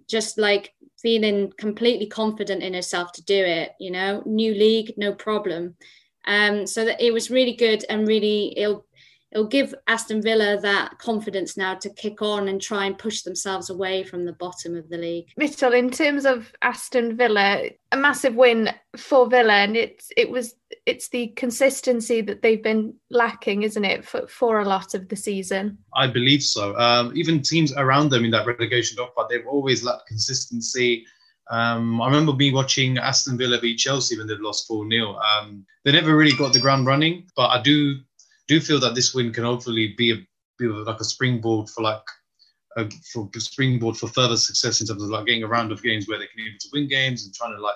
just 0.07 0.37
like 0.37 0.73
feeling 0.99 1.51
completely 1.57 2.07
confident 2.07 2.63
in 2.63 2.73
herself 2.73 3.11
to 3.13 3.23
do 3.23 3.35
it, 3.35 3.71
you 3.79 3.91
know, 3.91 4.23
new 4.25 4.53
league, 4.53 4.93
no 4.97 5.13
problem. 5.13 5.75
Um, 6.27 6.67
so 6.67 6.85
that 6.85 7.01
it 7.01 7.13
was 7.13 7.31
really 7.31 7.55
good 7.55 7.85
and 7.89 8.07
really 8.07 8.53
it'll 8.57 8.85
it'll 9.31 9.47
give 9.47 9.73
Aston 9.87 10.21
Villa 10.21 10.59
that 10.61 10.97
confidence 10.99 11.57
now 11.57 11.75
to 11.75 11.89
kick 11.89 12.21
on 12.21 12.47
and 12.47 12.61
try 12.61 12.85
and 12.85 12.97
push 12.97 13.21
themselves 13.21 13.69
away 13.69 14.03
from 14.03 14.25
the 14.25 14.33
bottom 14.33 14.75
of 14.75 14.89
the 14.89 14.97
league. 14.97 15.27
Mitul, 15.39 15.77
in 15.77 15.89
terms 15.89 16.25
of 16.25 16.51
Aston 16.61 17.17
Villa, 17.17 17.69
a 17.91 17.97
massive 17.97 18.35
win 18.35 18.69
for 18.95 19.29
Villa, 19.29 19.53
and 19.53 19.75
it's 19.75 20.09
it 20.15 20.29
was 20.29 20.55
it's 20.85 21.09
the 21.09 21.27
consistency 21.29 22.21
that 22.21 22.41
they've 22.41 22.63
been 22.63 22.93
lacking, 23.09 23.63
isn't 23.63 23.85
it, 23.85 24.05
for, 24.05 24.27
for 24.27 24.59
a 24.59 24.65
lot 24.65 24.93
of 24.93 25.09
the 25.09 25.15
season? 25.15 25.77
I 25.95 26.07
believe 26.07 26.43
so. 26.43 26.77
Um, 26.77 27.11
even 27.15 27.41
teams 27.41 27.73
around 27.73 28.09
them 28.09 28.25
in 28.25 28.31
that 28.31 28.45
relegation 28.45 28.97
dogfight, 28.97 29.27
they've 29.29 29.47
always 29.47 29.83
lacked 29.83 30.07
consistency. 30.07 31.05
Um, 31.49 32.01
I 32.01 32.07
remember 32.07 32.33
me 32.33 32.51
watching 32.51 32.97
Aston 32.97 33.37
Villa 33.37 33.59
beat 33.59 33.77
Chelsea 33.77 34.17
when 34.17 34.27
they 34.27 34.35
lost 34.35 34.67
4 34.67 34.89
0. 34.89 35.15
Um, 35.15 35.65
they 35.85 35.91
never 35.91 36.15
really 36.15 36.35
got 36.35 36.53
the 36.53 36.59
ground 36.59 36.85
running, 36.85 37.27
but 37.35 37.47
I 37.47 37.61
do 37.61 37.95
do 38.47 38.59
feel 38.59 38.79
that 38.79 38.95
this 38.95 39.13
win 39.13 39.33
can 39.33 39.43
hopefully 39.43 39.93
be, 39.97 40.11
a, 40.11 40.15
be 40.57 40.67
like 40.67 40.99
a 40.99 41.05
springboard 41.05 41.69
for 41.69 41.81
like 41.81 42.01
a 42.77 42.89
for 43.11 43.29
springboard 43.37 43.97
for 43.97 44.07
further 44.07 44.37
success 44.37 44.81
in 44.81 44.87
terms 44.87 45.03
of 45.03 45.09
like 45.09 45.25
getting 45.25 45.43
a 45.43 45.47
round 45.47 45.71
of 45.71 45.83
games 45.83 46.07
where 46.07 46.19
they 46.19 46.27
can 46.27 46.37
be 46.37 46.47
able 46.47 46.57
to 46.59 46.69
win 46.73 46.87
games 46.87 47.25
and 47.25 47.33
trying 47.33 47.55
to 47.55 47.61
like 47.61 47.75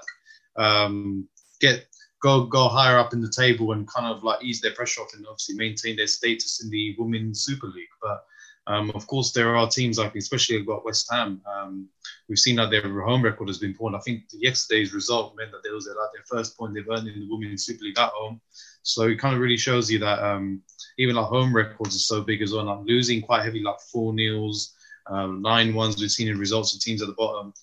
um, 0.58 1.28
get 1.60 1.88
go 2.22 2.46
go 2.46 2.68
higher 2.68 3.00
up 3.00 3.14
in 3.14 3.22
the 3.22 3.34
table 3.36 3.72
and 3.72 3.88
kind 3.88 4.06
of 4.06 4.24
like 4.24 4.44
ease 4.44 4.62
their 4.62 4.74
pressure 4.74 5.02
off 5.02 5.14
and 5.14 5.26
obviously 5.28 5.56
maintain 5.56 5.96
their 5.96 6.08
status 6.08 6.64
in 6.64 6.70
the 6.70 6.96
Women's 6.98 7.44
Super 7.44 7.68
League. 7.68 7.88
But 8.02 8.24
um, 8.67 8.91
of 8.93 9.08
course, 9.08 9.32
there 9.32 9.56
are 9.56 9.67
teams 9.67 9.97
like, 9.97 10.15
especially 10.15 10.62
got 10.63 10.86
West 10.86 11.08
Ham. 11.12 11.41
Um, 11.52 11.89
we've 12.30 12.38
seen 12.38 12.58
that 12.58 12.69
their 12.69 12.82
home 13.04 13.24
record 13.24 13.47
has 13.47 13.58
been 13.58 13.74
poor. 13.74 13.93
I 13.95 14.00
think 14.00 14.24
yesterday's 14.32 14.93
result 14.93 15.36
meant 15.36 15.52
that 15.52 15.63
they 15.63 15.71
was 15.71 15.88
like 15.88 16.10
their 16.13 16.24
first 16.26 16.58
point 16.58 16.74
they've 16.74 16.89
earned 16.89 17.08
in 17.08 17.19
the 17.19 17.28
Women's 17.30 17.65
Super 17.65 17.84
League 17.84 17.97
at 17.97 18.10
home. 18.10 18.39
So 18.84 19.04
it 19.04 19.19
kind 19.19 19.36
of 19.36 19.41
really 19.41 19.58
shows 19.58 19.89
you 19.89 20.00
that 20.00 20.19
um, 20.19 20.62
even 20.97 21.17
our 21.17 21.26
home 21.26 21.56
records 21.56 21.95
are 21.95 22.00
so 22.00 22.21
big 22.21 22.41
as 22.41 22.54
well. 22.54 22.65
Like 22.65 22.86
losing 22.86 23.21
quite 23.21 23.43
heavy, 23.43 23.62
like 23.62 23.80
four 23.91 24.13
nils, 24.13 24.76
um, 25.08 25.41
nine 25.41 25.74
ones 25.74 26.00
we've 26.00 26.12
seen 26.12 26.28
in 26.28 26.38
results 26.38 26.76
of 26.76 26.82
teams 26.82 27.02
at 27.02 27.08
the 27.08 27.15
bottom. 27.15 27.54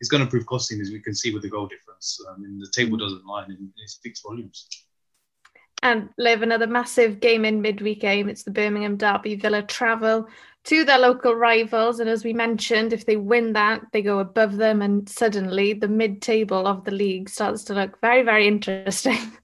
It's 0.00 0.10
going 0.10 0.22
to 0.22 0.30
prove 0.30 0.46
costing, 0.46 0.80
as 0.80 0.90
we 0.90 1.00
can 1.00 1.14
see 1.14 1.32
with 1.32 1.42
the 1.42 1.48
goal 1.48 1.66
difference. 1.66 2.20
I 2.30 2.38
mean, 2.38 2.58
the 2.58 2.70
table 2.72 2.96
doesn't 2.96 3.26
lie, 3.26 3.44
and 3.44 3.70
it 3.76 3.90
speaks 3.90 4.20
volumes. 4.20 4.68
And 5.84 6.08
Liv, 6.16 6.40
another 6.40 6.66
massive 6.66 7.20
game 7.20 7.44
in 7.44 7.60
midweek 7.60 8.00
game. 8.00 8.30
It's 8.30 8.42
the 8.42 8.50
Birmingham 8.50 8.96
Derby. 8.96 9.36
Villa 9.36 9.62
travel 9.62 10.26
to 10.64 10.82
their 10.82 10.98
local 10.98 11.34
rivals. 11.34 12.00
And 12.00 12.08
as 12.08 12.24
we 12.24 12.32
mentioned, 12.32 12.94
if 12.94 13.04
they 13.04 13.18
win 13.18 13.52
that, 13.52 13.82
they 13.92 14.00
go 14.00 14.18
above 14.18 14.56
them. 14.56 14.80
And 14.80 15.06
suddenly 15.06 15.74
the 15.74 15.86
mid 15.86 16.22
table 16.22 16.66
of 16.66 16.84
the 16.84 16.90
league 16.90 17.28
starts 17.28 17.64
to 17.64 17.74
look 17.74 18.00
very, 18.00 18.22
very 18.22 18.48
interesting. 18.48 19.18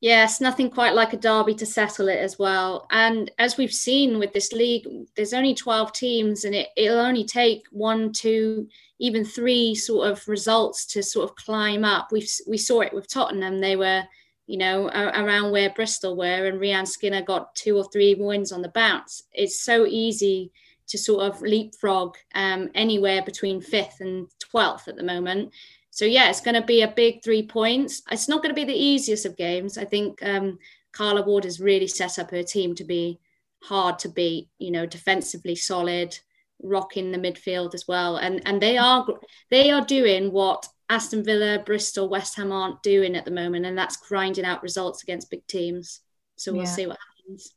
Yes, 0.00 0.38
nothing 0.38 0.68
quite 0.68 0.92
like 0.92 1.14
a 1.14 1.16
derby 1.16 1.54
to 1.54 1.64
settle 1.64 2.08
it 2.08 2.18
as 2.18 2.38
well. 2.38 2.86
And 2.90 3.30
as 3.38 3.56
we've 3.56 3.72
seen 3.72 4.18
with 4.18 4.34
this 4.34 4.52
league, 4.52 4.86
there's 5.16 5.32
only 5.32 5.54
12 5.54 5.94
teams, 5.94 6.44
and 6.44 6.54
it, 6.54 6.68
it'll 6.76 6.98
only 6.98 7.24
take 7.24 7.64
one, 7.70 8.12
two, 8.12 8.68
even 8.98 9.24
three 9.24 9.74
sort 9.74 10.10
of 10.10 10.28
results 10.28 10.84
to 10.88 11.02
sort 11.02 11.30
of 11.30 11.36
climb 11.36 11.86
up. 11.86 12.08
We've, 12.12 12.28
we 12.46 12.58
saw 12.58 12.82
it 12.82 12.92
with 12.92 13.08
Tottenham. 13.08 13.62
They 13.62 13.76
were 13.76 14.02
you 14.46 14.58
know, 14.58 14.88
around 14.88 15.52
where 15.52 15.70
Bristol 15.70 16.16
were, 16.16 16.46
and 16.46 16.60
Rehanne 16.60 16.86
Skinner 16.86 17.22
got 17.22 17.54
two 17.54 17.76
or 17.76 17.84
three 17.84 18.14
wins 18.14 18.52
on 18.52 18.62
the 18.62 18.68
bounce. 18.68 19.22
It's 19.32 19.62
so 19.62 19.86
easy 19.86 20.52
to 20.88 20.98
sort 20.98 21.24
of 21.24 21.40
leapfrog 21.40 22.16
um, 22.34 22.70
anywhere 22.74 23.22
between 23.22 23.60
fifth 23.60 24.00
and 24.00 24.28
12th 24.54 24.88
at 24.88 24.96
the 24.96 25.02
moment. 25.02 25.52
So, 25.90 26.04
yeah, 26.04 26.28
it's 26.28 26.40
going 26.40 26.60
to 26.60 26.66
be 26.66 26.82
a 26.82 26.88
big 26.88 27.22
three 27.22 27.46
points. 27.46 28.02
It's 28.10 28.28
not 28.28 28.42
going 28.42 28.54
to 28.54 28.60
be 28.60 28.64
the 28.64 28.78
easiest 28.78 29.24
of 29.24 29.36
games. 29.36 29.78
I 29.78 29.84
think 29.84 30.22
um, 30.22 30.58
Carla 30.92 31.22
Ward 31.22 31.44
has 31.44 31.60
really 31.60 31.86
set 31.86 32.18
up 32.18 32.30
her 32.30 32.42
team 32.42 32.74
to 32.74 32.84
be 32.84 33.20
hard 33.62 33.98
to 34.00 34.08
beat, 34.08 34.48
you 34.58 34.70
know, 34.70 34.86
defensively 34.86 35.54
solid, 35.54 36.18
rocking 36.62 37.12
the 37.12 37.18
midfield 37.18 37.74
as 37.74 37.86
well. 37.86 38.16
And 38.16 38.42
and 38.46 38.60
they 38.60 38.78
are 38.78 39.06
they 39.50 39.70
are 39.70 39.84
doing 39.84 40.32
what 40.32 40.66
Aston 40.88 41.24
Villa, 41.24 41.62
Bristol, 41.64 42.08
West 42.08 42.36
Ham 42.36 42.52
aren't 42.52 42.82
doing 42.82 43.16
at 43.16 43.24
the 43.24 43.30
moment, 43.30 43.66
and 43.66 43.76
that's 43.76 43.96
grinding 43.96 44.44
out 44.44 44.62
results 44.62 45.02
against 45.02 45.30
big 45.30 45.46
teams. 45.46 46.00
So 46.36 46.52
we'll 46.52 46.62
yeah. 46.62 46.68
see 46.68 46.86
what 46.86 46.98
happens. 47.18 47.54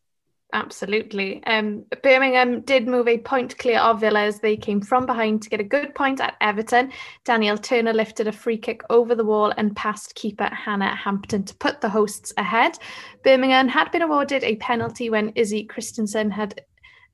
Absolutely. 0.54 1.44
Um, 1.46 1.84
Birmingham 2.04 2.62
did 2.62 2.88
move 2.88 3.10
a 3.10 3.18
point 3.18 3.58
clear 3.58 3.80
of 3.80 4.00
Villa 4.00 4.22
as 4.22 4.40
they 4.40 4.56
came 4.56 4.80
from 4.80 5.06
behind 5.06 5.42
to 5.42 5.50
get 5.50 5.60
a 5.60 5.64
good 5.64 5.94
point 5.94 6.22
at 6.22 6.38
Everton. 6.40 6.94
Danielle 7.26 7.58
Turner 7.58 7.92
lifted 7.92 8.28
a 8.28 8.32
free 8.32 8.58
kick 8.58 8.82
over 8.90 9.14
the 9.14 9.26
wall 9.26 9.54
and 9.58 9.76
passed 9.76 10.16
keeper 10.16 10.46
Hannah 10.46 10.96
Hampton 10.96 11.44
to 11.44 11.56
put 11.56 11.82
the 11.82 11.90
hosts 11.90 12.34
ahead. 12.38 12.78
Birmingham 13.26 13.68
had 13.68 13.92
been 13.92 14.04
awarded 14.04 14.46
a 14.46 14.56
penalty 14.56 15.10
when 15.10 15.34
Izzy 15.36 15.66
Christiansen 15.66 16.32
had 16.32 16.62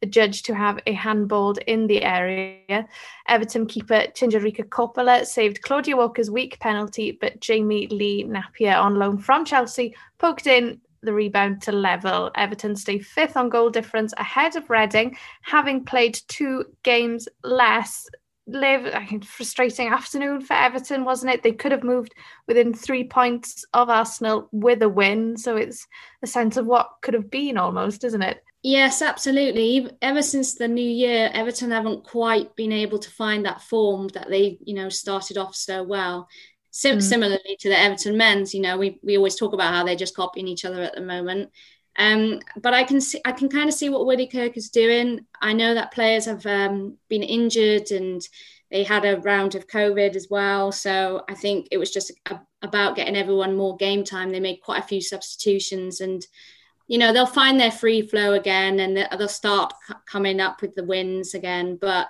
judged 0.10 0.46
to 0.46 0.56
have 0.56 0.80
a 0.88 0.94
handball 0.94 1.56
in 1.68 1.88
the 1.88 2.04
area. 2.04 2.88
Everton 3.28 3.66
keeper 3.66 4.06
Tinja-Riikka 4.14 4.70
Korpela 4.70 5.26
saved 5.26 5.62
Claudia 5.62 5.96
Walker's 5.96 6.32
weak 6.32 6.60
penalty, 6.60 7.12
but 7.20 7.40
Jamie 7.40 7.88
Lee 7.88 8.24
Napier 8.24 8.76
on 8.76 8.96
loan 8.96 9.18
from 9.18 9.46
Chelsea 9.46 9.96
poked 10.18 10.48
in 10.48 10.80
the 11.02 11.14
rebound 11.14 11.62
to 11.62 11.72
level. 11.72 12.32
Everton 12.36 12.76
stay 12.76 13.00
fifth 13.00 13.38
on 13.38 13.50
goal 13.50 13.70
difference 13.70 14.14
ahead 14.18 14.56
of 14.56 14.70
Reading, 14.70 15.16
having 15.42 15.84
played 15.86 16.20
two 16.28 16.66
games 16.84 17.28
less. 17.44 18.08
Liv 18.46 18.86
a 18.86 19.20
frustrating 19.26 19.88
afternoon 19.88 20.42
for 20.42 20.54
Everton, 20.54 21.06
wasn't 21.06 21.34
it? 21.34 21.44
They 21.44 21.54
could 21.54 21.72
have 21.72 21.84
moved 21.84 22.14
within 22.48 22.74
three 22.74 23.06
points 23.06 23.66
of 23.74 23.90
Arsenal 23.90 24.50
with 24.52 24.82
a 24.82 24.90
win. 24.90 25.38
So 25.38 25.56
it's 25.56 25.88
a 26.22 26.28
sense 26.28 26.58
of 26.58 26.66
what 26.66 26.90
could 27.02 27.14
have 27.14 27.30
been 27.30 27.58
almost, 27.58 28.04
isn't 28.04 28.22
it? 28.22 28.44
Yes, 28.62 29.02
absolutely. 29.02 29.90
Ever 30.02 30.22
since 30.22 30.56
the 30.56 30.68
new 30.68 30.82
year, 30.82 31.30
Everton 31.34 31.72
haven't 31.72 32.06
quite 32.06 32.56
been 32.56 32.72
able 32.72 33.00
to 33.00 33.10
find 33.10 33.46
that 33.46 33.62
form 33.62 34.08
that 34.10 34.30
they, 34.30 34.58
you 34.64 34.74
know, 34.74 34.88
started 34.88 35.38
off 35.38 35.54
so 35.54 35.84
well. 35.84 36.28
Sim- 36.72 37.00
mm. 37.00 37.02
Similarly 37.02 37.58
to 37.60 37.70
the 37.70 37.78
Everton 37.78 38.18
men's, 38.18 38.54
you 38.54 38.62
know, 38.62 38.78
we, 38.78 39.00
we 39.04 39.18
always 39.18 39.36
talk 39.36 39.54
about 39.54 39.74
how 39.74 39.84
they're 39.84 39.96
just 39.96 40.16
copying 40.16 40.48
each 40.48 40.66
other 40.66 40.82
at 40.82 40.96
the 40.96 41.02
moment. 41.02 41.52
Um, 41.98 42.40
but 42.58 42.74
I 42.74 42.84
can 42.84 43.00
see, 43.00 43.22
I 43.26 43.32
can 43.32 43.50
kind 43.50 43.70
of 43.70 43.76
see 43.76 43.90
what 43.90 44.06
Willie 44.06 44.28
Kirk 44.28 44.58
is 44.58 44.70
doing. 44.70 45.26
I 45.42 45.54
know 45.54 45.74
that 45.74 45.94
players 45.94 46.26
have 46.26 46.46
um, 46.46 46.98
been 47.08 47.24
injured 47.24 47.92
and 47.92 48.28
they 48.72 48.84
had 48.84 49.06
a 49.06 49.20
round 49.22 49.54
of 49.54 49.68
COVID 49.68 50.16
as 50.16 50.28
well. 50.30 50.72
So 50.72 51.24
I 51.30 51.36
think 51.36 51.68
it 51.70 51.78
was 51.78 51.92
just 51.92 52.12
a, 52.30 52.40
about 52.64 52.96
getting 52.96 53.16
everyone 53.16 53.56
more 53.56 53.78
game 53.78 54.04
time. 54.04 54.32
They 54.32 54.40
made 54.40 54.62
quite 54.64 54.84
a 54.84 54.88
few 54.88 55.02
substitutions 55.02 56.02
and 56.02 56.26
you 56.88 56.98
know 56.98 57.14
they'll 57.14 57.26
find 57.26 57.60
their 57.60 57.72
free 57.72 58.02
flow 58.02 58.34
again 58.34 58.80
and 58.80 58.98
they'll 58.98 59.28
start 59.28 59.74
c- 59.88 59.94
coming 60.06 60.40
up 60.40 60.62
with 60.62 60.76
the 60.76 60.84
wins 60.84 61.34
again 61.34 61.78
but 61.80 62.08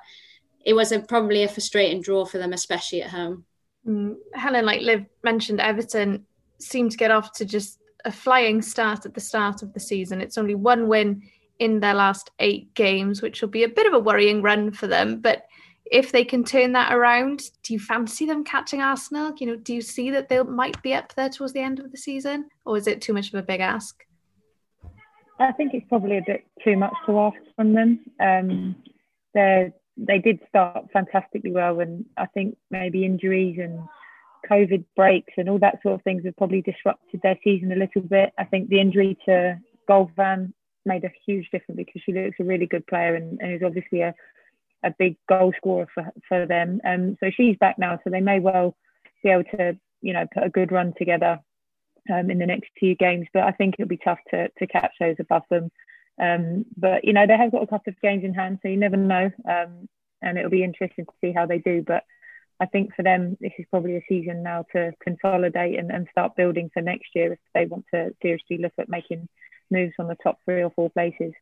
it 0.66 0.74
was 0.74 0.92
a, 0.92 1.00
probably 1.00 1.44
a 1.44 1.48
frustrating 1.48 2.02
draw 2.02 2.26
for 2.26 2.38
them 2.38 2.54
especially 2.54 3.02
at 3.02 3.10
home 3.10 3.46
mm, 3.88 4.16
helen 4.34 4.66
like 4.66 4.82
liv 4.82 5.06
mentioned 5.24 5.60
everton 5.60 6.26
seemed 6.60 6.92
to 6.92 6.98
get 6.98 7.12
off 7.12 7.32
to 7.34 7.46
just 7.46 7.80
a 8.06 8.12
flying 8.12 8.62
start 8.62 9.06
at 9.06 9.14
the 9.14 9.22
start 9.22 9.64
of 9.64 9.74
the 9.74 9.80
season. 9.80 10.22
It's 10.22 10.38
only 10.38 10.56
one 10.56 10.88
win 10.88 11.24
in 11.60 11.80
their 11.80 11.94
last 11.94 12.32
eight 12.40 12.74
games 12.74 13.22
which 13.22 13.42
will 13.42 13.50
be 13.50 13.64
a 13.64 13.70
bit 13.70 13.88
of 13.88 13.94
a 13.94 14.00
worrying 14.00 14.42
run 14.42 14.72
for 14.72 14.88
them. 14.88 15.20
But 15.20 15.46
if 15.86 16.12
they 16.12 16.24
can 16.24 16.44
turn 16.44 16.72
that 16.74 16.94
around 16.94 17.44
do 17.62 17.74
you 17.74 17.80
fancy 17.80 18.26
them 18.26 18.44
catching 18.44 18.82
arsenal? 18.82 19.34
You 19.38 19.48
know 19.48 19.56
do 19.56 19.74
you 19.74 19.82
see 19.82 20.10
that 20.12 20.30
they 20.30 20.42
might 20.44 20.82
be 20.82 20.94
up 20.94 21.14
there 21.16 21.30
towards 21.30 21.54
the 21.54 21.62
end 21.62 21.80
of 21.80 21.92
the 21.92 21.98
season 21.98 22.50
or 22.66 22.78
is 22.78 22.88
it 22.88 23.02
too 23.02 23.14
much 23.14 23.28
of 23.28 23.36
a 23.36 23.44
big 23.44 23.60
ask? 23.60 24.04
I 25.40 25.52
think 25.52 25.74
it's 25.74 25.88
probably 25.90 26.18
a 26.18 26.24
bit 26.26 26.46
too 26.64 26.78
much 26.78 26.94
to 27.06 27.20
ask 27.20 27.38
from 27.56 27.74
them. 27.74 28.00
Um, 28.20 28.76
they 29.34 29.72
they 29.98 30.20
did 30.20 30.40
start 30.48 30.86
fantastically 30.92 31.52
well, 31.52 31.80
and 31.80 32.06
I 32.18 32.26
think 32.28 32.58
maybe 32.72 33.06
injuries 33.06 33.60
and 33.62 33.80
COVID 34.50 34.84
breaks 34.96 35.34
and 35.38 35.50
all 35.50 35.60
that 35.60 35.82
sort 35.82 35.96
of 35.96 36.02
things 36.04 36.24
have 36.26 36.38
probably 36.38 36.62
disrupted 36.62 37.22
their 37.22 37.38
season 37.44 37.72
a 37.72 37.76
little 37.76 38.02
bit. 38.02 38.34
I 38.38 38.44
think 38.44 38.70
the 38.70 38.80
injury 38.80 39.18
to 39.26 39.60
Goldvan 39.90 40.54
made 40.86 41.04
a 41.04 41.12
huge 41.26 41.50
difference 41.52 41.78
because 41.78 42.02
she 42.06 42.14
looks 42.14 42.38
a 42.40 42.44
really 42.44 42.66
good 42.66 42.86
player 42.88 43.16
and, 43.16 43.40
and 43.42 43.54
is 43.54 43.64
obviously 43.64 44.02
a, 44.02 44.14
a 44.84 44.94
big 44.98 45.16
goal 45.30 45.54
scorer 45.58 45.88
for, 45.94 46.12
for 46.28 46.46
them. 46.46 46.82
Um, 46.86 47.18
so 47.20 47.32
she's 47.36 47.58
back 47.58 47.80
now, 47.80 48.00
so 48.04 48.10
they 48.10 48.22
may 48.22 48.40
well 48.40 48.76
be 49.24 49.30
able 49.30 49.46
to, 49.58 49.78
you 50.02 50.14
know, 50.14 50.28
put 50.34 50.44
a 50.44 50.50
good 50.50 50.72
run 50.72 50.94
together 50.98 51.40
um, 52.14 52.30
in 52.30 52.40
the 52.40 52.46
next 52.46 52.70
few 52.78 52.96
games. 52.96 53.28
But 53.34 53.44
I 53.44 53.52
think 53.52 53.76
it'll 53.80 53.88
be 53.88 53.98
tough 53.98 54.20
to, 54.32 54.50
to 54.50 54.68
catch 54.68 54.92
those 55.00 55.16
above 55.20 55.44
them. 55.50 55.72
Um, 56.22 56.66
but 56.78 57.06
you 57.06 57.14
know 57.14 57.26
they 57.26 57.38
have 57.38 57.52
got 57.52 57.64
a 57.64 57.68
couple 57.68 57.92
of 57.92 58.02
games 58.02 58.24
in 58.24 58.34
hand, 58.34 58.60
so 58.62 58.68
you 58.68 58.78
never 58.78 58.98
know. 58.98 59.32
Um, 59.50 59.90
and 60.22 60.38
it'll 60.38 60.52
be 60.52 60.64
interesting 60.64 61.06
to 61.06 61.12
see 61.22 61.32
how 61.32 61.46
they 61.46 61.58
do. 61.58 61.84
But 61.86 62.04
I 62.60 62.66
think 62.66 62.96
for 62.96 63.04
them, 63.04 63.38
this 63.42 63.52
is 63.58 63.66
probably 63.70 63.98
a 63.98 64.06
season 64.08 64.44
now 64.44 64.66
to 64.74 64.94
consolidate 65.04 65.78
and, 65.78 65.92
and 65.92 66.08
start 66.12 66.36
building 66.36 66.70
for 66.74 66.82
next 66.82 67.10
year 67.16 67.34
if 67.34 67.40
they 67.54 67.66
want 67.66 67.86
to 67.94 68.14
seriously 68.22 68.58
look 68.58 68.74
at 68.78 68.90
making 68.90 69.28
moves 69.72 69.94
on 70.00 70.08
the 70.08 70.18
top 70.24 70.40
three 70.46 70.64
or 70.64 70.72
four 70.72 70.90
places. 70.92 71.34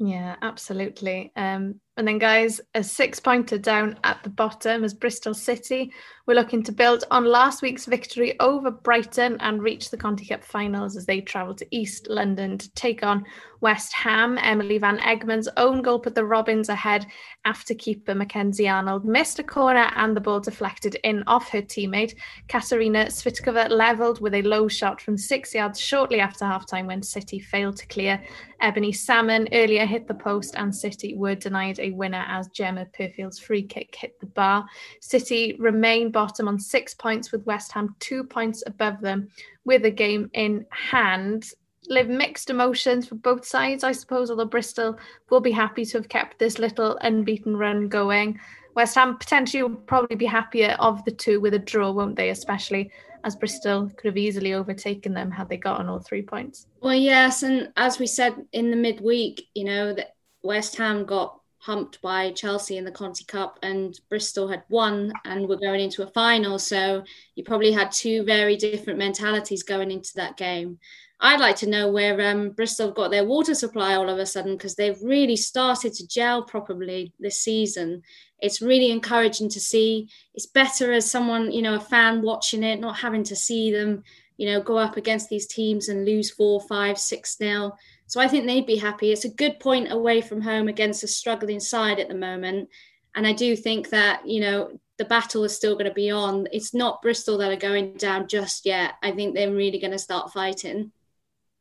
Yeah, 0.00 0.36
absolutely. 0.42 1.32
Um, 1.34 1.80
and 1.96 2.06
then, 2.06 2.18
guys, 2.18 2.60
a 2.76 2.84
six 2.84 3.18
pointer 3.18 3.58
down 3.58 3.98
at 4.04 4.22
the 4.22 4.30
bottom 4.30 4.84
as 4.84 4.94
Bristol 4.94 5.34
City. 5.34 5.92
We're 6.28 6.34
looking 6.34 6.62
to 6.62 6.72
build 6.72 7.02
on 7.10 7.24
last 7.24 7.60
week's 7.60 7.86
victory 7.86 8.38
over 8.38 8.70
Brighton 8.70 9.36
and 9.40 9.60
reach 9.60 9.90
the 9.90 9.96
Conti 9.96 10.24
Cup 10.24 10.44
finals 10.44 10.96
as 10.96 11.06
they 11.06 11.20
travel 11.20 11.56
to 11.56 11.66
East 11.72 12.06
London 12.08 12.56
to 12.58 12.72
take 12.74 13.02
on 13.02 13.24
West 13.60 13.92
Ham. 13.94 14.38
Emily 14.38 14.78
Van 14.78 14.98
Egmond's 14.98 15.48
own 15.56 15.82
goal 15.82 15.98
put 15.98 16.14
the 16.14 16.24
Robins 16.24 16.68
ahead 16.68 17.04
after 17.44 17.74
keeper 17.74 18.14
Mackenzie 18.14 18.68
Arnold 18.68 19.04
missed 19.04 19.40
a 19.40 19.42
corner 19.42 19.90
and 19.96 20.16
the 20.16 20.20
ball 20.20 20.38
deflected 20.38 20.94
in 21.02 21.24
off 21.26 21.48
her 21.48 21.62
teammate. 21.62 22.14
Katarina 22.46 23.06
Svitkova 23.06 23.68
levelled 23.70 24.20
with 24.20 24.34
a 24.34 24.42
low 24.42 24.68
shot 24.68 25.00
from 25.00 25.18
six 25.18 25.52
yards 25.52 25.80
shortly 25.80 26.20
after 26.20 26.44
halftime 26.44 26.86
when 26.86 27.02
City 27.02 27.40
failed 27.40 27.78
to 27.78 27.86
clear. 27.88 28.22
Ebony 28.60 28.92
Salmon 28.92 29.48
earlier 29.52 29.86
hit 29.86 30.08
the 30.08 30.14
post 30.14 30.54
and 30.56 30.74
City 30.74 31.14
were 31.14 31.34
denied 31.34 31.78
a 31.78 31.92
winner 31.92 32.24
as 32.28 32.48
Gemma 32.48 32.86
Purfield's 32.86 33.38
free 33.38 33.62
kick 33.62 33.94
hit 33.94 34.18
the 34.20 34.26
bar. 34.26 34.66
City 35.00 35.56
remain 35.58 36.10
bottom 36.10 36.48
on 36.48 36.58
six 36.58 36.94
points 36.94 37.30
with 37.30 37.46
West 37.46 37.72
Ham 37.72 37.94
two 38.00 38.24
points 38.24 38.62
above 38.66 39.00
them 39.00 39.28
with 39.64 39.84
a 39.84 39.90
game 39.90 40.30
in 40.34 40.66
hand. 40.70 41.52
Liv 41.88 42.08
mixed 42.08 42.50
emotions 42.50 43.08
for 43.08 43.14
both 43.14 43.46
sides, 43.46 43.84
I 43.84 43.92
suppose, 43.92 44.30
although 44.30 44.44
Bristol 44.44 44.98
will 45.30 45.40
be 45.40 45.52
happy 45.52 45.84
to 45.86 45.98
have 45.98 46.08
kept 46.08 46.38
this 46.38 46.58
little 46.58 46.98
unbeaten 47.02 47.56
run 47.56 47.88
going. 47.88 48.38
West 48.74 48.94
Ham 48.96 49.16
potentially 49.16 49.62
will 49.62 49.74
probably 49.74 50.16
be 50.16 50.26
happier 50.26 50.76
of 50.78 51.04
the 51.04 51.10
two 51.10 51.40
with 51.40 51.54
a 51.54 51.58
draw, 51.58 51.90
won't 51.90 52.16
they? 52.16 52.30
Especially 52.30 52.90
as 53.24 53.36
Bristol 53.36 53.90
could 53.96 54.08
have 54.08 54.16
easily 54.16 54.54
overtaken 54.54 55.14
them 55.14 55.30
had 55.30 55.48
they 55.48 55.56
gotten 55.56 55.88
all 55.88 56.00
three 56.00 56.22
points. 56.22 56.66
Well, 56.80 56.94
yes, 56.94 57.42
and 57.42 57.72
as 57.76 57.98
we 57.98 58.06
said 58.06 58.34
in 58.52 58.70
the 58.70 58.76
midweek, 58.76 59.48
you 59.54 59.64
know 59.64 59.92
that 59.94 60.14
West 60.42 60.76
Ham 60.76 61.04
got 61.04 61.38
humped 61.58 62.00
by 62.00 62.30
Chelsea 62.32 62.76
in 62.76 62.84
the 62.84 62.90
Conti 62.90 63.24
Cup, 63.24 63.58
and 63.62 63.98
Bristol 64.08 64.48
had 64.48 64.62
won 64.68 65.12
and 65.24 65.48
were 65.48 65.56
going 65.56 65.80
into 65.80 66.02
a 66.02 66.10
final. 66.12 66.58
So 66.58 67.04
you 67.34 67.44
probably 67.44 67.72
had 67.72 67.92
two 67.92 68.24
very 68.24 68.56
different 68.56 68.98
mentalities 68.98 69.62
going 69.62 69.90
into 69.90 70.12
that 70.16 70.36
game. 70.36 70.78
I'd 71.20 71.40
like 71.40 71.56
to 71.56 71.68
know 71.68 71.90
where 71.90 72.30
um, 72.30 72.50
Bristol 72.50 72.92
got 72.92 73.10
their 73.10 73.24
water 73.24 73.54
supply 73.54 73.94
all 73.94 74.08
of 74.08 74.18
a 74.18 74.26
sudden 74.26 74.56
because 74.56 74.76
they've 74.76 75.00
really 75.02 75.36
started 75.36 75.92
to 75.94 76.06
gel 76.06 76.44
properly 76.44 77.12
this 77.18 77.40
season. 77.40 78.02
It's 78.40 78.62
really 78.62 78.92
encouraging 78.92 79.48
to 79.50 79.60
see. 79.60 80.08
It's 80.34 80.46
better 80.46 80.92
as 80.92 81.10
someone, 81.10 81.50
you 81.50 81.62
know, 81.62 81.74
a 81.74 81.80
fan 81.80 82.22
watching 82.22 82.62
it, 82.62 82.78
not 82.78 82.98
having 82.98 83.24
to 83.24 83.34
see 83.34 83.72
them, 83.72 84.04
you 84.36 84.46
know, 84.46 84.62
go 84.62 84.78
up 84.78 84.96
against 84.96 85.28
these 85.28 85.48
teams 85.48 85.88
and 85.88 86.04
lose 86.04 86.30
four, 86.30 86.60
five, 86.60 86.98
six 86.98 87.36
nil. 87.40 87.76
So 88.06 88.20
I 88.20 88.28
think 88.28 88.46
they'd 88.46 88.64
be 88.64 88.76
happy. 88.76 89.10
It's 89.10 89.24
a 89.24 89.30
good 89.30 89.58
point 89.58 89.90
away 89.90 90.20
from 90.20 90.40
home 90.40 90.68
against 90.68 91.02
a 91.02 91.08
struggling 91.08 91.58
side 91.58 91.98
at 91.98 92.08
the 92.08 92.14
moment. 92.14 92.68
And 93.16 93.26
I 93.26 93.32
do 93.32 93.56
think 93.56 93.88
that, 93.90 94.26
you 94.26 94.40
know, 94.40 94.78
the 94.98 95.04
battle 95.04 95.42
is 95.42 95.54
still 95.54 95.74
going 95.74 95.86
to 95.86 95.94
be 95.94 96.10
on. 96.10 96.46
It's 96.52 96.74
not 96.74 97.02
Bristol 97.02 97.38
that 97.38 97.50
are 97.50 97.56
going 97.56 97.94
down 97.94 98.28
just 98.28 98.64
yet. 98.64 98.94
I 99.02 99.10
think 99.10 99.34
they're 99.34 99.52
really 99.52 99.80
going 99.80 99.92
to 99.92 99.98
start 99.98 100.32
fighting. 100.32 100.92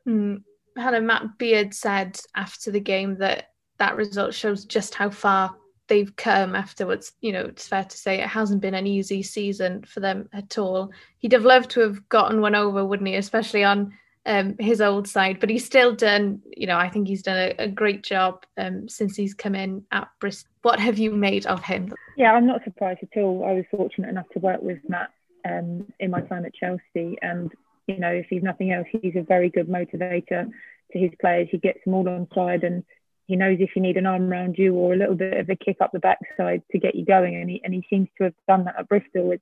Mm. 0.07 0.43
Hannah 0.75 1.01
Matt 1.01 1.37
Beard 1.37 1.73
said 1.73 2.19
after 2.35 2.71
the 2.71 2.79
game 2.79 3.17
that 3.17 3.49
that 3.79 3.95
result 3.95 4.33
shows 4.33 4.65
just 4.65 4.95
how 4.95 5.09
far 5.09 5.55
they've 5.87 6.15
come 6.15 6.55
afterwards. 6.55 7.13
You 7.21 7.31
know, 7.31 7.41
it's 7.41 7.67
fair 7.67 7.83
to 7.83 7.97
say 7.97 8.19
it 8.19 8.27
hasn't 8.27 8.61
been 8.61 8.73
an 8.73 8.87
easy 8.87 9.23
season 9.23 9.83
for 9.83 9.99
them 9.99 10.29
at 10.33 10.57
all. 10.57 10.91
He'd 11.19 11.33
have 11.33 11.45
loved 11.45 11.71
to 11.71 11.81
have 11.81 12.07
gotten 12.09 12.41
one 12.41 12.55
over, 12.55 12.85
wouldn't 12.85 13.07
he? 13.07 13.15
Especially 13.15 13.63
on 13.63 13.93
um, 14.25 14.55
his 14.59 14.81
old 14.81 15.07
side, 15.07 15.39
but 15.39 15.49
he's 15.49 15.65
still 15.65 15.95
done. 15.95 16.41
You 16.55 16.67
know, 16.67 16.77
I 16.77 16.89
think 16.89 17.07
he's 17.07 17.23
done 17.23 17.37
a, 17.37 17.55
a 17.63 17.67
great 17.67 18.03
job 18.03 18.45
um, 18.57 18.87
since 18.89 19.15
he's 19.15 19.33
come 19.33 19.55
in 19.55 19.83
at 19.91 20.09
Bristol. 20.19 20.51
What 20.61 20.79
have 20.79 20.97
you 20.97 21.11
made 21.11 21.45
of 21.45 21.63
him? 21.63 21.93
Yeah, 22.17 22.33
I'm 22.33 22.45
not 22.45 22.63
surprised 22.63 22.99
at 23.03 23.21
all. 23.21 23.45
I 23.45 23.53
was 23.53 23.65
fortunate 23.71 24.09
enough 24.09 24.27
to 24.33 24.39
work 24.39 24.61
with 24.61 24.79
Matt 24.87 25.11
um, 25.45 25.87
in 25.99 26.11
my 26.11 26.21
time 26.21 26.45
at 26.45 26.53
Chelsea, 26.53 27.17
and 27.21 27.51
you 27.87 27.99
know, 27.99 28.11
if 28.11 28.27
he's 28.29 28.43
nothing 28.43 28.71
else, 28.71 28.87
he's 29.01 29.15
a 29.15 29.21
very 29.21 29.49
good 29.49 29.67
motivator 29.67 30.49
to 30.91 30.99
his 30.99 31.11
players. 31.19 31.47
He 31.51 31.57
gets 31.57 31.79
them 31.85 31.93
all 31.93 32.07
on 32.07 32.27
side 32.33 32.63
and 32.63 32.83
he 33.27 33.35
knows 33.35 33.57
if 33.59 33.71
you 33.75 33.81
need 33.81 33.97
an 33.97 34.05
arm 34.05 34.31
around 34.31 34.55
you 34.57 34.73
or 34.73 34.93
a 34.93 34.97
little 34.97 35.15
bit 35.15 35.37
of 35.37 35.49
a 35.49 35.55
kick 35.55 35.77
up 35.81 35.91
the 35.91 35.99
backside 35.99 36.63
to 36.71 36.79
get 36.79 36.95
you 36.95 37.05
going. 37.05 37.35
And 37.35 37.49
he, 37.49 37.61
and 37.63 37.73
he 37.73 37.85
seems 37.89 38.07
to 38.17 38.25
have 38.25 38.33
done 38.47 38.65
that 38.65 38.79
at 38.79 38.87
Bristol. 38.87 39.33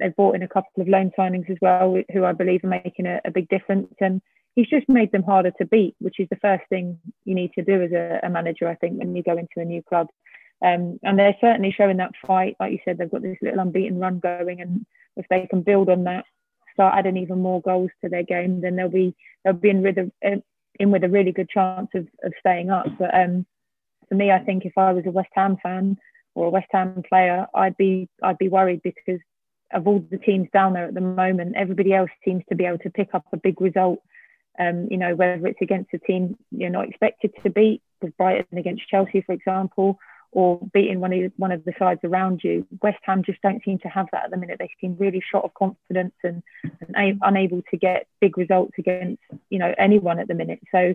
They've 0.00 0.16
brought 0.16 0.34
in 0.34 0.42
a 0.42 0.48
couple 0.48 0.82
of 0.82 0.88
loan 0.88 1.12
signings 1.18 1.50
as 1.50 1.58
well, 1.60 2.00
who 2.12 2.24
I 2.24 2.32
believe 2.32 2.64
are 2.64 2.68
making 2.68 3.06
a, 3.06 3.20
a, 3.24 3.30
big 3.30 3.48
difference. 3.48 3.92
And 4.00 4.22
he's 4.54 4.68
just 4.68 4.88
made 4.88 5.12
them 5.12 5.22
harder 5.22 5.52
to 5.58 5.66
beat, 5.66 5.94
which 5.98 6.18
is 6.18 6.28
the 6.30 6.36
first 6.36 6.64
thing 6.68 6.98
you 7.24 7.34
need 7.34 7.52
to 7.54 7.64
do 7.64 7.82
as 7.82 7.92
a, 7.92 8.20
a 8.22 8.30
manager, 8.30 8.66
I 8.66 8.76
think, 8.76 8.98
when 8.98 9.14
you 9.14 9.22
go 9.22 9.36
into 9.36 9.60
a 9.60 9.64
new 9.64 9.82
club. 9.82 10.08
Um, 10.64 10.98
and 11.02 11.18
they're 11.18 11.36
certainly 11.40 11.74
showing 11.76 11.98
that 11.98 12.12
fight. 12.26 12.56
Like 12.58 12.72
you 12.72 12.78
said, 12.84 12.96
they've 12.96 13.10
got 13.10 13.22
this 13.22 13.36
little 13.42 13.60
unbeaten 13.60 13.98
run 13.98 14.20
going. 14.20 14.62
And 14.62 14.86
if 15.16 15.26
they 15.28 15.46
can 15.46 15.62
build 15.62 15.90
on 15.90 16.04
that, 16.04 16.24
start 16.74 16.94
adding 16.96 17.16
even 17.16 17.40
more 17.40 17.60
goals 17.60 17.90
to 18.02 18.10
their 18.10 18.22
game, 18.22 18.60
then 18.60 18.76
they'll 18.76 18.88
be 18.88 19.14
they'll 19.44 19.54
be 19.54 19.70
in 19.70 19.82
with 19.82 19.98
a 19.98 20.10
in 20.78 20.90
with 20.90 21.04
a 21.04 21.08
really 21.08 21.32
good 21.32 21.48
chance 21.48 21.88
of, 21.94 22.06
of 22.22 22.32
staying 22.40 22.70
up. 22.70 22.86
But 22.98 23.14
um, 23.14 23.46
for 24.08 24.14
me, 24.14 24.30
I 24.30 24.40
think 24.40 24.64
if 24.64 24.76
I 24.76 24.92
was 24.92 25.06
a 25.06 25.10
West 25.10 25.30
Ham 25.34 25.56
fan 25.62 25.96
or 26.34 26.46
a 26.46 26.50
West 26.50 26.68
Ham 26.70 27.02
player, 27.08 27.46
I'd 27.54 27.76
be 27.76 28.08
I'd 28.22 28.38
be 28.38 28.48
worried 28.48 28.82
because 28.82 29.20
of 29.72 29.86
all 29.88 30.04
the 30.10 30.18
teams 30.18 30.48
down 30.52 30.74
there 30.74 30.86
at 30.86 30.94
the 30.94 31.00
moment, 31.00 31.56
everybody 31.56 31.94
else 31.94 32.10
seems 32.24 32.44
to 32.48 32.54
be 32.54 32.64
able 32.64 32.78
to 32.78 32.90
pick 32.90 33.14
up 33.14 33.24
a 33.32 33.36
big 33.36 33.60
result. 33.60 34.00
Um, 34.56 34.86
you 34.88 34.98
know, 34.98 35.16
whether 35.16 35.48
it's 35.48 35.60
against 35.60 35.94
a 35.94 35.98
team 35.98 36.36
you're 36.52 36.70
not 36.70 36.88
expected 36.88 37.32
to 37.42 37.50
beat, 37.50 37.82
with 38.04 38.16
Brighton 38.16 38.58
against 38.58 38.88
Chelsea, 38.88 39.22
for 39.22 39.32
example, 39.32 39.98
or 40.34 40.58
beating 40.72 41.00
one 41.00 41.12
of 41.12 41.32
one 41.36 41.52
of 41.52 41.64
the 41.64 41.72
sides 41.78 42.00
around 42.02 42.40
you. 42.42 42.66
West 42.82 42.98
Ham 43.04 43.22
just 43.24 43.40
don't 43.40 43.62
seem 43.64 43.78
to 43.78 43.88
have 43.88 44.06
that 44.12 44.24
at 44.24 44.30
the 44.30 44.36
minute. 44.36 44.56
They 44.58 44.68
seem 44.80 44.96
really 44.98 45.22
short 45.30 45.44
of 45.44 45.54
confidence 45.54 46.14
and, 46.22 46.42
and 46.94 47.18
unable 47.22 47.62
to 47.70 47.76
get 47.76 48.06
big 48.20 48.36
results 48.36 48.72
against 48.76 49.22
you 49.48 49.58
know 49.58 49.72
anyone 49.78 50.18
at 50.18 50.28
the 50.28 50.34
minute. 50.34 50.60
So 50.72 50.94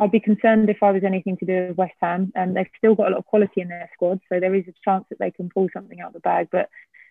I'd 0.00 0.12
be 0.12 0.20
concerned 0.20 0.68
if 0.68 0.82
I 0.82 0.90
was 0.90 1.02
anything 1.02 1.38
to 1.38 1.46
do 1.46 1.68
with 1.68 1.78
West 1.78 1.94
Ham. 2.00 2.30
And 2.34 2.50
um, 2.50 2.54
they've 2.54 2.70
still 2.76 2.94
got 2.94 3.08
a 3.08 3.10
lot 3.10 3.18
of 3.18 3.26
quality 3.26 3.62
in 3.62 3.68
their 3.68 3.90
squad, 3.94 4.20
so 4.30 4.38
there 4.38 4.54
is 4.54 4.64
a 4.68 4.74
chance 4.84 5.04
that 5.08 5.18
they 5.18 5.30
can 5.30 5.48
pull 5.48 5.68
something 5.72 6.00
out 6.00 6.08
of 6.08 6.14
the 6.14 6.20
bag. 6.20 6.48
But 6.52 6.68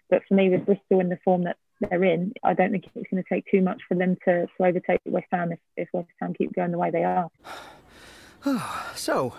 but 0.09 0.21
for 0.27 0.35
me, 0.35 0.49
with 0.49 0.65
Bristol 0.65 0.99
in 0.99 1.09
the 1.09 1.17
form 1.25 1.45
that 1.45 1.57
they're 1.79 2.03
in, 2.03 2.33
I 2.43 2.53
don't 2.53 2.71
think 2.71 2.85
it's 2.93 3.09
going 3.09 3.23
to 3.23 3.29
take 3.29 3.45
too 3.49 3.61
much 3.61 3.81
for 3.87 3.95
them 3.95 4.15
to, 4.25 4.45
to 4.45 4.63
overtake 4.63 5.01
West 5.05 5.27
Ham 5.31 5.51
if, 5.51 5.59
if 5.75 5.89
West 5.91 6.09
Ham 6.21 6.35
keep 6.35 6.53
going 6.53 6.71
the 6.71 6.77
way 6.77 6.91
they 6.91 7.03
are. 7.03 7.31
so, 8.95 9.33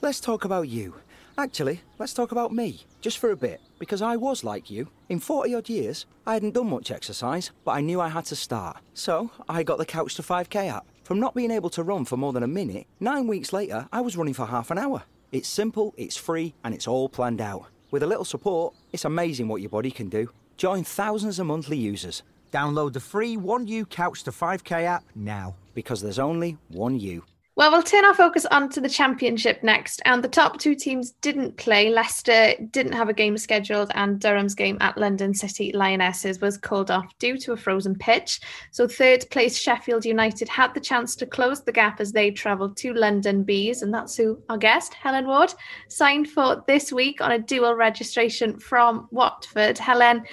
let's 0.00 0.18
talk 0.18 0.44
about 0.44 0.68
you. 0.68 0.94
Actually, 1.38 1.80
let's 2.00 2.12
talk 2.12 2.32
about 2.32 2.52
me, 2.52 2.84
just 3.00 3.18
for 3.18 3.30
a 3.30 3.36
bit, 3.36 3.60
because 3.78 4.02
I 4.02 4.16
was 4.16 4.42
like 4.42 4.68
you. 4.68 4.88
In 5.08 5.20
40 5.20 5.54
odd 5.54 5.68
years, 5.68 6.04
I 6.26 6.34
hadn't 6.34 6.54
done 6.54 6.68
much 6.68 6.90
exercise, 6.90 7.52
but 7.64 7.70
I 7.70 7.80
knew 7.80 8.00
I 8.00 8.08
had 8.08 8.24
to 8.24 8.34
start. 8.34 8.78
So, 8.92 9.30
I 9.48 9.62
got 9.62 9.78
the 9.78 9.86
Couch 9.86 10.16
to 10.16 10.22
5K 10.22 10.68
app. 10.68 10.84
From 11.04 11.20
not 11.20 11.36
being 11.36 11.52
able 11.52 11.70
to 11.70 11.84
run 11.84 12.04
for 12.06 12.16
more 12.16 12.32
than 12.32 12.42
a 12.42 12.48
minute, 12.48 12.88
nine 12.98 13.28
weeks 13.28 13.52
later, 13.52 13.88
I 13.92 14.00
was 14.00 14.16
running 14.16 14.34
for 14.34 14.46
half 14.46 14.72
an 14.72 14.78
hour. 14.78 15.04
It's 15.30 15.48
simple, 15.48 15.94
it's 15.96 16.16
free, 16.16 16.54
and 16.64 16.74
it's 16.74 16.88
all 16.88 17.08
planned 17.08 17.40
out. 17.40 17.66
With 17.92 18.02
a 18.02 18.08
little 18.08 18.24
support, 18.24 18.74
it's 18.92 19.04
amazing 19.04 19.46
what 19.46 19.60
your 19.60 19.70
body 19.70 19.92
can 19.92 20.08
do. 20.08 20.30
Join 20.56 20.82
thousands 20.82 21.38
of 21.38 21.46
monthly 21.46 21.78
users. 21.78 22.24
Download 22.50 22.92
the 22.92 22.98
free 22.98 23.36
1U 23.36 23.88
Couch 23.90 24.24
to 24.24 24.32
5K 24.32 24.86
app 24.86 25.04
now. 25.14 25.54
Because 25.72 26.00
there's 26.02 26.18
only 26.18 26.58
one 26.66 26.98
you. 26.98 27.22
Well, 27.58 27.72
we'll 27.72 27.82
turn 27.82 28.04
our 28.04 28.14
focus 28.14 28.46
onto 28.46 28.80
the 28.80 28.88
championship 28.88 29.64
next. 29.64 30.00
And 30.04 30.22
the 30.22 30.28
top 30.28 30.60
two 30.60 30.76
teams 30.76 31.10
didn't 31.10 31.56
play. 31.56 31.90
Leicester 31.90 32.54
didn't 32.70 32.92
have 32.92 33.08
a 33.08 33.12
game 33.12 33.36
scheduled, 33.36 33.90
and 33.96 34.20
Durham's 34.20 34.54
game 34.54 34.78
at 34.80 34.96
London 34.96 35.34
City 35.34 35.72
Lionesses 35.72 36.40
was 36.40 36.56
called 36.56 36.92
off 36.92 37.06
due 37.18 37.36
to 37.38 37.54
a 37.54 37.56
frozen 37.56 37.96
pitch. 37.96 38.38
So, 38.70 38.86
third 38.86 39.28
place 39.32 39.58
Sheffield 39.58 40.04
United 40.04 40.48
had 40.48 40.72
the 40.72 40.78
chance 40.78 41.16
to 41.16 41.26
close 41.26 41.64
the 41.64 41.72
gap 41.72 41.98
as 41.98 42.12
they 42.12 42.30
travelled 42.30 42.76
to 42.76 42.94
London 42.94 43.42
Bees. 43.42 43.82
And 43.82 43.92
that's 43.92 44.16
who 44.16 44.40
our 44.48 44.56
guest, 44.56 44.94
Helen 44.94 45.26
Ward, 45.26 45.52
signed 45.88 46.30
for 46.30 46.62
this 46.68 46.92
week 46.92 47.20
on 47.20 47.32
a 47.32 47.40
dual 47.40 47.74
registration 47.74 48.56
from 48.60 49.08
Watford. 49.10 49.78
Helen, 49.78 50.24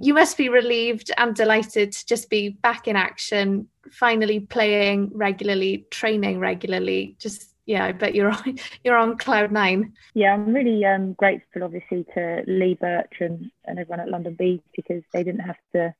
you 0.00 0.14
must 0.14 0.36
be 0.36 0.48
relieved 0.48 1.10
and 1.18 1.34
delighted 1.34 1.92
to 1.92 2.06
just 2.06 2.30
be 2.30 2.50
back 2.50 2.86
in 2.86 2.96
action, 2.96 3.68
finally 3.90 4.40
playing 4.40 5.10
regularly, 5.14 5.86
training 5.90 6.38
regularly. 6.38 7.16
Just 7.18 7.54
yeah, 7.66 7.86
I 7.86 7.92
bet 7.92 8.14
you're 8.14 8.30
on 8.46 8.58
you're 8.84 8.96
on 8.96 9.16
cloud 9.16 9.52
nine. 9.52 9.92
Yeah, 10.14 10.34
I'm 10.34 10.52
really 10.52 10.84
um, 10.84 11.14
grateful, 11.14 11.64
obviously, 11.64 12.04
to 12.14 12.42
Lee 12.46 12.74
Birch 12.74 13.14
and, 13.20 13.50
and 13.64 13.78
everyone 13.78 14.00
at 14.00 14.10
London 14.10 14.34
Bees 14.38 14.60
because 14.76 15.02
they 15.12 15.22
didn't 15.22 15.40
have 15.40 15.58
to 15.74 15.94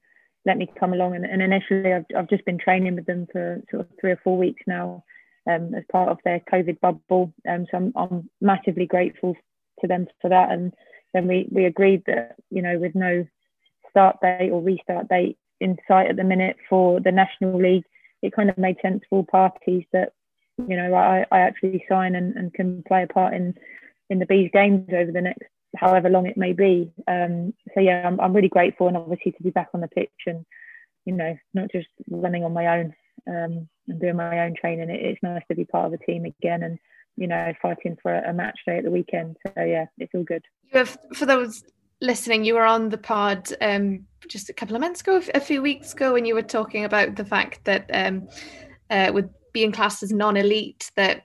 let 0.47 0.59
me 0.59 0.71
come 0.79 0.93
along. 0.93 1.17
And, 1.17 1.25
and 1.25 1.43
initially, 1.43 1.93
I've, 1.93 2.07
I've 2.17 2.29
just 2.29 2.45
been 2.45 2.59
training 2.59 2.97
with 2.97 3.07
them 3.07 3.27
for 3.33 3.63
sort 3.71 3.83
of 3.83 3.89
three 4.01 4.13
or 4.13 4.21
four 4.23 4.37
weeks 4.37 4.63
now 4.67 5.05
um, 5.51 5.75
as 5.75 5.85
part 5.91 6.11
of 6.11 6.19
their 6.25 6.41
COVID 6.41 6.81
bubble. 6.81 7.33
Um, 7.49 7.67
so 7.71 7.79
I'm, 7.79 7.93
I'm 7.97 8.31
massively 8.41 8.87
grateful 8.87 9.37
to 9.81 9.87
them 9.89 10.07
for 10.21 10.29
that. 10.31 10.53
And 10.53 10.73
then 11.13 11.27
we 11.27 11.49
we 11.51 11.65
agreed 11.65 12.03
that 12.07 12.37
you 12.51 12.61
know 12.61 12.79
with 12.79 12.95
no 12.95 13.27
start 13.95 14.17
date 14.21 14.51
or 14.51 14.61
restart 14.61 15.09
date 15.09 15.39
in 15.61 15.79
sight 15.87 16.11
at 16.11 16.17
the 16.17 16.25
minute 16.25 16.57
for 16.69 17.01
the 17.01 17.13
National 17.13 17.61
League, 17.61 17.85
it 18.23 18.35
kind 18.35 18.51
of 18.51 18.59
made 18.59 18.77
sense 18.83 19.05
for 19.09 19.19
all 19.19 19.25
parties 19.25 19.85
that, 19.93 20.13
you 20.69 20.77
know, 20.77 20.95
I, 20.95 21.25
I 21.31 21.41
actually 21.41 21.85
sign 21.89 22.17
and, 22.17 22.35
and 22.35 22.53
can 22.53 22.83
play 22.89 23.05
a 23.05 23.07
part 23.07 23.35
in, 23.35 23.55
in 24.11 24.19
the 24.19 24.27
Bees 24.27 24.51
games 24.53 24.89
over 24.93 25.13
the 25.13 25.21
next 25.21 25.45
however 25.77 26.09
long 26.09 26.27
it 26.27 26.37
may 26.37 26.53
be. 26.53 26.93
Um, 27.07 27.55
so 27.75 27.81
yeah, 27.81 28.07
I'm, 28.07 28.21
I'm 28.21 28.33
really 28.33 28.49
grateful 28.49 28.89
and 28.89 28.97
obviously 28.97 29.33
to 29.33 29.43
be 29.43 29.51
back 29.51 29.69
on 29.75 29.81
the 29.81 29.89
pitch 29.89 30.11
and, 30.27 30.45
you 31.05 31.15
know, 31.15 31.37
not 31.53 31.71
just 31.71 31.89
running 32.11 32.45
on 32.45 32.53
my 32.53 32.79
own 32.79 32.95
um, 33.29 33.69
and 33.89 34.01
doing 34.01 34.17
my 34.17 34.41
own 34.41 34.55
training. 34.61 34.91
It, 34.91 35.01
it's 35.05 35.23
nice 35.23 35.43
to 35.49 35.55
be 35.55 35.65
part 35.65 35.87
of 35.87 35.93
a 35.93 36.05
team 36.05 36.25
again 36.25 36.63
and, 36.63 36.79
you 37.17 37.27
know, 37.27 37.53
fighting 37.63 37.97
for 38.03 38.13
a, 38.13 38.33
match 38.33 38.59
day 38.67 38.79
at 38.79 38.85
the 38.85 38.91
weekend. 38.91 39.37
So 39.47 39.63
yeah, 39.63 39.87
it's 39.99 40.15
all 40.15 40.25
good. 40.25 40.45
You 40.73 40.79
have, 40.79 40.99
for 41.15 41.27
those 41.27 41.63
listening, 42.01 42.45
you 42.45 42.55
were 42.55 42.65
on 42.65 42.89
the 42.89 42.99
pod 42.99 43.49
um, 43.61 44.07
just 44.29 44.51
a 44.51 44.53
couple 44.53 44.75
of 44.75 44.81
months 44.81 45.01
ago, 45.01 45.21
a 45.35 45.41
few 45.41 45.63
weeks 45.63 45.93
ago, 45.93 46.17
and 46.17 46.27
you 46.27 46.35
were 46.35 46.43
talking 46.43 46.85
about 46.85 47.17
the 47.17 47.25
fact 47.25 47.65
that 47.65 47.89
um, 47.93 48.29
uh, 48.91 49.11
with 49.13 49.31
being 49.53 49.73
classed 49.73 50.03
as 50.03 50.13
non-elite, 50.13 50.91
that 50.97 51.25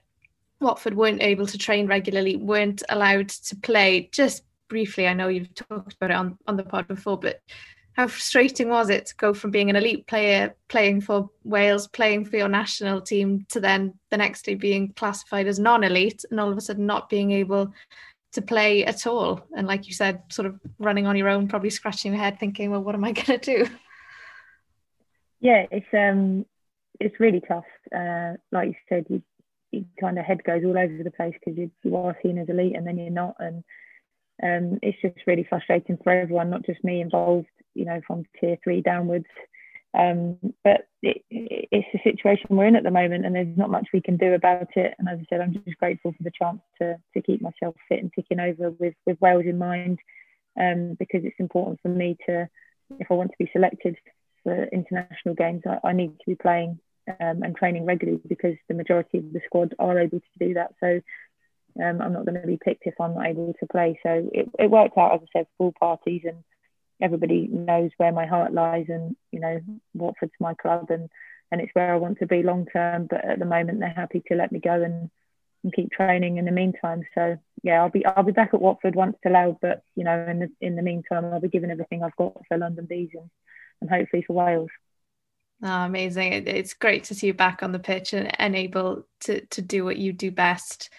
Watford 0.59 0.95
weren't 0.95 1.21
able 1.21 1.47
to 1.47 1.57
train 1.57 1.87
regularly, 1.87 2.35
weren't 2.35 2.83
allowed 2.89 3.29
to 3.29 3.55
play. 3.55 4.09
Just 4.11 4.43
briefly, 4.67 5.07
I 5.07 5.13
know 5.13 5.27
you've 5.27 5.53
talked 5.55 5.93
about 5.93 6.11
it 6.11 6.15
on, 6.15 6.37
on 6.47 6.57
the 6.57 6.63
pod 6.63 6.87
before, 6.87 7.17
but 7.17 7.41
how 7.93 8.07
frustrating 8.07 8.69
was 8.69 8.89
it 8.89 9.07
to 9.07 9.15
go 9.15 9.33
from 9.33 9.51
being 9.51 9.69
an 9.69 9.75
elite 9.75 10.07
player 10.07 10.55
playing 10.69 11.01
for 11.01 11.29
Wales, 11.43 11.87
playing 11.87 12.23
for 12.25 12.37
your 12.37 12.47
national 12.47 13.01
team, 13.01 13.45
to 13.49 13.59
then 13.59 13.93
the 14.09 14.17
next 14.17 14.45
day 14.45 14.55
being 14.55 14.93
classified 14.93 15.47
as 15.47 15.59
non-elite 15.59 16.23
and 16.31 16.39
all 16.39 16.51
of 16.51 16.57
a 16.57 16.61
sudden 16.61 16.85
not 16.85 17.09
being 17.09 17.31
able 17.31 17.73
to 18.33 18.41
play 18.41 18.85
at 18.85 19.07
all. 19.07 19.41
And 19.55 19.67
like 19.67 19.87
you 19.87 19.93
said, 19.93 20.21
sort 20.29 20.45
of 20.45 20.59
running 20.77 21.07
on 21.07 21.15
your 21.15 21.29
own, 21.29 21.47
probably 21.47 21.69
scratching 21.69 22.13
your 22.13 22.21
head, 22.21 22.39
thinking, 22.39 22.71
well, 22.71 22.83
what 22.83 22.95
am 22.95 23.03
I 23.03 23.11
going 23.13 23.39
to 23.39 23.65
do? 23.65 23.67
Yeah, 25.39 25.65
it's 25.71 25.87
um, 25.93 26.45
it's 26.99 27.19
really 27.19 27.41
tough. 27.41 27.65
Uh, 27.95 28.33
like 28.51 28.69
you 28.69 28.75
said, 28.89 29.05
you, 29.09 29.21
you 29.71 29.85
kind 29.99 30.19
of 30.19 30.25
head 30.25 30.43
goes 30.43 30.63
all 30.65 30.77
over 30.77 31.03
the 31.03 31.11
place 31.11 31.33
because 31.33 31.57
you, 31.57 31.71
you 31.83 31.95
are 31.95 32.17
seen 32.21 32.37
as 32.37 32.49
elite 32.49 32.75
and 32.75 32.85
then 32.85 32.97
you're 32.97 33.09
not, 33.09 33.35
and 33.39 33.63
um, 34.43 34.79
it's 34.81 35.01
just 35.01 35.25
really 35.25 35.45
frustrating 35.47 35.97
for 36.03 36.11
everyone, 36.11 36.49
not 36.49 36.65
just 36.65 36.83
me 36.83 37.01
involved. 37.01 37.47
You 37.73 37.85
know, 37.85 38.01
from 38.05 38.25
tier 38.39 38.57
three 38.63 38.81
downwards. 38.81 39.27
Um, 39.97 40.37
but 40.63 40.87
it, 41.01 41.23
it's 41.31 41.87
the 41.91 41.99
situation 42.03 42.55
we're 42.55 42.67
in 42.67 42.75
at 42.75 42.83
the 42.83 42.91
moment, 42.91 43.25
and 43.25 43.35
there's 43.35 43.57
not 43.57 43.71
much 43.71 43.87
we 43.91 44.01
can 44.01 44.17
do 44.17 44.33
about 44.33 44.69
it. 44.75 44.93
And 44.99 45.09
as 45.09 45.19
I 45.19 45.25
said, 45.29 45.41
I'm 45.41 45.53
just 45.53 45.77
grateful 45.77 46.11
for 46.11 46.23
the 46.23 46.31
chance 46.39 46.61
to 46.79 46.97
to 47.15 47.21
keep 47.21 47.41
myself 47.41 47.75
fit 47.87 47.99
and 47.99 48.11
ticking 48.13 48.39
over 48.39 48.71
with 48.71 48.93
with 49.05 49.19
Wales 49.19 49.45
in 49.45 49.57
mind, 49.57 49.99
um, 50.59 50.95
because 50.99 51.21
it's 51.23 51.39
important 51.39 51.79
for 51.81 51.89
me 51.89 52.17
to, 52.27 52.47
if 52.99 53.07
I 53.09 53.13
want 53.15 53.31
to 53.31 53.43
be 53.43 53.49
selected 53.51 53.97
for 54.43 54.65
international 54.65 55.33
games, 55.35 55.63
I, 55.65 55.87
I 55.87 55.93
need 55.93 56.11
to 56.19 56.25
be 56.27 56.35
playing 56.35 56.79
um, 57.19 57.41
and 57.41 57.55
training 57.55 57.85
regularly 57.85 58.21
because 58.27 58.55
the 58.67 58.75
majority 58.75 59.17
of 59.17 59.33
the 59.33 59.41
squad 59.45 59.73
are 59.79 59.99
able 59.99 60.19
to 60.19 60.47
do 60.47 60.53
that. 60.55 60.73
So. 60.79 61.01
Um, 61.81 62.01
I'm 62.01 62.13
not 62.13 62.25
going 62.25 62.41
to 62.41 62.47
be 62.47 62.57
picked 62.57 62.87
if 62.87 62.95
I'm 62.99 63.13
not 63.13 63.27
able 63.27 63.53
to 63.57 63.67
play. 63.67 63.97
So 64.01 64.27
it, 64.33 64.49
it 64.57 64.71
worked 64.71 64.97
out, 64.97 65.13
as 65.13 65.21
I 65.21 65.39
said, 65.39 65.47
for 65.55 65.67
all 65.67 65.73
parties, 65.79 66.23
and 66.25 66.43
everybody 67.01 67.47
knows 67.47 67.91
where 67.97 68.11
my 68.11 68.25
heart 68.25 68.53
lies 68.53 68.85
and 68.89 69.15
you 69.31 69.39
know 69.39 69.59
Watford's 69.93 70.33
my 70.39 70.53
club 70.53 70.89
and 70.89 71.09
and 71.51 71.61
it's 71.61 71.73
where 71.73 71.93
I 71.93 71.97
want 71.97 72.19
to 72.19 72.27
be 72.27 72.43
long 72.43 72.67
term 72.71 73.07
but 73.09 73.23
at 73.25 73.39
the 73.39 73.45
moment 73.45 73.79
they're 73.79 73.89
happy 73.89 74.21
to 74.27 74.35
let 74.35 74.51
me 74.51 74.59
go 74.59 74.81
and, 74.81 75.09
and 75.63 75.73
keep 75.73 75.91
training 75.91 76.37
in 76.37 76.45
the 76.45 76.51
meantime. 76.51 77.03
So 77.15 77.37
yeah 77.63 77.81
I'll 77.81 77.89
be 77.89 78.05
I'll 78.05 78.23
be 78.23 78.31
back 78.31 78.53
at 78.53 78.61
Watford 78.61 78.95
once 78.95 79.17
allowed 79.25 79.57
but 79.61 79.83
you 79.95 80.03
know 80.03 80.25
in 80.29 80.39
the 80.39 80.49
in 80.61 80.75
the 80.75 80.81
meantime 80.81 81.25
I'll 81.25 81.41
be 81.41 81.49
giving 81.49 81.71
everything 81.71 82.03
I've 82.03 82.15
got 82.15 82.41
for 82.47 82.57
London 82.57 82.85
Bees 82.85 83.09
and, 83.13 83.29
and 83.81 83.89
hopefully 83.89 84.23
for 84.25 84.33
Wales. 84.33 84.69
Oh, 85.61 85.83
amazing. 85.83 86.47
It's 86.47 86.73
great 86.73 87.05
to 87.05 87.15
see 87.15 87.27
you 87.27 87.33
back 87.33 87.63
on 87.63 87.73
the 87.73 87.79
pitch 87.79 88.13
and, 88.13 88.33
and 88.39 88.55
able 88.55 89.05
to, 89.21 89.45
to 89.47 89.61
do 89.61 89.83
what 89.83 89.97
you 89.97 90.13
do 90.13 90.31
best 90.31 90.89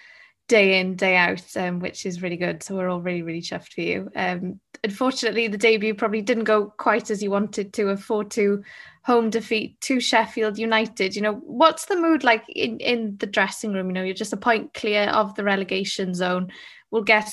day 0.49 0.81
in 0.81 0.97
day 0.97 1.17
out 1.17 1.57
um, 1.57 1.79
which 1.79 2.05
is 2.05 2.21
really 2.21 2.37
good. 2.37 2.63
So 2.63 2.75
we're 2.75 2.89
all 2.89 3.01
really 3.01 3.23
really 3.23 3.41
chuffed 3.41 3.73
for 3.73 3.81
you. 3.81 4.11
Um, 4.15 4.61
unfortunately 4.85 5.49
the 5.49 5.59
debut 5.59 5.95
probably 5.95 6.23
didn't 6.23 6.45
go 6.45 6.67
quite 6.77 7.11
as 7.11 7.23
you 7.23 7.31
wanted 7.31 7.73
to 7.75 7.91
a 7.91 7.97
4-2 7.97 8.63
home 9.03 9.31
defeat 9.31 9.81
to 9.83 10.01
Sheffield 10.01 10.59
United. 10.59 11.17
You 11.17 11.23
know 11.23 11.35
what's 11.35 11.87
the 11.87 11.97
mood 11.97 12.25
like 12.25 12.45
in 12.49 12.79
in 12.79 13.17
the 13.19 13.27
dressing 13.27 13.73
room? 13.73 13.89
You 13.89 13.93
know 13.93 14.03
you're 14.03 14.15
just 14.15 14.33
a 14.33 14.39
point 14.39 14.75
clear 14.75 15.05
of 15.05 15.35
the 15.35 15.45
relegation 15.45 16.15
zone. 16.15 16.53
We'll 16.91 17.03
get 17.03 17.31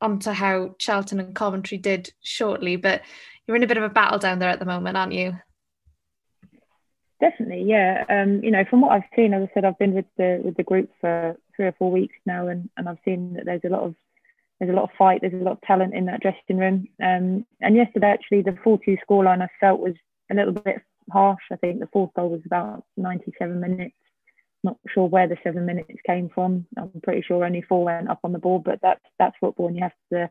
onto 0.00 0.30
how 0.30 0.74
Charlton 0.78 1.20
and 1.20 1.34
Coventry 1.34 1.78
did 1.78 2.12
shortly 2.22 2.76
but 2.76 3.02
you're 3.46 3.56
in 3.56 3.62
a 3.62 3.66
bit 3.66 3.76
of 3.76 3.82
a 3.82 3.88
battle 3.88 4.18
down 4.18 4.38
there 4.38 4.48
at 4.48 4.58
the 4.58 4.64
moment 4.64 4.96
aren't 4.96 5.12
you? 5.12 5.38
Definitely 7.20 7.64
yeah. 7.64 8.04
Um, 8.08 8.42
you 8.42 8.50
know 8.50 8.64
from 8.68 8.80
what 8.80 8.92
I've 8.92 9.08
seen 9.14 9.34
as 9.34 9.42
I 9.42 9.50
said 9.52 9.64
I've 9.64 9.78
been 9.78 9.94
with 9.94 10.06
the 10.16 10.40
with 10.42 10.56
the 10.56 10.62
group 10.62 10.90
for 11.00 11.36
three 11.60 11.66
or 11.66 11.72
four 11.72 11.90
weeks 11.90 12.16
now, 12.24 12.48
and, 12.48 12.70
and 12.78 12.88
I've 12.88 12.96
seen 13.04 13.34
that 13.34 13.44
there's 13.44 13.64
a 13.64 13.68
lot 13.68 13.82
of 13.82 13.94
there's 14.60 14.70
a 14.70 14.76
lot 14.76 14.84
of 14.84 14.96
fight, 14.96 15.20
there's 15.22 15.32
a 15.32 15.36
lot 15.36 15.52
of 15.52 15.60
talent 15.62 15.94
in 15.94 16.04
that 16.06 16.20
dressing 16.20 16.58
room. 16.58 16.86
Um, 17.02 17.46
and 17.60 17.74
yesterday, 17.74 18.08
actually, 18.08 18.42
the 18.42 18.52
4-2 18.52 18.98
scoreline 19.08 19.42
I 19.42 19.48
felt 19.58 19.80
was 19.80 19.94
a 20.30 20.34
little 20.34 20.52
bit 20.52 20.76
harsh. 21.10 21.42
I 21.50 21.56
think 21.56 21.80
the 21.80 21.88
fourth 21.92 22.12
goal 22.14 22.30
was 22.30 22.42
about 22.46 22.84
97 22.96 23.58
minutes. 23.58 23.94
Not 24.62 24.76
sure 24.92 25.08
where 25.08 25.26
the 25.26 25.38
seven 25.42 25.64
minutes 25.64 26.00
came 26.06 26.28
from. 26.34 26.66
I'm 26.76 26.92
pretty 27.02 27.22
sure 27.22 27.44
only 27.44 27.62
four 27.62 27.84
went 27.84 28.10
up 28.10 28.20
on 28.24 28.32
the 28.32 28.38
board, 28.38 28.62
but 28.62 28.78
that's 28.82 29.00
that's 29.18 29.34
football, 29.40 29.68
and 29.68 29.76
you 29.76 29.82
have 29.82 29.92
to 30.12 30.28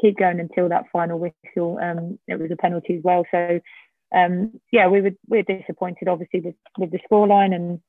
keep 0.00 0.16
going 0.16 0.38
until 0.38 0.68
that 0.68 0.84
final 0.92 1.18
whistle. 1.18 1.80
Um, 1.82 2.16
it 2.28 2.38
was 2.38 2.52
a 2.52 2.56
penalty 2.56 2.98
as 2.98 3.02
well. 3.02 3.24
So 3.32 3.58
um, 4.14 4.60
yeah, 4.70 4.86
we 4.86 5.00
were 5.00 5.10
we 5.28 5.40
are 5.40 5.42
disappointed, 5.42 6.06
obviously, 6.06 6.40
with, 6.40 6.54
with 6.78 6.92
the 6.92 7.00
scoreline, 7.10 7.52
and 7.52 7.80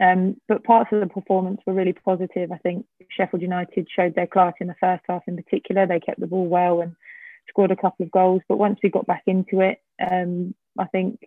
um, 0.00 0.40
but 0.48 0.64
parts 0.64 0.90
of 0.92 1.00
the 1.00 1.06
performance 1.06 1.60
were 1.66 1.74
really 1.74 1.92
positive. 1.92 2.52
I 2.52 2.58
think 2.58 2.86
Sheffield 3.10 3.42
United 3.42 3.88
showed 3.94 4.14
their 4.14 4.26
class 4.26 4.54
in 4.60 4.66
the 4.66 4.74
first 4.80 5.04
half 5.08 5.22
in 5.26 5.36
particular. 5.36 5.86
They 5.86 6.00
kept 6.00 6.20
the 6.20 6.26
ball 6.26 6.46
well 6.46 6.80
and 6.80 6.94
scored 7.48 7.70
a 7.70 7.76
couple 7.76 8.04
of 8.04 8.10
goals. 8.10 8.42
But 8.48 8.58
once 8.58 8.78
we 8.82 8.90
got 8.90 9.06
back 9.06 9.22
into 9.26 9.60
it, 9.60 9.80
um, 10.00 10.54
I 10.78 10.86
think 10.86 11.20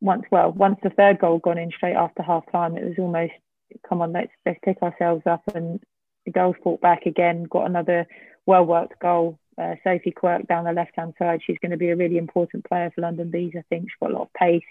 once 0.00 0.24
well, 0.30 0.52
once 0.52 0.78
the 0.82 0.90
third 0.90 1.18
goal 1.18 1.38
gone 1.38 1.58
in 1.58 1.70
straight 1.70 1.96
after 1.96 2.22
half 2.22 2.50
time, 2.50 2.76
it 2.76 2.84
was 2.84 2.98
almost 2.98 3.32
come 3.88 4.02
on, 4.02 4.12
let's 4.12 4.32
let's 4.44 4.58
pick 4.64 4.82
ourselves 4.82 5.22
up 5.26 5.42
and 5.54 5.80
the 6.26 6.32
goals 6.32 6.56
fought 6.62 6.80
back 6.80 7.06
again, 7.06 7.44
got 7.44 7.66
another 7.66 8.06
well 8.46 8.64
worked 8.64 8.98
goal. 9.00 9.38
Uh, 9.60 9.74
Sophie 9.84 10.12
Quirk 10.12 10.46
down 10.46 10.64
the 10.64 10.72
left 10.72 10.92
hand 10.96 11.14
side. 11.18 11.40
She's 11.44 11.58
going 11.60 11.72
to 11.72 11.76
be 11.76 11.90
a 11.90 11.96
really 11.96 12.16
important 12.16 12.64
player 12.64 12.90
for 12.94 13.02
London 13.02 13.30
Bees. 13.30 13.52
I 13.56 13.62
think 13.68 13.84
she's 13.84 13.96
got 14.00 14.10
a 14.10 14.14
lot 14.14 14.22
of 14.22 14.32
pace 14.32 14.62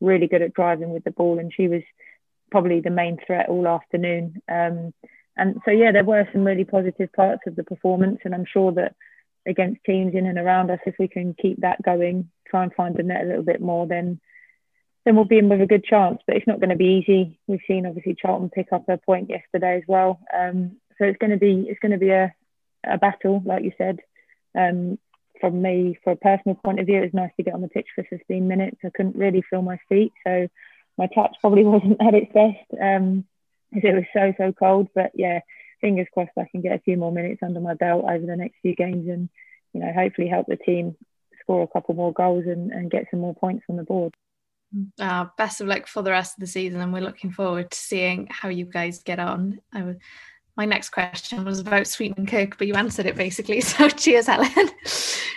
really 0.00 0.26
good 0.26 0.42
at 0.42 0.54
driving 0.54 0.90
with 0.90 1.04
the 1.04 1.10
ball, 1.10 1.38
and 1.38 1.52
she 1.52 1.68
was 1.68 1.82
probably 2.50 2.80
the 2.80 2.90
main 2.90 3.18
threat 3.26 3.48
all 3.48 3.66
afternoon. 3.66 4.40
Um, 4.48 4.92
and 5.36 5.60
so 5.64 5.70
yeah, 5.70 5.92
there 5.92 6.04
were 6.04 6.28
some 6.32 6.44
really 6.44 6.64
positive 6.64 7.12
parts 7.12 7.42
of 7.46 7.56
the 7.56 7.64
performance, 7.64 8.20
and 8.24 8.34
I'm 8.34 8.46
sure 8.46 8.72
that 8.72 8.94
against 9.46 9.84
teams 9.84 10.14
in 10.14 10.26
and 10.26 10.38
around 10.38 10.70
us, 10.70 10.80
if 10.84 10.96
we 10.98 11.08
can 11.08 11.34
keep 11.34 11.60
that 11.60 11.82
going, 11.82 12.30
try 12.46 12.62
and 12.62 12.74
find 12.74 12.96
the 12.96 13.02
net 13.02 13.22
a 13.24 13.26
little 13.26 13.44
bit 13.44 13.60
more, 13.60 13.86
then 13.86 14.20
then 15.04 15.16
we'll 15.16 15.24
be 15.24 15.38
in 15.38 15.48
with 15.48 15.62
a 15.62 15.66
good 15.66 15.84
chance. 15.84 16.20
But 16.26 16.36
it's 16.36 16.46
not 16.46 16.60
going 16.60 16.70
to 16.70 16.76
be 16.76 17.02
easy. 17.02 17.38
We've 17.46 17.60
seen 17.66 17.86
obviously 17.86 18.14
Charlton 18.14 18.50
pick 18.50 18.72
up 18.72 18.88
a 18.88 18.98
point 18.98 19.30
yesterday 19.30 19.76
as 19.78 19.84
well. 19.88 20.20
Um, 20.36 20.76
so 20.98 21.04
it's 21.04 21.18
going 21.18 21.30
to 21.30 21.38
be 21.38 21.66
it's 21.68 21.80
going 21.80 21.92
to 21.92 21.98
be 21.98 22.10
a, 22.10 22.34
a 22.84 22.98
battle, 22.98 23.42
like 23.44 23.64
you 23.64 23.72
said. 23.78 24.00
Um, 24.54 24.98
from 25.40 25.62
me, 25.62 25.98
for 26.04 26.12
a 26.12 26.16
personal 26.16 26.56
point 26.56 26.80
of 26.80 26.86
view, 26.86 26.98
it 26.98 27.04
was 27.04 27.14
nice 27.14 27.32
to 27.36 27.42
get 27.42 27.54
on 27.54 27.62
the 27.62 27.68
pitch 27.68 27.88
for 27.94 28.04
15 28.04 28.46
minutes. 28.46 28.78
I 28.84 28.90
couldn't 28.94 29.16
really 29.16 29.42
feel 29.42 29.62
my 29.62 29.78
feet, 29.88 30.12
so 30.26 30.48
my 30.96 31.06
touch 31.14 31.36
probably 31.40 31.64
wasn't 31.64 32.00
at 32.00 32.14
its 32.14 32.32
best 32.32 32.82
um, 32.82 33.24
it 33.72 33.94
was 33.94 34.04
so 34.12 34.32
so 34.38 34.52
cold. 34.52 34.88
But 34.94 35.12
yeah, 35.14 35.40
fingers 35.80 36.06
crossed 36.12 36.32
I 36.38 36.48
can 36.50 36.60
get 36.60 36.74
a 36.74 36.80
few 36.80 36.96
more 36.96 37.12
minutes 37.12 37.42
under 37.42 37.60
my 37.60 37.74
belt 37.74 38.04
over 38.04 38.24
the 38.24 38.36
next 38.36 38.56
few 38.62 38.74
games, 38.74 39.08
and 39.08 39.28
you 39.72 39.80
know 39.80 39.92
hopefully 39.92 40.28
help 40.28 40.46
the 40.46 40.56
team 40.56 40.96
score 41.40 41.62
a 41.62 41.68
couple 41.68 41.94
more 41.94 42.12
goals 42.12 42.44
and, 42.46 42.72
and 42.72 42.90
get 42.90 43.06
some 43.10 43.20
more 43.20 43.34
points 43.34 43.64
on 43.68 43.76
the 43.76 43.84
board. 43.84 44.14
Uh, 45.00 45.26
best 45.38 45.62
of 45.62 45.66
luck 45.66 45.86
for 45.86 46.02
the 46.02 46.10
rest 46.10 46.36
of 46.36 46.40
the 46.40 46.46
season, 46.46 46.80
and 46.80 46.92
we're 46.92 47.00
looking 47.00 47.32
forward 47.32 47.70
to 47.70 47.78
seeing 47.78 48.28
how 48.30 48.48
you 48.48 48.64
guys 48.64 49.02
get 49.02 49.18
on. 49.18 49.60
I 49.72 49.96
my 50.58 50.64
next 50.64 50.90
question 50.90 51.44
was 51.44 51.60
about 51.60 51.86
Sweetman 51.86 52.26
Kirk, 52.26 52.58
but 52.58 52.66
you 52.66 52.74
answered 52.74 53.06
it 53.06 53.16
basically. 53.16 53.60
So 53.68 53.88
cheers, 53.88 54.26
Helen. 54.26 54.50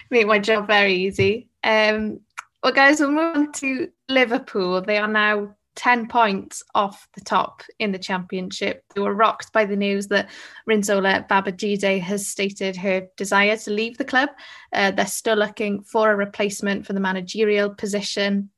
Made 0.09 0.25
my 0.25 0.39
job 0.39 0.65
very 0.65 0.95
easy. 0.95 1.47
Um, 1.63 2.21
well, 2.63 2.73
guys, 2.73 2.99
we'll 2.99 3.11
move 3.11 3.35
on 3.35 3.51
to 3.53 3.89
Liverpool. 4.09 4.81
They 4.81 4.97
are 4.97 5.07
now 5.07 5.55
10 5.75 6.07
points 6.07 6.63
off 6.73 7.07
the 7.13 7.21
top 7.21 7.61
in 7.77 7.91
the 7.91 7.99
championship. 7.99 8.83
They 8.95 9.01
were 9.01 9.13
rocked 9.13 9.53
by 9.53 9.65
the 9.65 9.75
news 9.75 10.07
that 10.07 10.29
Rinsola 10.67 11.27
Babajide 11.27 12.01
has 12.01 12.27
stated 12.27 12.75
her 12.77 13.07
desire 13.15 13.57
to 13.57 13.71
leave 13.71 13.97
the 13.97 14.05
club. 14.05 14.29
Uh, 14.73 14.89
they're 14.89 15.05
still 15.05 15.37
looking 15.37 15.83
for 15.83 16.11
a 16.11 16.15
replacement 16.15 16.87
for 16.87 16.93
the 16.93 16.99
managerial 16.99 17.69
position 17.69 18.49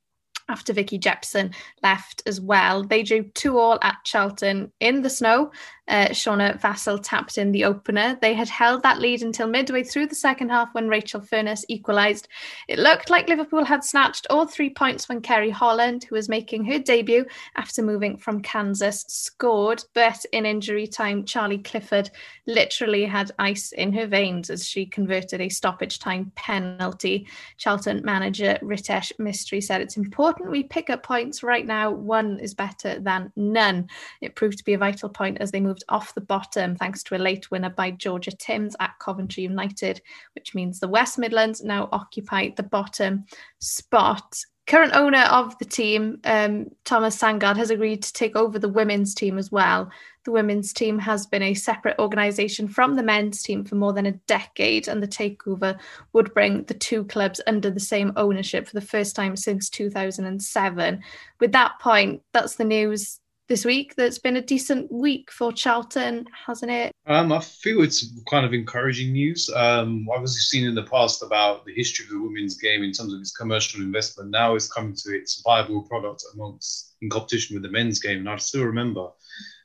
after 0.48 0.72
Vicky 0.72 0.98
Jepson 0.98 1.52
left 1.82 2.22
as 2.26 2.40
well. 2.40 2.82
They 2.82 3.02
drew 3.02 3.24
two 3.30 3.58
all 3.58 3.78
at 3.82 3.96
Charlton 4.04 4.72
in 4.80 5.02
the 5.02 5.10
snow. 5.10 5.52
Uh, 5.86 6.08
Shauna 6.08 6.60
Vassell 6.60 7.00
tapped 7.02 7.36
in 7.36 7.52
the 7.52 7.64
opener. 7.64 8.18
They 8.20 8.34
had 8.34 8.48
held 8.48 8.82
that 8.82 9.00
lead 9.00 9.22
until 9.22 9.46
midway 9.46 9.82
through 9.82 10.06
the 10.06 10.14
second 10.14 10.48
half 10.48 10.72
when 10.72 10.88
Rachel 10.88 11.20
Furness 11.20 11.64
equalised. 11.68 12.28
It 12.68 12.78
looked 12.78 13.10
like 13.10 13.28
Liverpool 13.28 13.64
had 13.64 13.84
snatched 13.84 14.26
all 14.30 14.46
three 14.46 14.70
points 14.70 15.08
when 15.08 15.20
Ceri 15.20 15.50
Holland, 15.50 16.04
who 16.04 16.14
was 16.14 16.28
making 16.28 16.64
her 16.64 16.78
debut 16.78 17.26
after 17.56 17.82
moving 17.82 18.16
from 18.16 18.40
Kansas, 18.40 19.04
scored. 19.08 19.84
But 19.94 20.24
in 20.32 20.46
injury 20.46 20.86
time, 20.86 21.24
Charlie 21.24 21.58
Clifford 21.58 22.10
literally 22.46 23.04
had 23.04 23.32
ice 23.38 23.72
in 23.72 23.92
her 23.92 24.06
veins 24.06 24.50
as 24.50 24.66
she 24.66 24.86
converted 24.86 25.40
a 25.40 25.48
stoppage 25.48 25.98
time 25.98 26.32
penalty. 26.34 27.26
Charlton 27.58 28.02
manager 28.04 28.58
Riteesh 28.62 29.12
Mishra 29.18 29.60
said 29.60 29.80
it's 29.80 29.96
important 29.96 30.50
we 30.50 30.62
pick 30.62 30.90
up 30.90 31.02
points 31.02 31.42
right 31.42 31.66
now. 31.66 31.90
One 31.90 32.38
is 32.38 32.54
better 32.54 32.98
than 33.00 33.32
none. 33.36 33.88
It 34.20 34.34
proved 34.34 34.58
to 34.58 34.64
be 34.64 34.74
a 34.74 34.78
vital 34.78 35.08
point 35.08 35.38
as 35.40 35.50
they 35.50 35.60
moved 35.60 35.73
moved 35.74 35.84
off 35.88 36.14
the 36.14 36.20
bottom 36.20 36.76
thanks 36.76 37.02
to 37.02 37.16
a 37.16 37.18
late 37.18 37.50
winner 37.50 37.70
by 37.70 37.90
Georgia 37.90 38.30
Timms 38.30 38.76
at 38.78 38.96
Coventry 39.00 39.42
United, 39.42 40.00
which 40.34 40.54
means 40.54 40.78
the 40.78 40.88
West 40.88 41.18
Midlands 41.18 41.64
now 41.64 41.88
occupy 41.90 42.50
the 42.56 42.62
bottom 42.62 43.24
spot. 43.58 44.36
Current 44.66 44.94
owner 44.94 45.24
of 45.24 45.58
the 45.58 45.64
team, 45.64 46.20
um, 46.24 46.70
Thomas 46.84 47.18
Sandgaard, 47.18 47.56
has 47.56 47.70
agreed 47.70 48.02
to 48.04 48.12
take 48.12 48.36
over 48.36 48.58
the 48.58 48.68
women's 48.68 49.14
team 49.14 49.36
as 49.36 49.50
well. 49.50 49.90
The 50.24 50.30
women's 50.30 50.72
team 50.72 50.98
has 51.00 51.26
been 51.26 51.42
a 51.42 51.54
separate 51.54 51.98
organisation 51.98 52.68
from 52.68 52.94
the 52.94 53.02
men's 53.02 53.42
team 53.42 53.64
for 53.64 53.74
more 53.74 53.92
than 53.92 54.06
a 54.06 54.12
decade, 54.26 54.88
and 54.88 55.02
the 55.02 55.08
takeover 55.08 55.78
would 56.12 56.32
bring 56.32 56.62
the 56.64 56.74
two 56.74 57.04
clubs 57.04 57.42
under 57.46 57.68
the 57.68 57.80
same 57.80 58.12
ownership 58.16 58.66
for 58.66 58.74
the 58.74 58.86
first 58.86 59.16
time 59.16 59.36
since 59.36 59.68
2007. 59.68 61.02
With 61.40 61.52
that 61.52 61.78
point, 61.80 62.22
that's 62.32 62.54
the 62.54 62.64
news 62.64 63.20
this 63.48 63.64
week 63.64 63.94
that's 63.96 64.18
been 64.18 64.36
a 64.36 64.42
decent 64.42 64.90
week 64.90 65.30
for 65.30 65.52
Charlton, 65.52 66.24
hasn't 66.46 66.72
it? 66.72 66.92
Um, 67.06 67.30
I 67.32 67.40
feel 67.40 67.82
it's 67.82 68.12
kind 68.30 68.46
of 68.46 68.54
encouraging 68.54 69.12
news. 69.12 69.50
Um, 69.54 70.06
obviously 70.10 70.40
seen 70.40 70.68
in 70.68 70.74
the 70.74 70.84
past 70.84 71.22
about 71.22 71.64
the 71.66 71.74
history 71.74 72.06
of 72.06 72.10
the 72.10 72.20
women's 72.20 72.56
game 72.56 72.82
in 72.82 72.92
terms 72.92 73.12
of 73.12 73.20
its 73.20 73.36
commercial 73.36 73.82
investment. 73.82 74.30
Now 74.30 74.54
it's 74.54 74.72
coming 74.72 74.94
to 74.94 75.14
its 75.14 75.42
viable 75.42 75.82
product 75.82 76.24
amongst 76.32 76.94
in 77.02 77.10
competition 77.10 77.54
with 77.54 77.62
the 77.62 77.70
men's 77.70 77.98
game, 77.98 78.18
and 78.18 78.30
I 78.30 78.36
still 78.36 78.64
remember. 78.64 79.08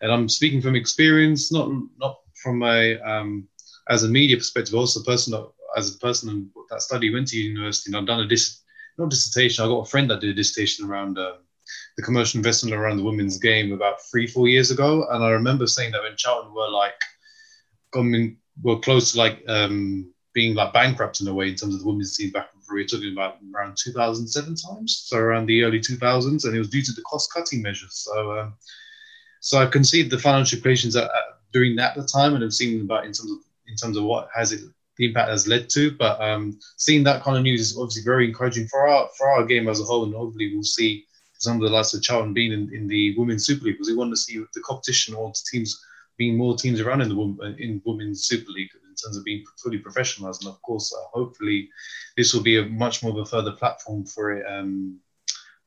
And 0.02 0.12
I'm 0.12 0.28
speaking 0.28 0.62
from 0.62 0.76
experience, 0.76 1.52
not 1.52 1.70
not 1.98 2.20
from 2.44 2.64
a 2.64 3.00
um, 3.00 3.48
as 3.90 4.04
a 4.04 4.10
media 4.10 4.38
perspective, 4.38 4.76
also 4.76 5.02
personal 5.04 5.56
as 5.78 5.96
a 5.96 6.00
person 6.00 6.52
that 6.70 6.82
study 6.82 7.14
went 7.14 7.28
to 7.30 7.38
university, 7.38 7.90
and 7.90 7.98
I've 7.98 8.08
done 8.08 8.20
a 8.20 8.28
dis 8.28 8.62
not 8.98 9.10
dissertation. 9.10 9.64
I 9.64 9.68
got 9.70 9.88
a 9.88 9.90
friend 9.90 10.10
that 10.10 10.20
did 10.20 10.32
a 10.32 10.34
dissertation 10.34 10.86
around. 10.86 11.18
Uh, 11.18 11.36
the 12.00 12.06
commercial 12.06 12.38
investment 12.38 12.74
around 12.74 12.96
the 12.96 13.04
women's 13.04 13.38
game 13.38 13.74
about 13.74 14.02
three, 14.10 14.26
four 14.26 14.48
years 14.48 14.72
ago. 14.72 15.06
And 15.12 15.22
I 15.22 15.32
remember 15.32 15.68
saying 15.68 15.92
that 15.92 16.02
when 16.02 16.16
Charlton 16.16 16.54
were 16.54 16.70
like 16.70 16.94
coming, 17.92 18.38
were 18.64 18.80
close 18.80 19.12
to 19.12 19.18
like 19.18 19.44
um, 19.50 20.10
being 20.32 20.56
like 20.56 20.72
bankrupt 20.72 21.20
in 21.20 21.28
a 21.28 21.34
way 21.34 21.50
in 21.50 21.56
terms 21.56 21.76
of 21.76 21.82
the 21.82 21.88
women's 21.88 22.16
team 22.16 22.32
back 22.32 22.52
in 22.54 22.60
we're 22.72 22.86
talking 22.86 23.12
about 23.12 23.38
around 23.54 23.76
2007 23.84 24.56
times, 24.56 25.04
so 25.08 25.18
around 25.18 25.48
the 25.48 25.64
early 25.64 25.80
2000s, 25.80 26.46
and 26.46 26.56
it 26.56 26.60
was 26.60 26.70
due 26.70 26.84
to 26.84 26.92
the 26.92 27.02
cost-cutting 27.02 27.62
measures. 27.62 27.96
So, 27.96 28.40
um, 28.40 28.54
so 29.42 29.60
I 29.60 29.66
can 29.66 29.84
see 29.84 30.04
the 30.04 30.20
financial 30.20 30.60
equations 30.60 30.96
at, 30.96 31.06
at, 31.06 31.24
during 31.52 31.76
that 31.78 31.96
the 31.96 32.06
time, 32.06 32.36
and 32.36 32.44
I've 32.44 32.54
seen 32.54 32.82
about 32.82 33.06
in 33.06 33.12
terms 33.12 33.32
of 33.32 33.40
in 33.68 33.76
terms 33.76 33.98
of 33.98 34.04
what 34.04 34.30
has 34.36 34.52
it 34.52 34.62
the 34.98 35.06
impact 35.08 35.30
has 35.30 35.48
led 35.48 35.70
to. 35.70 35.92
But 35.98 36.22
um, 36.22 36.60
seeing 36.78 37.04
that 37.06 37.24
kind 37.24 37.38
of 37.38 37.44
news 37.44 37.62
is 37.62 37.78
obviously 37.78 38.04
very 38.04 38.28
encouraging 38.28 38.68
for 38.68 38.88
our 38.88 39.10
for 39.18 39.30
our 39.30 39.46
game 39.46 39.68
as 39.68 39.82
a 39.82 39.84
whole, 39.84 40.04
and 40.04 40.14
hopefully 40.14 40.54
we'll 40.54 40.64
see 40.64 41.06
of 41.48 41.62
the 41.62 41.70
likes 41.70 41.94
of 41.94 42.02
Charlton 42.02 42.34
being 42.34 42.52
in, 42.52 42.74
in 42.74 42.88
the 42.88 43.18
Women's 43.18 43.46
Super 43.46 43.66
League 43.66 43.76
because 43.76 43.90
we 43.90 43.96
want 43.96 44.12
to 44.12 44.18
see 44.18 44.44
the 44.54 44.62
competition 44.62 45.16
or 45.16 45.32
teams 45.52 45.84
being 46.18 46.38
more 46.38 46.56
teams 46.56 46.82
around 46.82 47.02
in 47.02 47.10
the 47.10 47.56
in 47.60 47.82
Women's 47.86 48.26
Super 48.26 48.52
League 48.52 48.70
in 48.74 48.96
terms 48.96 49.18
of 49.18 49.24
being 49.24 49.44
fully 49.64 49.80
professionalised. 49.80 50.42
And 50.42 50.50
of 50.50 50.62
course, 50.62 50.94
uh, 50.94 51.08
hopefully, 51.14 51.70
this 52.18 52.34
will 52.34 52.44
be 52.44 52.58
a 52.60 52.66
much 52.66 53.02
more 53.02 53.14
of 53.14 53.18
a 53.18 53.26
further 53.26 53.54
platform 53.54 54.06
for 54.06 54.32
it. 54.34 54.46
Um, 54.46 55.00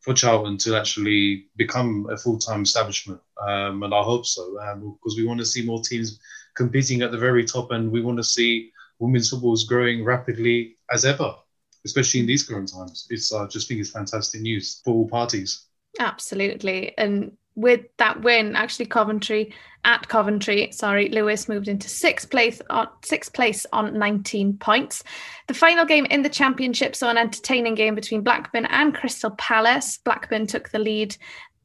for 0.00 0.12
Charlton 0.12 0.58
to 0.58 0.76
actually 0.76 1.46
become 1.54 2.08
a 2.10 2.16
full-time 2.16 2.62
establishment, 2.62 3.20
um, 3.40 3.84
and 3.84 3.94
I 3.94 4.02
hope 4.02 4.26
so, 4.26 4.58
um, 4.58 4.98
because 4.98 5.16
we 5.16 5.24
want 5.24 5.38
to 5.38 5.46
see 5.46 5.64
more 5.64 5.80
teams 5.80 6.18
competing 6.56 7.02
at 7.02 7.12
the 7.12 7.18
very 7.18 7.44
top, 7.44 7.70
and 7.70 7.88
we 7.88 8.02
want 8.02 8.18
to 8.18 8.24
see 8.24 8.72
women's 8.98 9.30
football 9.30 9.54
is 9.54 9.62
growing 9.62 10.04
rapidly 10.04 10.76
as 10.90 11.04
ever 11.04 11.36
especially 11.84 12.20
in 12.20 12.26
these 12.26 12.42
current 12.42 12.72
times. 12.72 13.06
It's 13.10 13.32
I 13.32 13.46
just 13.46 13.68
think 13.68 13.80
it's 13.80 13.90
fantastic 13.90 14.40
news 14.40 14.80
for 14.84 14.94
all 14.94 15.08
parties. 15.08 15.66
Absolutely, 15.98 16.96
and 16.96 17.36
with 17.54 17.82
that 17.98 18.22
win, 18.22 18.56
actually 18.56 18.86
Coventry 18.86 19.52
at 19.84 20.08
Coventry, 20.08 20.70
sorry, 20.72 21.08
Lewes 21.08 21.48
moved 21.48 21.68
into 21.68 21.88
sixth 21.88 22.30
place 22.30 22.62
on 22.70 22.88
sixth 23.04 23.32
place 23.32 23.66
on 23.72 23.98
19 23.98 24.58
points. 24.58 25.02
The 25.48 25.54
final 25.54 25.84
game 25.84 26.06
in 26.06 26.22
the 26.22 26.28
championship 26.28 26.94
saw 26.94 27.10
an 27.10 27.18
entertaining 27.18 27.74
game 27.74 27.94
between 27.94 28.22
Blackburn 28.22 28.66
and 28.66 28.94
Crystal 28.94 29.30
Palace. 29.32 29.98
Blackburn 29.98 30.46
took 30.46 30.70
the 30.70 30.78
lead 30.78 31.16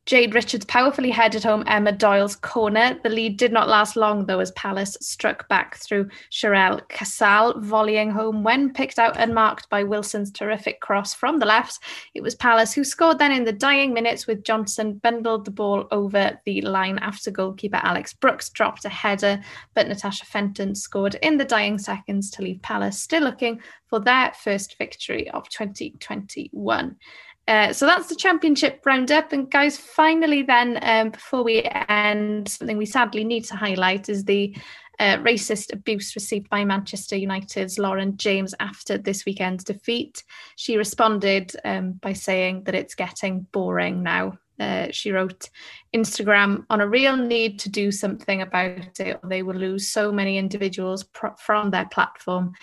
Jade 0.08 0.36
Richards 0.36 0.64
powerfully 0.64 1.12
headed 1.12 1.43
home 1.43 1.66
Emma 1.68 1.91
Doyle's 1.91 2.38
corner. 2.38 2.97
The 3.03 3.10
lead 3.10 3.36
did 3.36 3.51
not 3.51 3.68
last 3.68 3.97
long, 3.97 4.26
though, 4.26 4.39
as 4.39 4.51
Palace 4.51 4.95
struck 5.01 5.49
back 5.49 5.76
through 5.76 6.08
Sherelle 6.32 6.88
Casal, 6.88 7.60
volleying 7.60 8.12
home 8.12 8.41
when 8.41 8.72
picked 8.72 8.99
out 8.99 9.18
and 9.18 9.36
marked 9.36 9.70
by 9.70 9.84
Wilson's 9.84 10.32
terrific 10.32 10.80
cross 10.80 11.14
from 11.14 11.39
the 11.39 11.45
left. 11.45 11.80
It 12.14 12.24
was 12.24 12.36
Palace 12.36 12.74
who 12.74 12.86
scored 12.86 13.20
then 13.20 13.34
in 13.34 13.43
the 13.43 13.51
dying 13.51 13.93
minutes, 13.93 14.28
with 14.28 14.45
Johnson 14.45 14.93
bundled 15.03 15.43
the 15.43 15.51
ball 15.51 15.89
over 15.91 16.39
the 16.45 16.62
line 16.62 16.99
after 16.99 17.30
goalkeeper 17.30 17.82
Alex 17.84 18.14
Brooks 18.14 18.49
dropped 18.49 18.86
a 18.86 18.89
header, 18.89 19.41
but 19.74 19.89
Natasha 19.89 20.24
Fenton 20.24 20.74
scored 20.74 21.16
in 21.16 21.36
the 21.36 21.43
dying 21.43 21.78
seconds 21.78 22.32
to 22.32 22.41
leave 22.41 22.62
Palace 22.62 22.97
still 22.97 23.24
looking 23.24 23.60
for 23.89 23.99
their 23.99 24.32
first 24.41 24.78
victory 24.78 25.30
of 25.32 25.49
2021. 25.49 26.95
Uh, 27.48 27.72
so 27.72 27.86
that's 27.86 28.08
the 28.08 28.16
championship 28.16 28.82
roundup. 28.86 29.32
And 29.32 29.50
guys, 29.50 29.78
finally, 29.78 30.41
then, 30.41 30.80
um, 30.82 31.12
before 31.12 31.43
we 31.43 31.64
end, 31.88 32.50
something 32.50 32.78
we 32.78 32.86
sadly 32.86 33.24
need 33.24 33.45
to 33.45 33.56
highlight 33.56 34.10
is 34.10 34.26
the 34.26 34.56
uh, 35.00 35.18
racist 35.18 35.72
abuse 35.72 36.16
received 36.16 36.50
by 36.50 36.66
Manchester 36.66 37.16
United's 37.16 37.78
Lauren 37.78 38.18
James 38.18 38.54
after 38.60 38.98
this 38.98 39.26
weekend's 39.26 39.64
defeat. 39.64 40.24
She 40.56 40.76
responded 40.76 41.56
um, 41.64 41.93
by 41.93 42.14
saying 42.14 42.64
that 42.64 42.76
it's 42.76 42.95
getting 42.95 43.41
boring 43.52 44.04
now. 44.04 44.38
Uh, 44.60 44.88
she 44.89 45.12
wrote 45.12 45.50
Instagram 45.95 46.66
on 46.72 46.82
a 46.82 46.88
real 46.88 47.16
need 47.16 47.60
to 47.60 47.70
do 47.70 47.91
something 47.91 48.41
about 48.41 49.00
it, 49.00 49.20
or 49.22 49.30
they 49.30 49.43
will 49.43 49.56
lose 49.56 49.88
so 49.88 50.12
many 50.12 50.38
individuals 50.38 51.06
from 51.38 51.70
their 51.70 51.88
platform 51.89 52.54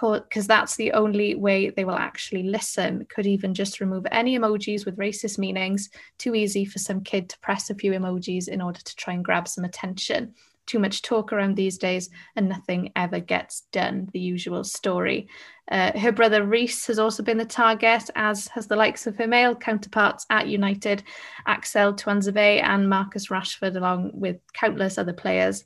because 0.00 0.46
that's 0.46 0.76
the 0.76 0.92
only 0.92 1.34
way 1.34 1.70
they 1.70 1.84
will 1.84 1.94
actually 1.96 2.42
listen. 2.42 3.06
Could 3.08 3.26
even 3.26 3.54
just 3.54 3.80
remove 3.80 4.06
any 4.10 4.38
emojis 4.38 4.84
with 4.84 4.98
racist 4.98 5.38
meanings. 5.38 5.88
Too 6.18 6.34
easy 6.34 6.64
for 6.64 6.78
some 6.78 7.02
kid 7.02 7.30
to 7.30 7.38
press 7.38 7.70
a 7.70 7.74
few 7.74 7.92
emojis 7.92 8.48
in 8.48 8.60
order 8.60 8.80
to 8.80 8.96
try 8.96 9.14
and 9.14 9.24
grab 9.24 9.48
some 9.48 9.64
attention. 9.64 10.34
too 10.66 10.78
much 10.78 11.00
talk 11.00 11.32
around 11.32 11.54
these 11.54 11.78
days 11.78 12.10
and 12.34 12.48
nothing 12.48 12.92
ever 12.96 13.20
gets 13.20 13.62
done, 13.72 14.08
the 14.12 14.18
usual 14.18 14.64
story. 14.64 15.28
Uh, 15.70 15.96
her 15.98 16.12
brother 16.12 16.44
Reece 16.44 16.86
has 16.88 16.98
also 16.98 17.22
been 17.22 17.38
the 17.38 17.44
target, 17.44 18.10
as 18.14 18.48
has 18.48 18.66
the 18.66 18.76
likes 18.76 19.06
of 19.06 19.16
her 19.16 19.26
male 19.26 19.54
counterparts 19.54 20.26
at 20.28 20.48
United, 20.48 21.02
Axel 21.46 21.94
Tuanzebe 21.94 22.62
and 22.62 22.88
Marcus 22.88 23.28
Rashford, 23.28 23.76
along 23.76 24.10
with 24.12 24.38
countless 24.52 24.98
other 24.98 25.12
players 25.12 25.64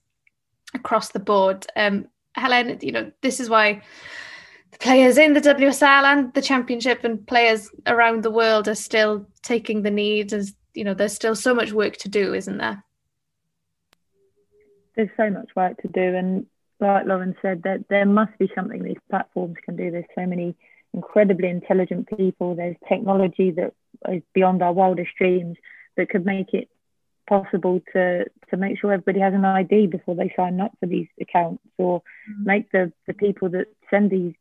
across 0.75 1.11
the 1.11 1.19
board. 1.19 1.67
Um, 1.77 2.07
Helen, 2.35 2.79
you 2.83 2.93
know, 2.93 3.11
this 3.23 3.41
is 3.41 3.51
why 3.51 3.83
the 4.71 4.79
players 4.79 5.19
in 5.19 5.33
the 5.33 5.41
WSL 5.41 6.05
and 6.05 6.33
the 6.35 6.43
Championship 6.43 7.05
and 7.05 7.27
players 7.27 7.71
around 7.87 8.23
the 8.23 8.31
world 8.31 8.69
are 8.69 8.75
still 8.75 9.27
taking 9.43 9.83
the 9.83 9.91
need 9.91 10.33
as 10.33 10.55
you 10.75 10.85
know, 10.85 10.95
there's 10.95 11.15
still 11.15 11.35
so 11.35 11.55
much 11.55 11.73
work 11.73 11.97
to 11.99 12.09
do, 12.09 12.35
isn't 12.35 12.59
there? 12.59 12.85
There's 14.97 15.11
so 15.17 15.31
much 15.31 15.51
work 15.57 15.77
to 15.83 15.89
do, 15.89 16.15
and 16.15 16.47
like 16.79 17.07
Lauren 17.07 17.37
said, 17.43 17.63
that 17.65 17.89
there 17.89 18.07
must 18.07 18.37
be 18.39 18.51
something 18.55 18.83
these 18.83 18.97
platforms 19.09 19.57
can 19.65 19.77
do. 19.77 19.91
There's 19.91 20.05
so 20.15 20.27
many 20.27 20.55
incredibly 20.93 21.49
intelligent 21.49 22.09
people. 22.17 22.55
There's 22.55 22.77
technology 22.89 23.51
that 23.53 23.75
is 24.09 24.23
beyond 24.35 24.63
our 24.63 24.73
wildest 24.73 25.11
dreams 25.17 25.57
that 25.97 26.09
could 26.09 26.25
make 26.25 26.53
it 26.55 26.69
possible 27.31 27.81
to 27.95 28.25
to 28.51 28.57
make 28.57 28.79
sure 28.79 28.93
everybody 28.93 29.21
has 29.21 29.33
an 29.33 29.45
ID 29.45 29.87
before 29.87 30.17
they 30.17 30.33
sign 30.37 30.61
up 30.61 30.73
for 30.81 30.87
these 30.87 31.09
accounts, 31.21 31.63
or 31.79 32.01
mm-hmm. 32.01 32.45
make 32.45 32.71
the 32.73 32.93
the 33.07 33.15
people 33.15 33.49
that 33.51 33.69
send 33.91 34.11
these 34.11 34.35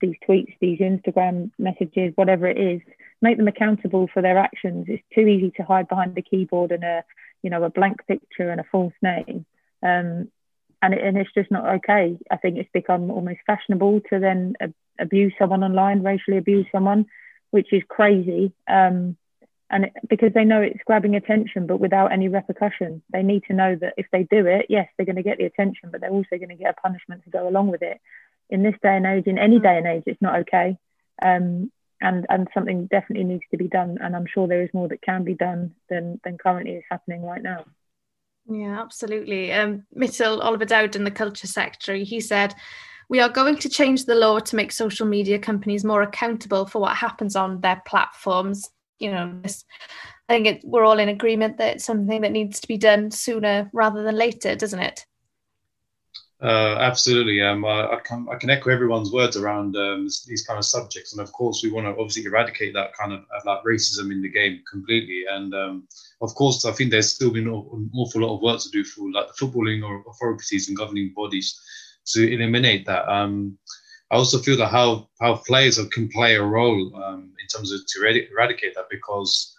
these 0.00 0.16
tweets, 0.28 0.54
these 0.60 0.78
Instagram 0.78 1.50
messages, 1.58 2.12
whatever 2.16 2.46
it 2.46 2.58
is, 2.58 2.80
make 3.22 3.38
them 3.38 3.48
accountable 3.48 4.08
for 4.12 4.22
their 4.22 4.38
actions. 4.38 4.86
It's 4.88 5.02
too 5.14 5.26
easy 5.26 5.50
to 5.56 5.62
hide 5.62 5.88
behind 5.88 6.14
the 6.14 6.22
keyboard 6.22 6.70
and 6.70 6.84
a, 6.84 7.04
you 7.42 7.50
know, 7.50 7.62
a 7.64 7.70
blank 7.70 8.06
picture 8.06 8.50
and 8.50 8.60
a 8.60 8.70
false 8.70 8.92
name. 9.02 9.46
Um, 9.82 10.28
and, 10.82 10.92
it, 10.92 11.02
and 11.02 11.16
it's 11.16 11.32
just 11.34 11.50
not 11.50 11.66
okay. 11.76 12.18
I 12.30 12.36
think 12.36 12.58
it's 12.58 12.68
become 12.72 13.10
almost 13.10 13.40
fashionable 13.46 14.02
to 14.10 14.18
then 14.18 14.54
abuse 14.98 15.32
someone 15.38 15.64
online, 15.64 16.02
racially 16.02 16.36
abuse 16.36 16.66
someone, 16.70 17.06
which 17.50 17.72
is 17.72 17.82
crazy. 17.88 18.52
Um, 18.68 19.16
and 19.70 19.84
it, 19.84 19.92
because 20.08 20.32
they 20.32 20.44
know 20.44 20.60
it's 20.62 20.82
grabbing 20.86 21.16
attention, 21.16 21.66
but 21.66 21.80
without 21.80 22.12
any 22.12 22.28
repercussion, 22.28 23.02
they 23.12 23.22
need 23.22 23.44
to 23.44 23.54
know 23.54 23.76
that 23.76 23.94
if 23.96 24.06
they 24.12 24.22
do 24.24 24.46
it, 24.46 24.66
yes, 24.68 24.88
they're 24.96 25.06
going 25.06 25.16
to 25.16 25.22
get 25.22 25.38
the 25.38 25.44
attention, 25.44 25.90
but 25.90 26.00
they're 26.00 26.10
also 26.10 26.36
going 26.36 26.50
to 26.50 26.54
get 26.54 26.76
a 26.76 26.80
punishment 26.80 27.24
to 27.24 27.30
go 27.30 27.48
along 27.48 27.68
with 27.68 27.82
it. 27.82 28.00
In 28.48 28.62
this 28.62 28.76
day 28.82 28.96
and 28.96 29.06
age, 29.06 29.26
in 29.26 29.38
any 29.38 29.58
day 29.58 29.76
and 29.76 29.86
age, 29.86 30.04
it's 30.06 30.22
not 30.22 30.40
okay. 30.40 30.78
Um, 31.20 31.72
and 32.00 32.26
and 32.28 32.48
something 32.52 32.86
definitely 32.86 33.24
needs 33.24 33.44
to 33.50 33.56
be 33.56 33.68
done 33.68 33.98
and 34.02 34.14
i'm 34.14 34.26
sure 34.26 34.46
there 34.46 34.62
is 34.62 34.70
more 34.74 34.88
that 34.88 35.02
can 35.02 35.24
be 35.24 35.34
done 35.34 35.74
than 35.88 36.20
than 36.24 36.38
currently 36.38 36.74
is 36.74 36.84
happening 36.90 37.22
right 37.22 37.42
now 37.42 37.64
yeah 38.48 38.80
absolutely 38.80 39.52
um 39.52 39.84
Mitul 39.96 40.42
oliver 40.42 40.64
dowden 40.64 41.04
the 41.04 41.10
culture 41.10 41.46
secretary 41.46 42.04
he 42.04 42.20
said 42.20 42.54
we 43.08 43.20
are 43.20 43.28
going 43.28 43.56
to 43.56 43.68
change 43.68 44.04
the 44.04 44.16
law 44.16 44.40
to 44.40 44.56
make 44.56 44.72
social 44.72 45.06
media 45.06 45.38
companies 45.38 45.84
more 45.84 46.02
accountable 46.02 46.66
for 46.66 46.80
what 46.80 46.96
happens 46.96 47.36
on 47.36 47.60
their 47.60 47.80
platforms 47.86 48.68
you 48.98 49.10
know 49.10 49.38
this 49.42 49.64
i 50.28 50.34
think 50.34 50.46
it, 50.46 50.60
we're 50.64 50.84
all 50.84 50.98
in 50.98 51.08
agreement 51.08 51.58
that 51.58 51.76
it's 51.76 51.84
something 51.84 52.20
that 52.20 52.32
needs 52.32 52.60
to 52.60 52.68
be 52.68 52.76
done 52.78 53.10
sooner 53.10 53.70
rather 53.72 54.02
than 54.02 54.16
later 54.16 54.54
doesn't 54.54 54.80
it 54.80 55.06
uh, 56.42 56.76
absolutely. 56.80 57.40
Um, 57.40 57.64
I, 57.64 57.92
I, 57.92 58.00
can 58.04 58.26
I 58.30 58.36
can 58.36 58.50
echo 58.50 58.70
everyone's 58.70 59.10
words 59.10 59.38
around 59.38 59.74
um, 59.76 60.04
these 60.26 60.44
kind 60.46 60.58
of 60.58 60.66
subjects, 60.66 61.12
and 61.12 61.20
of 61.22 61.32
course, 61.32 61.62
we 61.62 61.70
want 61.70 61.86
to 61.86 61.90
obviously 61.92 62.24
eradicate 62.24 62.74
that 62.74 62.92
kind 62.92 63.12
of, 63.12 63.20
of 63.20 63.44
like 63.46 63.64
racism 63.64 64.12
in 64.12 64.20
the 64.20 64.28
game 64.28 64.62
completely. 64.70 65.24
And 65.30 65.54
um, 65.54 65.88
of 66.20 66.34
course, 66.34 66.66
I 66.66 66.72
think 66.72 66.90
there's 66.90 67.10
still 67.10 67.30
been 67.30 67.48
an 67.48 67.90
awful 67.94 68.20
lot 68.20 68.34
of 68.34 68.42
work 68.42 68.60
to 68.60 68.70
do 68.70 68.84
for 68.84 69.10
like 69.12 69.28
the 69.28 69.46
footballing 69.46 69.82
authorities 70.06 70.68
and 70.68 70.76
governing 70.76 71.14
bodies 71.16 71.58
to 72.08 72.30
eliminate 72.30 72.84
that. 72.84 73.08
Um, 73.08 73.56
I 74.10 74.16
also 74.16 74.38
feel 74.38 74.58
that 74.58 74.68
how 74.68 75.08
how 75.18 75.36
players 75.36 75.80
can 75.88 76.08
play 76.08 76.36
a 76.36 76.42
role 76.42 76.94
um, 77.02 77.32
in 77.54 77.58
terms 77.58 77.72
of 77.72 77.80
to 77.86 78.26
eradicate 78.30 78.74
that 78.74 78.88
because 78.90 79.54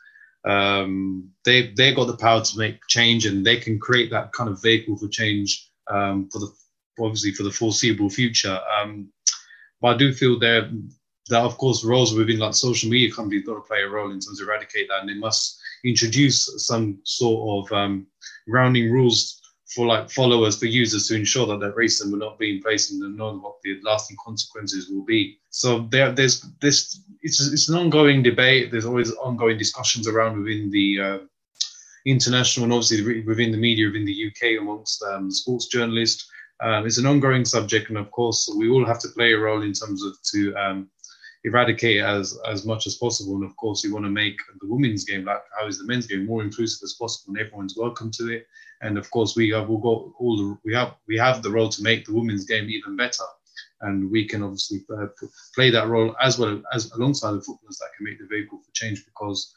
um, 0.45 1.29
they 1.45 1.73
they 1.75 1.93
got 1.93 2.07
the 2.07 2.17
power 2.17 2.41
to 2.41 2.57
make 2.57 2.79
change 2.88 3.25
and 3.25 3.45
they 3.45 3.57
can 3.57 3.79
create 3.79 4.09
that 4.11 4.31
kind 4.33 4.49
of 4.49 4.61
vehicle 4.61 4.97
for 4.97 5.07
change 5.07 5.69
um, 5.89 6.29
for 6.31 6.39
the 6.39 6.51
obviously 6.99 7.31
for 7.31 7.43
the 7.43 7.51
foreseeable 7.51 8.09
future. 8.09 8.59
Um, 8.79 9.09
but 9.81 9.95
I 9.95 9.97
do 9.97 10.13
feel 10.13 10.39
there 10.39 10.69
that 11.29 11.41
of 11.41 11.57
course 11.57 11.83
roles 11.83 12.13
within 12.13 12.39
like 12.39 12.53
social 12.53 12.89
media 12.89 13.11
companies 13.11 13.45
got 13.45 13.55
to 13.55 13.61
play 13.61 13.81
a 13.81 13.89
role 13.89 14.11
in 14.11 14.19
terms 14.19 14.41
of 14.41 14.47
eradicate 14.47 14.88
that, 14.89 15.01
and 15.01 15.09
they 15.09 15.15
must 15.15 15.59
introduce 15.83 16.65
some 16.65 16.99
sort 17.03 17.69
of 17.69 17.77
um, 17.77 18.07
grounding 18.49 18.91
rules 18.91 19.36
for 19.74 19.86
like 19.86 20.09
followers 20.09 20.57
for 20.57 20.65
users 20.65 21.07
to 21.07 21.15
ensure 21.15 21.45
that 21.47 21.59
that 21.59 21.76
racism 21.76 22.11
will 22.11 22.20
not 22.20 22.39
be 22.39 22.55
in 22.55 22.61
place 22.61 22.91
and 22.91 23.18
know 23.18 23.38
what 23.38 23.55
the 23.63 23.80
lasting 23.84 24.18
consequences 24.24 24.89
will 24.89 25.03
be. 25.03 25.39
So 25.49 25.88
there, 25.91 26.11
there's 26.11 26.41
this. 26.61 27.01
It's 27.22 27.45
it's 27.51 27.70
an 27.70 27.78
ongoing 27.78 28.24
debate. 28.24 28.72
There's 28.72 28.86
always 28.86 29.11
ongoing 29.13 29.57
discussions 29.57 30.07
around 30.07 30.39
within 30.39 30.72
the 30.72 31.01
uh, 31.01 31.18
international 32.05 32.63
and 32.65 32.74
obviously 32.74 33.24
within 33.24 33.51
the 33.51 33.57
media 33.57 33.88
within 33.88 34.05
the 34.05 34.28
UK 34.28 34.61
amongst 34.61 35.03
um, 35.03 35.30
sports 35.30 35.68
journalists 35.68 36.30
um, 36.59 36.86
it's 36.86 36.97
an 36.97 37.05
ongoing 37.05 37.45
subject, 37.45 37.89
and 37.89 37.97
of 37.97 38.09
course, 38.11 38.49
we 38.57 38.70
all 38.70 38.86
have 38.86 38.99
to 39.01 39.09
play 39.09 39.34
a 39.34 39.38
role 39.38 39.61
in 39.61 39.74
terms 39.74 40.03
of 40.03 40.18
to 40.32 40.55
um, 40.55 40.89
eradicate 41.43 42.01
as 42.01 42.38
as 42.47 42.65
much 42.65 42.88
as 42.88 42.95
possible. 42.95 43.36
And 43.36 43.45
of 43.45 43.55
course, 43.57 43.84
we 43.84 43.91
want 43.91 44.05
to 44.05 44.11
make 44.11 44.38
the 44.59 44.68
women's 44.68 45.05
game, 45.05 45.26
like 45.26 45.41
how 45.59 45.68
is 45.68 45.78
the 45.78 45.86
men's 45.86 46.07
game, 46.07 46.26
more 46.26 46.41
inclusive 46.41 46.84
as 46.84 46.93
possible, 46.99 47.36
and 47.36 47.45
everyone's 47.45 47.78
welcome 47.78 48.09
to 48.11 48.30
it. 48.30 48.47
And 48.82 48.97
of 48.97 49.09
course, 49.11 49.36
we 49.36 49.49
have 49.49 49.67
got 49.67 50.03
all 50.19 50.38
the 50.38 50.57
we 50.63 50.73
have 50.73 50.95
we 51.07 51.17
have 51.17 51.41
the 51.41 51.51
role 51.51 51.69
to 51.69 51.84
make 51.84 52.05
the 52.05 52.13
women's 52.13 52.45
game 52.45 52.69
even 52.69 52.95
better. 52.95 53.23
And 53.82 54.09
we 54.09 54.28
can 54.28 54.43
obviously 54.43 54.84
uh, 54.91 55.07
play 55.53 55.69
that 55.69 55.88
role 55.88 56.15
as 56.21 56.39
well 56.39 56.61
as 56.73 56.91
alongside 56.91 57.34
the 57.34 57.41
footballers 57.41 57.78
that 57.78 57.89
can 57.95 58.05
make 58.05 58.19
the 58.19 58.25
vehicle 58.25 58.59
for 58.59 58.71
change 58.73 59.05
because 59.05 59.53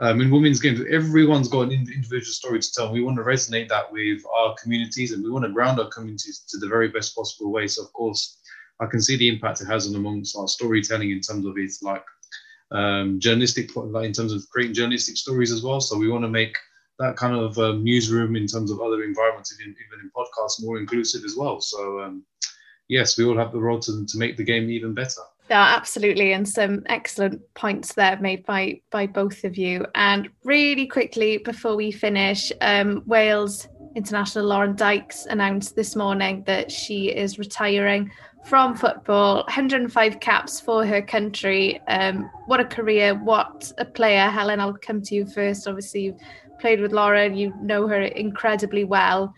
um, 0.00 0.20
in 0.20 0.30
women's 0.30 0.60
games, 0.60 0.80
everyone's 0.90 1.48
got 1.48 1.68
an 1.68 1.72
individual 1.72 2.22
story 2.22 2.58
to 2.60 2.72
tell. 2.72 2.92
We 2.92 3.02
want 3.02 3.18
to 3.18 3.22
resonate 3.22 3.68
that 3.68 3.92
with 3.92 4.22
our 4.36 4.54
communities 4.60 5.12
and 5.12 5.22
we 5.22 5.30
want 5.30 5.44
to 5.44 5.52
ground 5.52 5.78
our 5.78 5.88
communities 5.90 6.44
to 6.48 6.58
the 6.58 6.66
very 6.66 6.88
best 6.88 7.14
possible 7.14 7.52
way. 7.52 7.68
So, 7.68 7.84
of 7.84 7.92
course, 7.92 8.38
I 8.80 8.86
can 8.86 9.00
see 9.00 9.16
the 9.16 9.28
impact 9.28 9.60
it 9.60 9.66
has 9.66 9.86
on 9.86 9.94
amongst 9.94 10.36
our 10.36 10.48
storytelling 10.48 11.12
in 11.12 11.20
terms 11.20 11.46
of 11.46 11.56
its 11.56 11.82
like 11.82 12.04
um, 12.72 13.20
journalistic, 13.20 13.76
like 13.76 14.06
in 14.06 14.12
terms 14.12 14.32
of 14.32 14.42
creating 14.50 14.74
journalistic 14.74 15.16
stories 15.16 15.52
as 15.52 15.62
well. 15.62 15.80
So, 15.80 15.96
we 15.96 16.08
want 16.08 16.24
to 16.24 16.28
make 16.28 16.56
that 16.98 17.16
kind 17.16 17.36
of 17.36 17.58
um, 17.58 17.82
newsroom 17.82 18.36
in 18.36 18.46
terms 18.46 18.70
of 18.70 18.80
other 18.80 19.02
environments, 19.02 19.54
even, 19.60 19.74
even 19.74 20.00
in 20.04 20.10
podcasts, 20.16 20.62
more 20.62 20.78
inclusive 20.78 21.24
as 21.24 21.34
well. 21.36 21.60
So, 21.60 22.00
um, 22.00 22.24
yes, 22.88 23.16
we 23.18 23.24
all 23.24 23.36
have 23.36 23.52
the 23.52 23.60
role 23.60 23.80
to, 23.80 24.06
to 24.06 24.18
make 24.18 24.36
the 24.36 24.44
game 24.44 24.70
even 24.70 24.94
better. 24.94 25.22
Yeah, 25.50 25.74
absolutely, 25.76 26.32
and 26.32 26.48
some 26.48 26.82
excellent 26.86 27.42
points 27.54 27.94
there 27.94 28.18
made 28.20 28.46
by 28.46 28.80
by 28.90 29.06
both 29.06 29.44
of 29.44 29.58
you. 29.58 29.84
And 29.94 30.30
really 30.44 30.86
quickly 30.86 31.38
before 31.38 31.76
we 31.76 31.90
finish, 31.90 32.52
um, 32.60 33.02
Wales 33.06 33.68
international 33.94 34.46
Loren 34.46 34.74
Dykes 34.76 35.26
announced 35.26 35.76
this 35.76 35.94
morning 35.94 36.42
that 36.46 36.70
she 36.70 37.10
is 37.10 37.38
retiring 37.38 38.10
from 38.44 38.74
football. 38.74 39.42
105 39.44 40.20
caps 40.20 40.60
for 40.60 40.86
her 40.86 41.02
country. 41.02 41.80
Um, 41.86 42.30
what 42.46 42.60
a 42.60 42.64
career! 42.64 43.14
What 43.14 43.72
a 43.78 43.84
player, 43.84 44.28
Helen. 44.28 44.60
I'll 44.60 44.72
come 44.74 45.02
to 45.02 45.14
you 45.14 45.26
first. 45.26 45.68
Obviously, 45.68 46.02
you've 46.02 46.20
played 46.62 46.80
with 46.80 46.92
Loren. 46.92 47.36
You 47.36 47.52
know 47.60 47.86
her 47.88 48.00
incredibly 48.00 48.84
well 48.84 49.34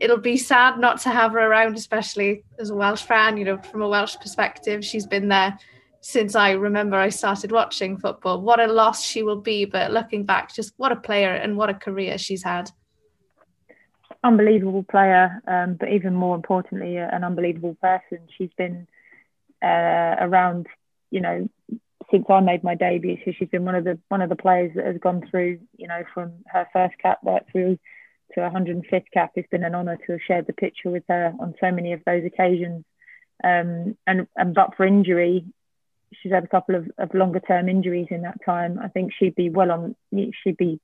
it'll 0.00 0.18
be 0.18 0.36
sad 0.36 0.78
not 0.78 1.00
to 1.00 1.10
have 1.10 1.32
her 1.32 1.38
around, 1.38 1.76
especially 1.76 2.44
as 2.58 2.70
a 2.70 2.74
Welsh 2.74 3.02
fan. 3.02 3.36
You 3.36 3.44
know, 3.44 3.58
from 3.58 3.82
a 3.82 3.88
Welsh 3.88 4.16
perspective, 4.20 4.84
she's 4.84 5.06
been 5.06 5.28
there 5.28 5.58
since 6.00 6.34
I 6.34 6.50
remember 6.50 6.96
I 6.96 7.08
started 7.08 7.50
watching 7.50 7.96
football. 7.96 8.42
What 8.42 8.60
a 8.60 8.66
loss 8.66 9.02
she 9.02 9.22
will 9.22 9.40
be, 9.40 9.64
but 9.64 9.92
looking 9.92 10.24
back, 10.24 10.54
just 10.54 10.74
what 10.76 10.92
a 10.92 10.96
player 10.96 11.32
and 11.32 11.56
what 11.56 11.70
a 11.70 11.74
career 11.74 12.18
she's 12.18 12.42
had. 12.42 12.70
Unbelievable 14.22 14.82
player, 14.82 15.42
um, 15.46 15.74
but 15.74 15.90
even 15.90 16.14
more 16.14 16.36
importantly, 16.36 16.96
an 16.96 17.24
unbelievable 17.24 17.76
person. 17.80 18.18
She's 18.36 18.52
been 18.56 18.86
uh, 19.62 20.16
around, 20.20 20.66
you 21.10 21.20
know, 21.22 21.48
since 22.10 22.26
I 22.28 22.40
made 22.40 22.64
my 22.64 22.74
debut. 22.74 23.18
So 23.24 23.32
she's 23.38 23.48
been 23.48 23.64
one 23.64 23.74
of 23.74 23.84
the 23.84 23.98
one 24.08 24.22
of 24.22 24.28
the 24.28 24.36
players 24.36 24.72
that 24.76 24.86
has 24.86 24.98
gone 24.98 25.26
through, 25.30 25.60
you 25.76 25.88
know, 25.88 26.02
from 26.12 26.32
her 26.46 26.66
first 26.72 26.94
cap 26.98 27.18
right 27.24 27.42
through 27.50 27.78
to 28.34 28.40
105th 28.40 29.04
cap. 29.12 29.32
It's 29.34 29.48
been 29.48 29.64
an 29.64 29.74
honour 29.74 29.96
to 29.96 30.12
have 30.12 30.20
shared 30.26 30.46
the 30.46 30.52
picture 30.52 30.90
with 30.90 31.04
her 31.08 31.32
on 31.38 31.54
so 31.60 31.70
many 31.70 31.92
of 31.92 32.00
those 32.04 32.24
occasions. 32.24 32.84
Um, 33.42 33.96
and, 34.06 34.26
and 34.36 34.54
but 34.54 34.76
for 34.76 34.86
injury, 34.86 35.44
she's 36.22 36.32
had 36.32 36.44
a 36.44 36.48
couple 36.48 36.74
of, 36.74 36.90
of 36.98 37.14
longer 37.14 37.40
term 37.40 37.68
injuries 37.68 38.08
in 38.10 38.22
that 38.22 38.38
time. 38.44 38.78
I 38.82 38.88
think 38.88 39.12
she'd 39.18 39.34
be 39.34 39.50
well 39.50 39.70
on. 39.70 39.96
She'd 40.42 40.56
be 40.56 40.80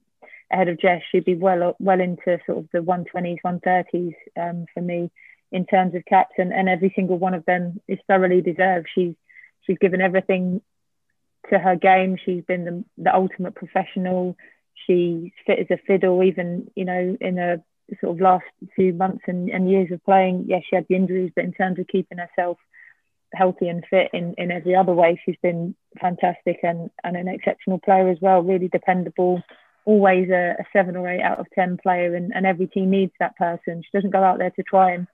ahead 0.52 0.68
of 0.68 0.80
Jess. 0.80 1.02
She'd 1.10 1.24
be 1.24 1.36
well 1.36 1.76
well 1.78 2.00
into 2.00 2.38
sort 2.46 2.58
of 2.58 2.68
the 2.72 2.78
120s, 2.78 3.38
130s 3.44 4.14
um, 4.36 4.66
for 4.74 4.80
me 4.80 5.10
in 5.52 5.66
terms 5.66 5.94
of 5.94 6.04
caps, 6.04 6.34
and, 6.38 6.52
and 6.52 6.68
every 6.68 6.92
single 6.94 7.18
one 7.18 7.34
of 7.34 7.44
them 7.44 7.80
is 7.88 7.98
thoroughly 8.06 8.40
deserved. 8.40 8.88
She's 8.94 9.14
she's 9.62 9.78
given 9.78 10.00
everything 10.00 10.60
to 11.48 11.58
her 11.58 11.76
game. 11.76 12.16
She's 12.24 12.44
been 12.44 12.64
the, 12.64 12.84
the 12.98 13.14
ultimate 13.14 13.54
professional 13.54 14.36
she's 14.86 15.30
fit 15.46 15.58
as 15.58 15.66
a 15.70 15.78
fiddle, 15.86 16.22
even 16.22 16.70
you 16.74 16.84
know 16.84 17.16
in 17.20 17.38
a 17.38 17.62
sort 18.00 18.14
of 18.16 18.20
last 18.20 18.44
few 18.76 18.92
months 18.92 19.22
and, 19.26 19.48
and 19.50 19.70
years 19.70 19.90
of 19.90 20.04
playing, 20.04 20.44
yes, 20.48 20.62
she 20.68 20.76
had 20.76 20.86
the 20.88 20.94
injuries, 20.94 21.32
but 21.34 21.44
in 21.44 21.52
terms 21.52 21.78
of 21.78 21.88
keeping 21.88 22.18
herself 22.18 22.58
healthy 23.34 23.68
and 23.68 23.84
fit 23.88 24.10
in, 24.12 24.34
in 24.38 24.50
every 24.50 24.74
other 24.74 24.92
way, 24.92 25.20
she's 25.24 25.36
been 25.42 25.74
fantastic 26.00 26.58
and, 26.62 26.90
and 27.04 27.16
an 27.16 27.28
exceptional 27.28 27.78
player 27.78 28.08
as 28.08 28.18
well, 28.20 28.42
really 28.42 28.68
dependable, 28.68 29.42
always 29.84 30.28
a, 30.30 30.56
a 30.58 30.64
seven 30.72 30.96
or 30.96 31.08
eight 31.08 31.22
out 31.22 31.40
of 31.40 31.46
10 31.54 31.78
player, 31.82 32.14
and, 32.14 32.32
and 32.34 32.46
every 32.46 32.66
team 32.66 32.90
needs 32.90 33.12
that 33.18 33.36
person. 33.36 33.82
She 33.82 33.96
doesn't 33.96 34.10
go 34.10 34.22
out 34.22 34.38
there 34.38 34.50
to 34.50 34.62
try 34.62 34.92
and 34.92 35.06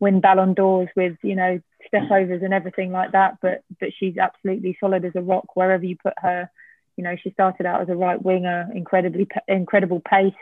win 0.00 0.20
Ballon 0.20 0.54
d'Ors 0.54 0.88
with, 0.96 1.16
you 1.22 1.36
know, 1.36 1.60
step 1.86 2.10
overs 2.10 2.42
and 2.42 2.54
everything 2.54 2.92
like 2.92 3.12
that, 3.12 3.38
but, 3.40 3.62
but 3.80 3.90
she's 3.98 4.16
absolutely 4.18 4.76
solid 4.80 5.04
as 5.04 5.12
a 5.14 5.22
rock 5.22 5.54
wherever 5.54 5.84
you 5.84 5.96
put 6.02 6.14
her. 6.18 6.50
You 6.96 7.04
know, 7.04 7.16
she 7.22 7.30
started 7.30 7.66
out 7.66 7.82
as 7.82 7.88
a 7.88 7.96
right 7.96 8.20
winger, 8.20 8.68
incredibly 8.74 9.28
incredible 9.48 10.00
pace, 10.00 10.32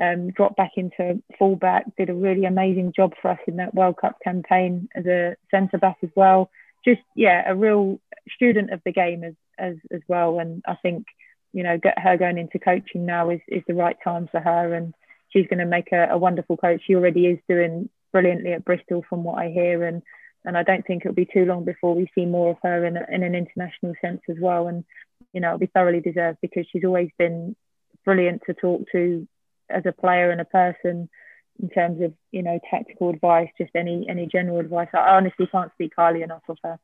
um, 0.00 0.30
dropped 0.30 0.56
back 0.56 0.72
into 0.76 1.22
fullback, 1.38 1.84
did 1.96 2.10
a 2.10 2.14
really 2.14 2.44
amazing 2.44 2.92
job 2.94 3.14
for 3.20 3.30
us 3.30 3.38
in 3.46 3.56
that 3.56 3.74
World 3.74 3.96
Cup 3.96 4.18
campaign 4.22 4.88
as 4.94 5.06
a 5.06 5.36
centre 5.50 5.78
back 5.78 5.96
as 6.02 6.10
well. 6.14 6.50
Just 6.84 7.00
yeah, 7.16 7.42
a 7.46 7.54
real 7.54 8.00
student 8.34 8.72
of 8.72 8.80
the 8.84 8.92
game 8.92 9.24
as 9.24 9.34
as 9.58 9.76
as 9.90 10.00
well. 10.08 10.38
And 10.38 10.62
I 10.66 10.76
think 10.76 11.06
you 11.52 11.62
know, 11.62 11.78
get 11.78 11.98
her 11.98 12.16
going 12.16 12.38
into 12.38 12.58
coaching 12.58 13.06
now 13.06 13.30
is 13.30 13.40
is 13.48 13.62
the 13.66 13.74
right 13.74 13.96
time 14.04 14.28
for 14.30 14.40
her, 14.40 14.74
and 14.74 14.94
she's 15.30 15.46
going 15.46 15.58
to 15.58 15.66
make 15.66 15.92
a, 15.92 16.08
a 16.10 16.18
wonderful 16.18 16.56
coach. 16.56 16.82
She 16.86 16.94
already 16.94 17.26
is 17.26 17.38
doing 17.48 17.88
brilliantly 18.12 18.52
at 18.52 18.64
Bristol, 18.64 19.04
from 19.08 19.24
what 19.24 19.38
I 19.38 19.48
hear, 19.48 19.84
and 19.84 20.02
and 20.44 20.56
I 20.56 20.62
don't 20.62 20.86
think 20.86 21.04
it'll 21.04 21.14
be 21.14 21.28
too 21.32 21.44
long 21.44 21.64
before 21.64 21.94
we 21.94 22.10
see 22.14 22.24
more 22.24 22.50
of 22.50 22.58
her 22.62 22.84
in, 22.84 22.96
in 22.96 23.22
an 23.22 23.34
international 23.34 23.94
sense 24.00 24.20
as 24.28 24.36
well. 24.40 24.68
And 24.68 24.84
you 25.32 25.40
know, 25.40 25.48
it'll 25.48 25.58
be 25.58 25.66
thoroughly 25.66 26.00
deserved 26.00 26.38
because 26.40 26.66
she's 26.70 26.84
always 26.84 27.10
been 27.18 27.54
brilliant 28.04 28.42
to 28.46 28.54
talk 28.54 28.82
to 28.92 29.26
as 29.68 29.84
a 29.84 29.92
player 29.92 30.30
and 30.30 30.40
a 30.40 30.44
person 30.44 31.08
in 31.60 31.68
terms 31.70 32.00
of 32.02 32.14
you 32.30 32.42
know 32.42 32.58
tactical 32.70 33.10
advice, 33.10 33.48
just 33.58 33.70
any 33.74 34.06
any 34.08 34.26
general 34.26 34.60
advice. 34.60 34.88
I 34.94 35.16
honestly 35.16 35.46
can't 35.50 35.72
speak 35.72 35.92
highly 35.96 36.22
enough 36.22 36.42
of 36.48 36.58
her. 36.62 36.78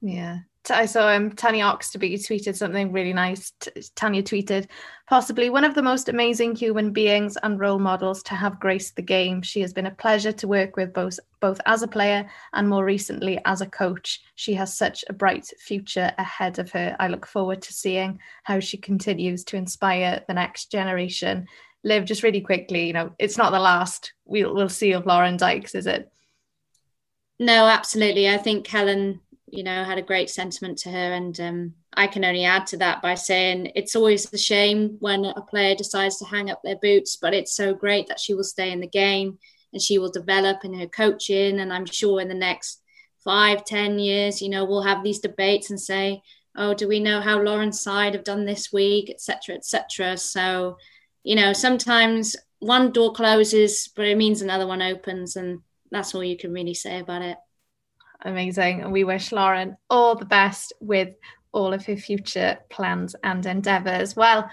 Yeah. 0.00 0.40
I 0.70 0.86
saw 0.86 1.08
um, 1.08 1.30
Tanya 1.32 1.64
Oxtoby 1.64 2.14
tweeted 2.14 2.56
something 2.56 2.92
really 2.92 3.12
nice. 3.12 3.52
Tanya 3.94 4.22
tweeted, 4.22 4.68
possibly 5.08 5.50
one 5.50 5.64
of 5.64 5.74
the 5.74 5.82
most 5.82 6.08
amazing 6.08 6.56
human 6.56 6.92
beings 6.92 7.36
and 7.42 7.60
role 7.60 7.78
models 7.78 8.22
to 8.24 8.34
have 8.34 8.60
graced 8.60 8.96
the 8.96 9.02
game. 9.02 9.42
She 9.42 9.60
has 9.60 9.72
been 9.72 9.86
a 9.86 9.94
pleasure 9.94 10.32
to 10.32 10.48
work 10.48 10.76
with 10.76 10.92
both, 10.92 11.18
both 11.40 11.60
as 11.66 11.82
a 11.82 11.88
player 11.88 12.28
and 12.52 12.68
more 12.68 12.84
recently 12.84 13.40
as 13.44 13.60
a 13.60 13.66
coach. 13.66 14.22
She 14.34 14.54
has 14.54 14.76
such 14.76 15.04
a 15.08 15.12
bright 15.12 15.46
future 15.58 16.12
ahead 16.18 16.58
of 16.58 16.70
her. 16.72 16.96
I 16.98 17.08
look 17.08 17.26
forward 17.26 17.62
to 17.62 17.72
seeing 17.72 18.18
how 18.42 18.60
she 18.60 18.76
continues 18.76 19.44
to 19.44 19.56
inspire 19.56 20.24
the 20.26 20.34
next 20.34 20.72
generation. 20.72 21.46
Liv, 21.84 22.04
just 22.04 22.22
really 22.22 22.40
quickly, 22.40 22.86
you 22.86 22.92
know, 22.92 23.12
it's 23.18 23.38
not 23.38 23.52
the 23.52 23.60
last 23.60 24.12
we'll, 24.24 24.54
we'll 24.54 24.68
see 24.68 24.92
of 24.92 25.06
Loren 25.06 25.36
Dykes, 25.36 25.74
is 25.74 25.86
it? 25.86 26.10
No, 27.38 27.66
absolutely. 27.66 28.28
I 28.28 28.38
think 28.38 28.66
Helen 28.66 29.20
you 29.48 29.62
know, 29.62 29.84
had 29.84 29.98
a 29.98 30.02
great 30.02 30.28
sentiment 30.28 30.78
to 30.78 30.90
her. 30.90 31.12
And 31.12 31.38
um, 31.40 31.74
I 31.94 32.06
can 32.06 32.24
only 32.24 32.44
add 32.44 32.66
to 32.68 32.76
that 32.78 33.00
by 33.00 33.14
saying 33.14 33.72
it's 33.74 33.94
always 33.94 34.32
a 34.32 34.38
shame 34.38 34.96
when 35.00 35.24
a 35.24 35.40
player 35.42 35.74
decides 35.74 36.18
to 36.18 36.24
hang 36.24 36.50
up 36.50 36.60
their 36.62 36.76
boots, 36.76 37.16
but 37.16 37.34
it's 37.34 37.54
so 37.54 37.74
great 37.74 38.08
that 38.08 38.20
she 38.20 38.34
will 38.34 38.44
stay 38.44 38.72
in 38.72 38.80
the 38.80 38.88
game 38.88 39.38
and 39.72 39.80
she 39.80 39.98
will 39.98 40.10
develop 40.10 40.64
in 40.64 40.74
her 40.74 40.86
coaching. 40.86 41.60
And 41.60 41.72
I'm 41.72 41.86
sure 41.86 42.20
in 42.20 42.28
the 42.28 42.34
next 42.34 42.82
five, 43.24 43.64
ten 43.64 43.98
years, 43.98 44.42
you 44.42 44.48
know, 44.48 44.64
we'll 44.64 44.82
have 44.82 45.04
these 45.04 45.20
debates 45.20 45.70
and 45.70 45.80
say, 45.80 46.22
oh, 46.56 46.74
do 46.74 46.88
we 46.88 47.00
know 47.00 47.20
how 47.20 47.40
Loren's 47.40 47.80
side 47.80 48.14
have 48.14 48.24
done 48.24 48.46
this 48.46 48.72
week, 48.72 49.10
etc., 49.10 49.56
etc. 49.56 50.16
So, 50.16 50.78
you 51.22 51.36
know, 51.36 51.52
sometimes 51.52 52.34
one 52.60 52.92
door 52.92 53.12
closes, 53.12 53.88
but 53.94 54.06
it 54.06 54.16
means 54.16 54.42
another 54.42 54.66
one 54.66 54.82
opens. 54.82 55.36
And 55.36 55.60
that's 55.90 56.14
all 56.14 56.24
you 56.24 56.36
can 56.36 56.52
really 56.52 56.74
say 56.74 56.98
about 56.98 57.22
it. 57.22 57.36
Amazing. 58.22 58.82
And 58.82 58.92
we 58.92 59.04
wish 59.04 59.32
Loren 59.32 59.76
all 59.90 60.14
the 60.14 60.24
best 60.24 60.72
with 60.80 61.14
all 61.52 61.72
of 61.72 61.84
her 61.86 61.96
future 61.96 62.58
plans 62.70 63.14
and 63.22 63.44
endeavors. 63.46 64.16
Well, 64.16 64.50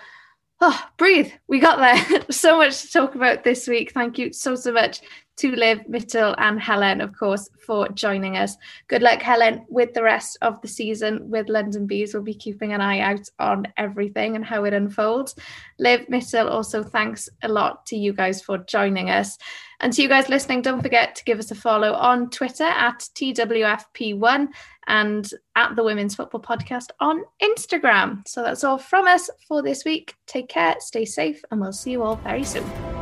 oh, 0.62 0.86
breathe. 0.98 1.32
We 1.48 1.60
got 1.60 1.80
there. 1.80 2.22
so 2.32 2.58
much 2.58 2.82
to 2.82 2.92
talk 2.92 3.16
about 3.16 3.44
this 3.44 3.68
week. 3.68 3.92
Thank 3.92 4.18
you 4.18 4.34
so, 4.34 4.56
so 4.56 4.72
much 4.72 5.02
to 5.38 5.52
Liv, 5.56 5.80
Mitul, 5.90 6.36
and 6.38 6.60
Helen, 6.60 7.02
of 7.02 7.18
course, 7.18 7.50
for 7.66 7.88
joining 7.90 8.38
us. 8.38 8.56
Good 8.88 9.02
luck, 9.02 9.22
Helen, 9.22 9.66
with 9.68 9.94
the 9.94 10.04
rest 10.04 10.38
of 10.42 10.62
the 10.62 10.68
season 10.68 11.30
with 11.30 11.50
London 11.50 11.88
Bees. 11.88 12.14
We'll 12.14 12.24
be 12.24 12.34
keeping 12.34 12.74
an 12.74 12.82
eye 12.82 13.00
out 13.00 13.28
on 13.40 13.68
everything 13.78 14.36
and 14.36 14.46
how 14.46 14.64
it 14.66 14.74
unfolds. 14.74 15.36
Liv, 15.80 16.02
Mitul, 16.08 16.50
also 16.50 16.84
thanks 16.84 17.30
a 17.42 17.48
lot 17.48 17.86
to 17.88 17.98
you 17.98 18.14
guys 18.14 18.42
for 18.42 18.58
joining 18.60 19.10
us. 19.10 19.38
And 19.80 19.92
to 19.94 20.02
you 20.02 20.08
guys 20.08 20.30
listening, 20.30 20.62
don't 20.62 20.82
forget 20.82 21.16
to 21.16 21.24
give 21.26 21.40
us 21.40 21.52
a 21.52 21.56
follow 21.56 21.94
on 21.94 22.30
Twitter 22.30 22.64
at 22.64 23.00
TWFP1 23.16 24.48
and 24.88 25.30
at 25.56 25.76
the 25.76 25.84
Women's 25.84 26.16
Football 26.16 26.42
Podcast 26.42 26.88
on 27.00 27.24
Instagram. 27.42 28.26
So 28.28 28.44
that's 28.44 28.64
all 28.64 28.78
from 28.78 29.08
us 29.08 29.30
for 29.48 29.62
this 29.62 29.84
week. 29.84 30.16
Take 30.28 30.50
care, 30.50 30.76
stay 30.80 31.06
safe, 31.06 31.42
and 31.52 31.60
we'll 31.60 31.74
see 31.74 31.92
you 31.92 32.04
all 32.04 32.16
very 32.18 32.44
soon. 32.44 32.93